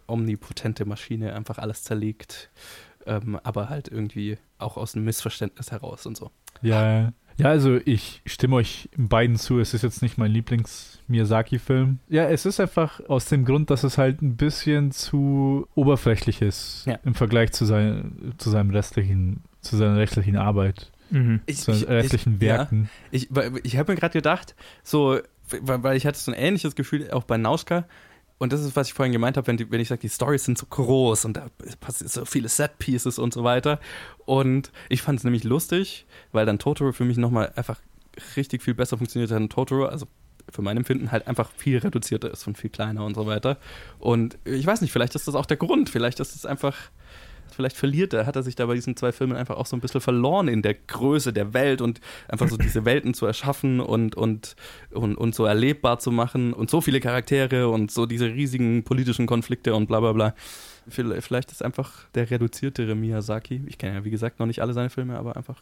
omnipotente 0.08 0.86
Maschine 0.86 1.34
einfach 1.34 1.58
alles 1.58 1.84
zerlegt. 1.84 2.50
Ähm, 3.08 3.40
aber 3.44 3.70
halt 3.70 3.88
irgendwie 3.88 4.38
auch 4.60 4.78
aus 4.78 4.94
einem 4.96 5.06
Missverständnis 5.06 5.72
heraus 5.72 6.06
und 6.06 6.18
so. 6.18 6.30
Ja, 6.62 7.14
ja, 7.38 7.50
also 7.50 7.78
ich 7.86 8.22
stimme 8.26 8.56
euch 8.58 8.90
beiden 8.98 9.36
zu. 9.38 9.60
Es 9.60 9.74
ist 9.74 9.84
jetzt 9.84 10.02
nicht 10.02 10.18
mein 10.18 10.32
Lieblings-Miyazaki-Film. 10.32 12.00
Ja, 12.10 12.26
es 12.28 12.46
ist 12.46 12.60
einfach 12.60 13.00
aus 13.08 13.26
dem 13.26 13.46
Grund, 13.46 13.70
dass 13.70 13.84
es 13.84 13.98
halt 13.98 14.22
ein 14.22 14.36
bisschen 14.36 14.92
zu 14.92 15.68
oberflächlich 15.76 16.42
ist 16.42 16.84
Ja. 16.86 16.98
im 17.06 17.16
Vergleich 17.16 17.52
zu, 17.54 17.66
sein, 17.66 18.34
zu 18.38 18.50
seinem 18.50 18.72
restlichen, 18.72 19.44
zu 19.62 19.78
seiner 19.78 19.98
restlichen 19.98 20.36
Arbeit, 20.36 20.92
Mhm. 21.10 21.40
Ich, 21.46 21.60
zu 21.60 21.72
seinen 21.74 21.90
restlichen 22.00 22.42
Werken. 22.42 22.90
Ja, 23.06 23.08
ich 23.12 23.28
weil- 23.30 23.54
ich 23.64 23.78
habe 23.78 23.94
mir 23.94 23.98
gerade 23.98 24.12
gedacht, 24.14 24.56
so, 24.84 25.20
weil, 25.62 25.82
weil 25.84 25.96
ich 25.96 26.06
hatte 26.06 26.20
so 26.20 26.32
ein 26.34 26.38
ähnliches 26.38 26.76
Gefühl 26.76 27.10
auch 27.12 27.24
bei 27.24 27.38
Nauschka. 27.38 27.86
Und 28.40 28.54
das 28.54 28.64
ist, 28.64 28.76
was 28.76 28.88
ich 28.88 28.94
vorhin 28.94 29.14
gemeint 29.14 29.38
habe, 29.38 29.48
wenn, 29.48 29.72
wenn 29.72 29.82
ich 29.82 29.88
sage, 29.88 30.02
die 30.02 30.10
Stories 30.10 30.46
sind 30.46 30.58
so 30.58 30.68
groß 30.68 31.26
und 31.26 31.38
da 31.38 31.48
passiert 31.80 32.10
so 32.12 32.26
viele 32.26 32.50
Set-Pieces 32.50 33.18
und 33.18 33.34
so 33.34 33.44
weiter. 33.44 33.80
Und 34.26 34.72
ich 34.90 35.02
fand 35.02 35.20
es 35.20 35.24
nämlich 35.24 35.44
lustig, 35.44 36.06
weil 36.32 36.46
dann 36.46 36.60
Totoro 36.60 36.92
für 36.92 37.04
mich 37.06 37.18
nochmal 37.18 37.52
einfach 37.56 37.80
richtig 38.36 38.62
viel 38.62 38.76
besser 38.76 38.98
funktioniert 38.98 39.32
hat. 39.32 39.50
Totoro, 39.50 39.86
also 39.86 40.08
für 40.50 40.62
mein 40.62 40.78
Empfinden 40.78 41.12
halt 41.12 41.28
einfach 41.28 41.52
viel 41.52 41.78
reduzierter 41.78 42.32
ist 42.32 42.48
und 42.48 42.58
viel 42.58 42.70
kleiner 42.70 43.06
und 43.06 43.16
so 43.16 43.26
weiter. 43.26 43.58
Und 44.00 44.38
ich 44.46 44.66
weiß 44.66 44.82
nicht, 44.82 44.92
vielleicht 44.92 45.16
ist 45.16 45.28
das 45.28 45.36
auch 45.36 45.46
der 45.46 45.58
Grund. 45.58 45.90
Vielleicht 45.90 46.20
ist 46.20 46.36
es 46.36 46.46
einfach, 46.46 46.76
vielleicht 47.54 47.78
verliert 47.78 48.14
er, 48.14 48.26
hat 48.26 48.36
er 48.36 48.44
sich 48.44 48.56
da 48.56 48.66
bei 48.66 48.76
diesen 48.76 48.96
zwei 48.96 49.12
Filmen 49.12 49.36
einfach 49.36 49.58
auch 49.58 49.66
so 49.66 49.76
ein 49.76 49.80
bisschen 49.80 50.02
verloren 50.02 50.48
in 50.48 50.62
der 50.62 50.74
Größe 50.74 51.34
der 51.34 51.54
Welt 51.54 51.82
und 51.82 52.02
einfach 52.28 52.48
so 52.48 52.58
diese 52.58 52.86
Welten 52.86 53.14
zu 53.14 53.26
erschaffen 53.26 53.80
und, 53.80 54.16
und, 54.16 54.56
und, 54.92 55.16
und 55.16 55.36
so 55.36 55.46
erlebbar 55.46 56.00
zu 56.00 56.12
machen 56.12 56.54
und 56.54 56.70
so 56.70 56.82
viele 56.82 57.00
Charaktere 57.00 57.70
und 57.70 57.92
so 57.92 58.06
diese 58.06 58.28
riesigen 58.28 58.84
politischen 58.84 59.26
Konflikte 59.26 59.76
und 59.76 59.88
bla 59.88 60.00
bla 60.00 60.14
bla. 60.14 60.34
Vielleicht 60.90 61.52
ist 61.52 61.64
einfach 61.64 62.08
der 62.16 62.32
reduziertere 62.32 62.96
Miyazaki. 62.96 63.62
Ich 63.68 63.78
kenne 63.78 63.96
ja, 63.96 64.06
wie 64.06 64.10
gesagt, 64.10 64.40
noch 64.40 64.48
nicht 64.48 64.62
alle 64.62 64.74
seine 64.74 64.90
Filme, 64.90 65.18
aber 65.18 65.36
einfach 65.36 65.58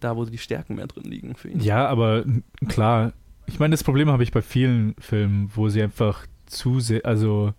da, 0.00 0.16
wo 0.16 0.24
die 0.24 0.38
Stärken 0.38 0.74
mehr 0.74 0.86
drin 0.86 1.04
liegen 1.04 1.34
für 1.34 1.48
ihn. 1.48 1.60
Ja, 1.60 1.86
aber 1.86 2.24
klar, 2.68 3.12
ich 3.46 3.58
meine, 3.58 3.72
das 3.72 3.84
Problem 3.84 4.10
habe 4.10 4.22
ich 4.22 4.32
bei 4.32 4.42
vielen 4.42 4.94
Filmen, 4.98 5.50
wo 5.54 5.68
sie 5.68 5.82
einfach 5.82 6.26
zu 6.46 6.80
sehr, 6.80 7.04
also 7.04 7.54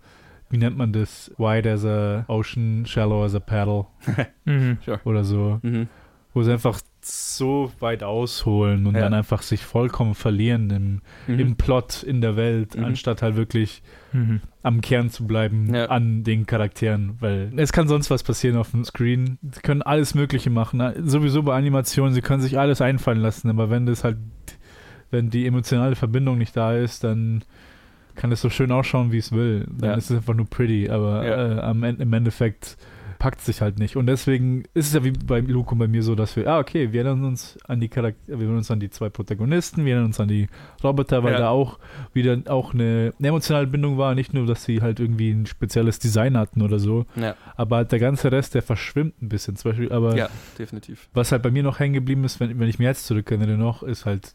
wie 0.50 0.58
nennt 0.58 0.76
man 0.76 0.92
das? 0.92 1.30
Wide 1.38 1.70
as 1.70 1.84
a 1.84 2.24
ocean, 2.28 2.84
shallow 2.86 3.24
as 3.24 3.34
a 3.34 3.40
paddle 3.40 3.86
Mhm. 4.44 4.78
oder 5.04 5.24
so. 5.24 5.58
Mhm. 5.62 5.88
Wo 6.34 6.42
sie 6.42 6.52
einfach 6.52 6.80
so 7.00 7.72
weit 7.80 8.02
ausholen 8.02 8.86
und 8.86 8.94
Ja. 8.94 9.00
dann 9.02 9.14
einfach 9.14 9.40
sich 9.42 9.64
vollkommen 9.64 10.14
verlieren 10.14 10.68
im, 10.70 11.00
Mhm. 11.26 11.40
im 11.40 11.56
Plot, 11.56 12.02
in 12.02 12.20
der 12.20 12.36
Welt, 12.36 12.76
Mhm. 12.76 12.84
anstatt 12.84 13.22
halt 13.22 13.36
wirklich 13.36 13.82
Mhm. 14.12 14.40
am 14.62 14.80
Kern 14.82 15.08
zu 15.08 15.26
bleiben 15.26 15.72
Ja. 15.74 15.86
an 15.86 16.24
den 16.24 16.44
Charakteren, 16.46 17.16
weil 17.20 17.52
es 17.56 17.72
kann 17.72 17.88
sonst 17.88 18.10
was 18.10 18.22
passieren 18.22 18.56
auf 18.58 18.72
dem 18.72 18.84
Screen. 18.84 19.38
Sie 19.50 19.60
können 19.62 19.82
alles 19.82 20.14
Mögliche 20.14 20.50
machen. 20.50 20.82
Sowieso 21.08 21.42
bei 21.42 21.54
Animationen, 21.56 22.12
sie 22.12 22.22
können 22.22 22.42
sich 22.42 22.58
alles 22.58 22.80
einfallen 22.80 23.20
lassen, 23.20 23.48
aber 23.48 23.70
wenn 23.70 23.86
das 23.86 24.04
halt, 24.04 24.18
wenn 25.10 25.30
die 25.30 25.46
emotionale 25.46 25.94
Verbindung 25.96 26.36
nicht 26.38 26.56
da 26.56 26.74
ist, 26.76 27.02
dann 27.04 27.44
kann 28.16 28.32
es 28.32 28.40
so 28.40 28.50
schön 28.50 28.72
ausschauen, 28.72 29.12
wie 29.12 29.18
es 29.18 29.32
will. 29.32 29.66
Dann 29.70 29.90
Ja. 29.90 29.96
ist 29.96 30.10
es 30.10 30.16
einfach 30.16 30.34
nur 30.34 30.46
pretty, 30.46 30.88
aber 30.88 31.24
Ja. 31.26 31.56
äh, 31.56 31.60
am 31.60 31.84
im 31.84 32.12
Endeffekt 32.12 32.76
packt 33.18 33.38
es 33.40 33.46
sich 33.46 33.62
halt 33.62 33.78
nicht. 33.78 33.96
Und 33.96 34.04
deswegen 34.08 34.64
ist 34.74 34.88
es 34.88 34.92
ja 34.92 35.02
wie 35.02 35.10
bei 35.10 35.40
Luke 35.40 35.72
und 35.72 35.78
bei 35.78 35.88
mir 35.88 36.02
so, 36.02 36.14
dass 36.14 36.36
wir, 36.36 36.46
ah, 36.48 36.58
okay, 36.58 36.92
wir 36.92 37.00
erinnern 37.02 37.24
uns 37.24 37.58
an 37.66 37.80
die 37.80 37.88
Charakter, 37.88 38.20
wir 38.28 38.34
erinnern 38.36 38.58
uns 38.58 38.70
an 38.70 38.78
die 38.78 38.90
zwei 38.90 39.08
Protagonisten, 39.08 39.86
wir 39.86 39.92
erinnern 39.92 40.08
uns 40.10 40.20
an 40.20 40.28
die 40.28 40.48
Roboter, 40.84 41.24
weil 41.24 41.32
Ja. 41.32 41.38
da 41.38 41.48
auch 41.48 41.78
wieder 42.12 42.36
auch 42.48 42.74
eine, 42.74 43.14
eine 43.18 43.28
emotionale 43.28 43.66
Bindung 43.68 43.96
war, 43.96 44.14
nicht 44.14 44.34
nur, 44.34 44.44
dass 44.44 44.64
sie 44.64 44.82
halt 44.82 45.00
irgendwie 45.00 45.30
ein 45.30 45.46
spezielles 45.46 45.98
Design 45.98 46.36
hatten 46.36 46.60
oder 46.60 46.78
so, 46.78 47.06
Ja, 47.16 47.36
aber 47.56 47.76
halt 47.76 47.92
der 47.92 48.00
ganze 48.00 48.30
Rest, 48.30 48.54
der 48.54 48.60
verschwimmt 48.60 49.22
ein 49.22 49.30
bisschen. 49.30 49.56
Zum 49.56 49.70
Beispiel, 49.70 49.90
aber 49.92 50.14
ja, 50.14 50.28
definitiv. 50.58 51.08
was 51.14 51.32
halt 51.32 51.42
bei 51.42 51.50
mir 51.50 51.62
noch 51.62 51.78
hängen 51.78 51.94
geblieben 51.94 52.22
ist, 52.24 52.38
wenn, 52.38 52.58
wenn 52.60 52.68
ich 52.68 52.78
mir 52.78 52.84
jetzt 52.84 53.06
zurückerinnere 53.06 53.56
noch, 53.56 53.82
ist 53.82 54.04
halt, 54.04 54.30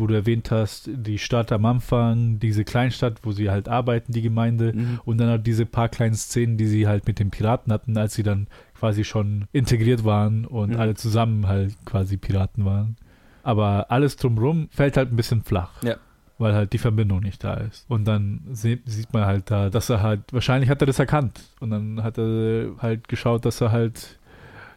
wo 0.00 0.06
du 0.06 0.14
erwähnt 0.14 0.50
hast, 0.50 0.88
die 0.92 1.18
Stadt 1.18 1.52
am 1.52 1.64
Anfang, 1.66 2.38
diese 2.40 2.64
Kleinstadt, 2.64 3.18
wo 3.22 3.32
sie 3.32 3.50
halt 3.50 3.68
arbeiten, 3.68 4.12
die 4.12 4.22
Gemeinde. 4.22 4.72
Mhm. 4.72 5.00
Und 5.04 5.18
dann 5.18 5.28
halt 5.28 5.46
diese 5.46 5.66
paar 5.66 5.88
kleinen 5.88 6.14
Szenen, 6.14 6.56
die 6.56 6.66
sie 6.66 6.88
halt 6.88 7.06
mit 7.06 7.18
den 7.18 7.30
Piraten 7.30 7.72
hatten, 7.72 7.96
als 7.96 8.14
sie 8.14 8.22
dann 8.22 8.46
quasi 8.78 9.04
schon 9.04 9.44
integriert 9.52 10.04
waren 10.04 10.44
und 10.46 10.70
Mhm. 10.70 10.76
alle 10.80 10.94
zusammen 10.94 11.46
halt 11.46 11.76
quasi 11.84 12.16
Piraten 12.16 12.64
waren. 12.64 12.96
Aber 13.42 13.90
alles 13.90 14.16
drumrum 14.16 14.68
fällt 14.70 14.96
halt 14.96 15.12
ein 15.12 15.16
bisschen 15.16 15.42
flach. 15.42 15.82
Ja. 15.82 15.96
Weil 16.38 16.54
halt 16.54 16.72
die 16.72 16.78
Verbindung 16.78 17.20
nicht 17.20 17.44
da 17.44 17.52
ist. 17.54 17.84
Und 17.90 18.06
dann 18.08 18.40
sie- 18.52 18.80
sieht 18.86 19.12
man 19.12 19.26
halt 19.26 19.50
da, 19.50 19.68
dass 19.68 19.90
er 19.90 20.00
halt, 20.02 20.20
wahrscheinlich 20.32 20.70
hat 20.70 20.80
er 20.82 20.86
das 20.86 20.98
erkannt. 20.98 21.38
Und 21.60 21.68
dann 21.70 22.02
hat 22.02 22.16
er 22.16 22.70
halt 22.78 23.08
geschaut, 23.08 23.44
dass 23.44 23.60
er 23.60 23.70
halt 23.72 24.18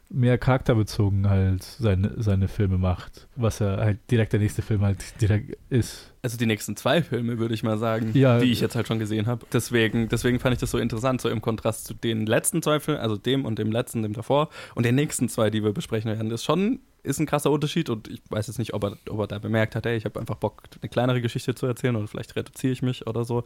mehr 0.10 0.38
charakterbezogen 0.38 1.30
halt 1.30 1.64
seine, 1.64 2.14
seine 2.22 2.48
Filme 2.48 2.78
macht. 2.78 3.28
Was 3.36 3.62
er 3.62 3.78
halt 3.78 4.00
direkt 4.12 4.34
der 4.34 4.40
nächste 4.40 4.62
Film 4.62 4.82
halt 4.82 5.00
direkt 5.22 5.58
ist. 5.70 6.12
Also 6.22 6.38
die 6.38 6.46
nächsten 6.46 6.76
zwei 6.76 7.02
Filme, 7.02 7.40
würde 7.40 7.54
ich 7.54 7.64
mal 7.64 7.78
sagen, 7.78 8.12
Ja. 8.14 8.40
die 8.40 8.52
ich 8.52 8.62
jetzt 8.62 8.76
halt 8.76 8.88
schon 8.88 9.00
gesehen 9.00 9.26
habe. 9.26 9.46
Deswegen, 9.52 10.08
deswegen 10.10 10.40
fand 10.40 10.54
ich 10.54 10.60
das 10.60 10.72
so 10.72 10.78
interessant, 10.78 11.20
so 11.22 11.30
im 11.30 11.42
Kontrast 11.42 11.86
zu 11.86 11.94
den 11.94 12.26
letzten 12.26 12.62
zwei 12.62 12.80
Filmen, 12.80 13.02
also 13.02 13.18
dem 13.18 13.46
und 13.46 13.60
dem 13.60 13.72
letzten, 13.72 14.04
dem 14.04 14.14
davor 14.14 14.50
und 14.76 14.86
den 14.86 14.96
nächsten 14.96 15.30
zwei, 15.30 15.50
die 15.50 15.64
wir 15.64 15.74
besprechen 15.74 16.12
werden. 16.12 16.32
Ist 16.32 16.44
schon 16.44 16.80
ist 17.04 17.20
ein 17.20 17.26
krasser 17.26 17.52
Unterschied 17.52 17.90
und 17.90 18.08
ich 18.08 18.22
weiß 18.30 18.48
jetzt 18.48 18.60
nicht, 18.60 18.74
ob 18.74 18.84
er, 18.86 18.98
ob 19.10 19.20
er 19.20 19.28
da 19.28 19.38
bemerkt 19.38 19.76
hat, 19.76 19.86
ey, 19.86 19.98
ich 19.98 20.06
habe 20.06 20.20
einfach 20.20 20.36
Bock, 20.36 20.64
eine 20.82 20.90
kleinere 20.90 21.22
Geschichte 21.22 21.54
zu 21.54 21.66
erzählen 21.66 21.96
oder 21.96 22.08
vielleicht 22.08 22.36
reduziere 22.36 22.72
ich 22.72 22.82
mich 22.82 23.06
oder 23.08 23.26
so. 23.26 23.44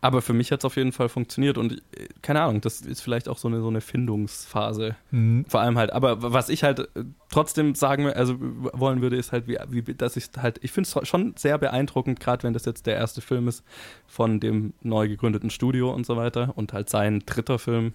Aber 0.00 0.22
für 0.22 0.32
mich 0.32 0.52
hat 0.52 0.60
es 0.60 0.64
auf 0.64 0.76
jeden 0.76 0.92
Fall 0.92 1.08
funktioniert 1.08 1.58
und 1.58 1.72
äh, 1.72 2.08
keine 2.22 2.42
Ahnung, 2.42 2.60
das 2.60 2.80
ist 2.80 3.00
vielleicht 3.00 3.28
auch 3.28 3.36
so 3.36 3.48
eine, 3.48 3.60
so 3.60 3.68
eine 3.68 3.80
Findungsphase. 3.80 4.96
Mhm. 5.10 5.44
Vor 5.48 5.60
allem 5.60 5.76
halt, 5.76 5.92
aber 5.92 6.32
was 6.32 6.48
ich 6.48 6.62
halt 6.62 6.80
äh, 6.94 7.04
trotzdem 7.30 7.74
sagen, 7.74 8.06
also 8.06 8.36
wollen 8.38 9.02
würde, 9.02 9.16
ist 9.16 9.32
halt, 9.32 9.48
wie, 9.48 9.58
wie 9.68 9.94
dass 9.94 10.16
ich 10.16 10.26
halt, 10.36 10.60
ich 10.62 10.70
finde 10.70 10.88
es 10.88 11.08
schon 11.08 11.34
sehr 11.36 11.58
beeindruckend, 11.58 12.20
gerade 12.20 12.44
wenn 12.44 12.52
das 12.52 12.64
jetzt 12.64 12.86
der 12.86 12.94
erste 12.94 13.20
Film 13.20 13.48
ist 13.48 13.64
von 14.06 14.38
dem 14.38 14.72
neu 14.82 15.08
gegründeten 15.08 15.50
Studio 15.50 15.92
und 15.92 16.06
so 16.06 16.16
weiter 16.16 16.52
und 16.56 16.72
halt 16.72 16.88
sein 16.88 17.22
dritter 17.26 17.58
Film. 17.58 17.92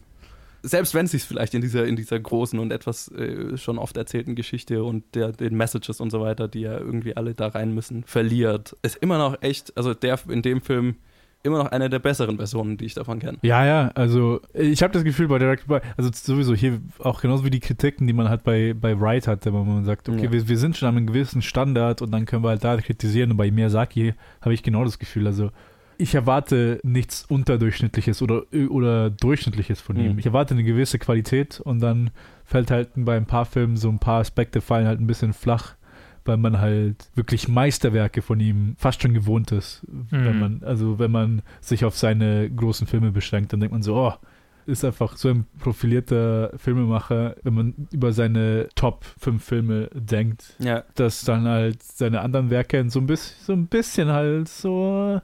Selbst 0.68 0.94
wenn 0.94 1.06
es 1.06 1.12
sich 1.12 1.24
vielleicht 1.24 1.54
in 1.54 1.62
dieser, 1.62 1.86
in 1.86 1.96
dieser 1.96 2.20
großen 2.20 2.58
und 2.60 2.72
etwas 2.72 3.10
äh, 3.12 3.56
schon 3.58 3.78
oft 3.78 3.96
erzählten 3.98 4.36
Geschichte 4.36 4.84
und 4.84 5.04
der, 5.14 5.32
den 5.32 5.56
Messages 5.56 6.00
und 6.02 6.10
so 6.12 6.22
weiter, 6.22 6.48
die 6.48 6.62
ja 6.62 6.78
irgendwie 6.78 7.16
alle 7.16 7.34
da 7.34 7.48
rein 7.50 7.74
müssen, 7.74 8.04
verliert, 8.06 8.76
ist 8.82 8.98
immer 8.98 9.18
noch 9.18 9.42
echt, 9.42 9.76
also 9.78 9.94
der 9.94 10.20
in 10.28 10.42
dem 10.42 10.62
Film 10.62 10.96
immer 11.44 11.60
noch 11.60 11.72
eine 11.72 11.92
der 11.92 12.00
besseren 12.00 12.38
Versionen, 12.38 12.78
die 12.78 12.86
ich 12.86 12.96
davon 12.96 13.20
kenne. 13.20 13.38
Ja, 13.44 13.64
ja, 13.66 13.92
also 13.94 14.42
ich 14.54 14.82
habe 14.82 14.94
das 14.94 15.04
Gefühl 15.04 15.28
bei 15.28 15.38
Direct 15.38 15.68
by, 15.68 15.78
also 15.96 16.10
sowieso 16.12 16.56
hier 16.56 16.82
auch 16.98 17.22
genauso 17.22 17.46
wie 17.46 17.52
die 17.52 17.60
Kritiken, 17.60 18.08
die 18.08 18.14
man 18.14 18.30
halt 18.30 18.44
bei, 18.44 18.74
bei 18.74 19.00
Wright 19.00 19.28
hatte, 19.28 19.54
wo 19.54 19.64
man 19.64 19.86
sagt, 19.86 20.10
okay, 20.10 20.26
Ja. 20.26 20.32
wir, 20.32 20.48
wir 20.48 20.58
sind 20.58 20.76
schon 20.76 20.90
an 20.90 20.98
einem 20.98 21.06
gewissen 21.06 21.44
Standard 21.44 22.02
und 22.02 22.10
dann 22.10 22.26
können 22.26 22.44
wir 22.44 22.50
halt 22.50 22.64
da 22.64 22.76
kritisieren 22.78 23.30
und 23.30 23.38
bei 23.38 23.52
Miyazaki 23.52 24.16
habe 24.42 24.56
ich 24.56 24.64
genau 24.64 24.84
das 24.84 24.98
Gefühl, 24.98 25.28
also 25.28 25.52
ich 25.98 26.16
erwarte 26.16 26.80
nichts 26.84 27.26
Unterdurchschnittliches 27.28 28.22
oder, 28.22 28.44
oder 28.70 29.10
Durchschnittliches 29.10 29.82
von 29.82 29.96
ihm. 29.98 30.14
Mhm. 30.14 30.20
Ich 30.20 30.26
erwarte 30.26 30.54
eine 30.54 30.64
gewisse 30.64 31.00
Qualität 31.00 31.60
und 31.60 31.80
dann 31.80 32.12
fällt 32.44 32.72
halt 32.72 32.90
bei 32.96 33.18
ein 33.18 33.26
paar 33.26 33.46
Filmen 33.46 33.78
so 33.78 33.90
ein 33.90 34.00
paar 34.00 34.20
Aspekte 34.22 34.62
fallen 34.62 34.88
halt 34.88 35.00
ein 35.00 35.08
bisschen 35.08 35.34
flach, 35.34 35.76
weil 36.26 36.38
man 36.38 36.60
halt 36.60 37.10
wirklich 37.16 37.48
Meisterwerke 37.48 38.22
von 38.22 38.40
ihm 38.40 38.76
fast 38.78 39.02
schon 39.02 39.14
gewohnt 39.14 39.52
ist. 39.52 39.84
Wenn 40.10 40.34
Mhm. 40.36 40.40
man, 40.40 40.64
also 40.64 41.00
wenn 41.00 41.12
man 41.12 41.42
sich 41.62 41.86
auf 41.86 41.98
seine 41.98 42.50
großen 42.50 42.88
Filme 42.88 43.12
beschränkt, 43.12 43.54
dann 43.54 43.60
denkt 43.60 43.74
man 43.74 43.82
so, 43.84 43.96
oh, 43.96 44.14
ist 44.68 44.84
einfach 44.84 45.16
so 45.16 45.30
ein 45.30 45.46
profilierter 45.60 46.52
Filmemacher, 46.58 47.36
wenn 47.44 47.54
man 47.54 47.74
über 47.92 48.12
seine 48.14 48.68
Top 48.74 49.06
5 49.20 49.44
Filme 49.44 49.90
denkt, 49.94 50.56
Ja, 50.58 50.84
dass 50.96 51.24
dann 51.24 51.44
halt 51.48 51.84
seine 51.84 52.22
anderen 52.22 52.50
Werke 52.50 52.84
so 52.90 53.00
ein 53.00 53.06
bisschen, 53.06 53.36
so 53.46 53.54
ein 53.54 53.68
bisschen 53.68 54.08
halt 54.10 54.48
so 54.48 55.22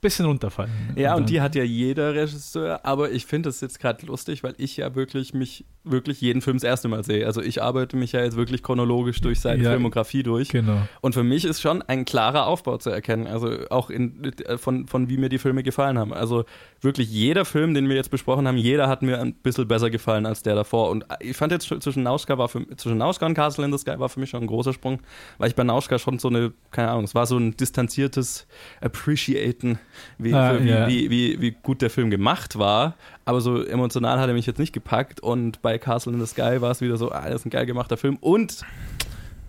bisschen 0.00 0.26
runterfallen. 0.26 0.70
Ja, 0.96 1.14
und 1.14 1.20
dann- 1.22 1.26
die 1.26 1.40
hat 1.40 1.54
ja 1.54 1.64
jeder 1.64 2.14
Regisseur, 2.14 2.84
aber 2.84 3.10
ich 3.10 3.26
finde 3.26 3.48
es 3.48 3.60
jetzt 3.60 3.80
gerade 3.80 4.04
lustig, 4.06 4.42
weil 4.42 4.54
ich 4.58 4.76
ja 4.76 4.94
wirklich 4.94 5.34
mich 5.34 5.64
wirklich 5.88 6.20
jeden 6.20 6.42
Film 6.42 6.56
das 6.56 6.64
erste 6.64 6.88
Mal 6.88 7.04
sehe. 7.04 7.24
Also 7.26 7.40
ich 7.40 7.62
arbeite 7.62 7.96
mich 7.96 8.10
ja 8.10 8.20
jetzt 8.20 8.36
wirklich 8.36 8.62
chronologisch 8.64 9.20
durch 9.20 9.38
seine 9.38 9.62
Ja. 9.62 9.70
Filmografie 9.70 10.24
durch. 10.24 10.48
Genau. 10.48 10.78
Und 11.00 11.14
für 11.14 11.22
mich 11.22 11.44
ist 11.44 11.60
schon 11.60 11.80
ein 11.82 12.04
klarer 12.04 12.46
Aufbau 12.46 12.76
zu 12.78 12.90
erkennen, 12.90 13.28
also 13.28 13.52
auch 13.70 13.88
in, 13.88 14.32
von, 14.56 14.88
von 14.88 15.08
wie 15.08 15.16
mir 15.16 15.28
die 15.28 15.38
Filme 15.38 15.62
gefallen 15.62 15.96
haben. 15.96 16.12
Also 16.12 16.44
wirklich 16.80 17.08
jeder 17.08 17.44
Film, 17.44 17.72
den 17.72 17.88
wir 17.88 17.94
jetzt 17.94 18.10
besprochen 18.10 18.48
haben, 18.48 18.56
jeder 18.56 18.88
hat 18.88 19.02
mir 19.02 19.20
ein 19.20 19.34
bisschen 19.34 19.68
besser 19.68 19.88
gefallen 19.90 20.26
als 20.26 20.42
der 20.42 20.56
davor. 20.56 20.90
Und 20.90 21.04
ich 21.20 21.36
fand 21.36 21.52
jetzt 21.52 21.68
zwischen 21.80 22.02
Nauschka, 22.02 22.36
war 22.36 22.48
für, 22.48 22.66
zwischen 22.76 22.98
Nauschka 22.98 23.24
und 23.26 23.34
Castle 23.34 23.64
in 23.64 23.70
the 23.72 23.78
Sky 23.78 23.96
war 24.00 24.08
für 24.08 24.18
mich 24.18 24.30
schon 24.30 24.42
ein 24.42 24.48
großer 24.48 24.72
Sprung, 24.72 24.98
weil 25.38 25.48
ich 25.50 25.54
bei 25.54 25.62
Nauschka 25.62 26.00
schon 26.00 26.18
so 26.18 26.26
eine, 26.28 26.52
keine 26.72 26.90
Ahnung, 26.90 27.04
es 27.04 27.14
war 27.14 27.26
so 27.26 27.38
ein 27.38 27.56
distanziertes 27.56 28.48
Appreciaten, 28.80 29.78
wie, 30.18 30.32
Ah, 30.34 30.58
wie, 30.60 30.68
ja. 30.68 30.88
wie, 30.88 31.10
wie, 31.10 31.40
wie 31.40 31.50
gut 31.62 31.82
der 31.82 31.90
Film 31.90 32.10
gemacht 32.10 32.58
war. 32.58 32.94
Aber 33.24 33.40
so 33.40 33.62
emotional 33.64 34.18
hat 34.20 34.28
er 34.28 34.34
mich 34.34 34.46
jetzt 34.46 34.58
nicht 34.58 34.72
gepackt. 34.72 35.20
Und 35.20 35.62
bei 35.62 35.78
Castle 35.78 36.12
in 36.12 36.20
the 36.20 36.26
Sky 36.26 36.60
war 36.60 36.70
es 36.70 36.80
wieder 36.80 36.96
so, 36.96 37.10
ah, 37.12 37.24
das 37.28 37.40
ist 37.40 37.46
ein 37.46 37.50
geil 37.50 37.66
gemachter 37.66 37.96
Film. 37.96 38.16
Und 38.20 38.62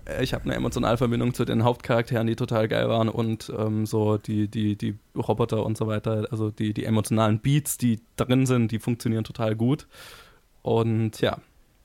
äh, 0.05 0.23
ich 0.23 0.33
habe 0.33 0.45
eine 0.45 0.55
emotionale 0.55 0.97
Verbindung 0.97 1.33
zu 1.33 1.45
den 1.45 1.63
Hauptcharakteren, 1.63 2.27
die 2.27 2.36
total 2.36 2.67
geil 2.67 2.89
waren 2.89 3.10
und 3.10 3.51
ähm, 3.57 3.86
so 3.86 4.17
die, 4.17 4.47
die, 4.47 4.75
die 4.75 4.95
Roboter 5.15 5.65
und 5.65 5.77
so 5.77 5.88
weiter, 5.88 6.27
also 6.31 6.49
die, 6.51 6.73
die 6.73 6.86
emotionalen 6.86 7.39
Beats, 7.39 7.77
die 7.77 7.99
drin 8.15 8.45
sind, 8.45 8.71
die 8.71 8.79
funktionieren 8.79 9.23
total 9.23 9.56
gut. 9.56 9.87
Und 10.62 11.21
ja, 11.21 11.37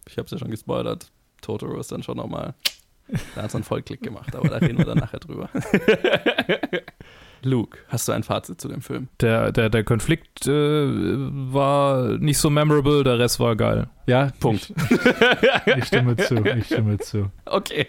ich 0.09 0.17
habe 0.19 0.25
es 0.27 0.31
ja 0.33 0.39
schon 0.39 0.51
gespoilert. 0.51 1.11
Totoro 1.41 1.79
ist 1.79 1.91
dann 1.93 2.03
schon 2.03 2.17
nochmal, 2.17 2.55
da 3.35 3.43
hat 3.43 3.49
es 3.51 3.55
einen 3.55 3.65
Vollklick 3.65 4.01
gemacht, 4.03 4.35
aber 4.35 4.49
da 4.49 4.57
reden 4.59 4.79
wir 4.79 4.85
dann 4.85 4.99
nachher 4.99 5.19
drüber. 5.21 5.49
Luke, 7.45 7.79
hast 7.89 8.09
du 8.09 8.13
ein 8.13 8.23
Fazit 8.23 8.61
zu 8.61 8.69
dem 8.69 8.83
Film? 8.83 9.09
Der, 9.21 9.53
der, 9.53 9.69
der 9.69 9.85
Konflikt 9.85 10.47
äh, 10.47 10.51
war 10.51 12.19
nicht 12.19 12.39
so 12.39 12.51
memorable, 12.51 13.05
der 13.05 13.19
Rest 13.19 13.41
war 13.41 13.57
geil. 13.57 13.89
Ja, 14.07 14.31
Punkt. 14.41 14.73
Ich, 14.91 15.77
ich 15.77 15.85
stimme 15.87 16.17
zu. 16.17 16.45
Ich 16.45 16.67
stimme 16.67 16.99
zu. 16.99 17.31
Okay, 17.45 17.89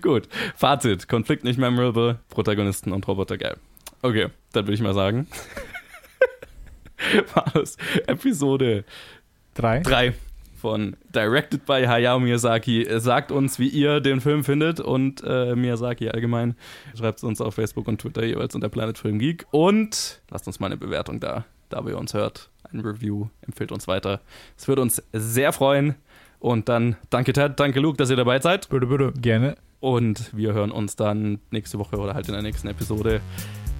gut. 0.00 0.28
Fazit: 0.56 1.08
Konflikt 1.08 1.44
nicht 1.44 1.58
memorable, 1.58 2.18
Protagonisten 2.28 2.92
und 2.92 3.06
Roboter 3.08 3.38
geil. 3.38 3.56
Okay, 4.02 4.28
dann 4.52 4.64
würde 4.64 4.74
ich 4.74 4.82
mal 4.82 4.94
sagen. 4.94 5.26
war 7.34 7.50
das 7.54 7.76
Episode 8.06 8.84
Drei. 9.54 9.80
3 9.80 10.14
von 10.62 10.96
Directed 11.12 11.66
by 11.66 11.84
Hayao 11.86 12.20
Miyazaki. 12.20 12.86
Sagt 13.00 13.32
uns, 13.32 13.58
wie 13.58 13.66
ihr 13.66 14.00
den 14.00 14.20
Film 14.20 14.44
findet 14.44 14.78
und 14.78 15.20
äh, 15.26 15.56
Miyazaki 15.56 16.08
allgemein. 16.08 16.54
Schreibt 16.96 17.18
es 17.18 17.24
uns 17.24 17.40
auf 17.40 17.56
Facebook 17.56 17.88
und 17.88 18.00
Twitter 18.00 18.24
jeweils 18.24 18.54
unter 18.54 18.68
Planet 18.68 18.96
Film 18.96 19.18
Geek 19.18 19.44
und 19.50 20.22
lasst 20.30 20.46
uns 20.46 20.60
mal 20.60 20.66
eine 20.66 20.76
Bewertung 20.76 21.18
da, 21.18 21.44
da 21.68 21.82
ihr 21.86 21.98
uns 21.98 22.14
hört. 22.14 22.48
Ein 22.72 22.78
Review, 22.80 23.26
empfiehlt 23.42 23.72
uns 23.72 23.88
weiter. 23.88 24.20
Es 24.56 24.68
würde 24.68 24.82
uns 24.82 25.02
sehr 25.12 25.52
freuen. 25.52 25.96
Und 26.38 26.68
dann 26.68 26.96
danke 27.10 27.32
Ted, 27.32 27.58
danke 27.58 27.80
Luke, 27.80 27.96
dass 27.96 28.10
ihr 28.10 28.16
dabei 28.16 28.38
seid. 28.38 28.68
Bitte, 28.68 28.86
bitte. 28.86 29.12
Gerne. 29.20 29.56
Und 29.80 30.30
wir 30.36 30.52
hören 30.54 30.70
uns 30.70 30.94
dann 30.94 31.40
nächste 31.50 31.80
Woche 31.80 31.96
oder 31.96 32.14
halt 32.14 32.28
in 32.28 32.34
der 32.34 32.42
nächsten 32.42 32.68
Episode, 32.68 33.20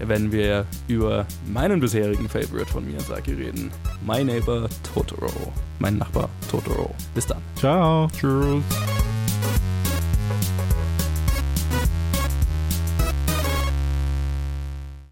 wenn 0.07 0.33
wir 0.33 0.67
über 0.89 1.27
meinen 1.53 1.81
bisherigen 1.81 2.29
Favorite 2.29 2.71
von 2.71 2.87
Miyazaki 2.87 3.33
reden. 3.33 3.71
My 4.07 4.25
Neighbor 4.25 4.69
Totoro. 4.95 5.53
Mein 5.79 5.99
Nachbar 5.99 6.29
Totoro. 6.51 6.95
Bis 7.15 7.27
dann. 7.27 7.43
Ciao. 7.57 8.09
Tschüss. 8.09 8.63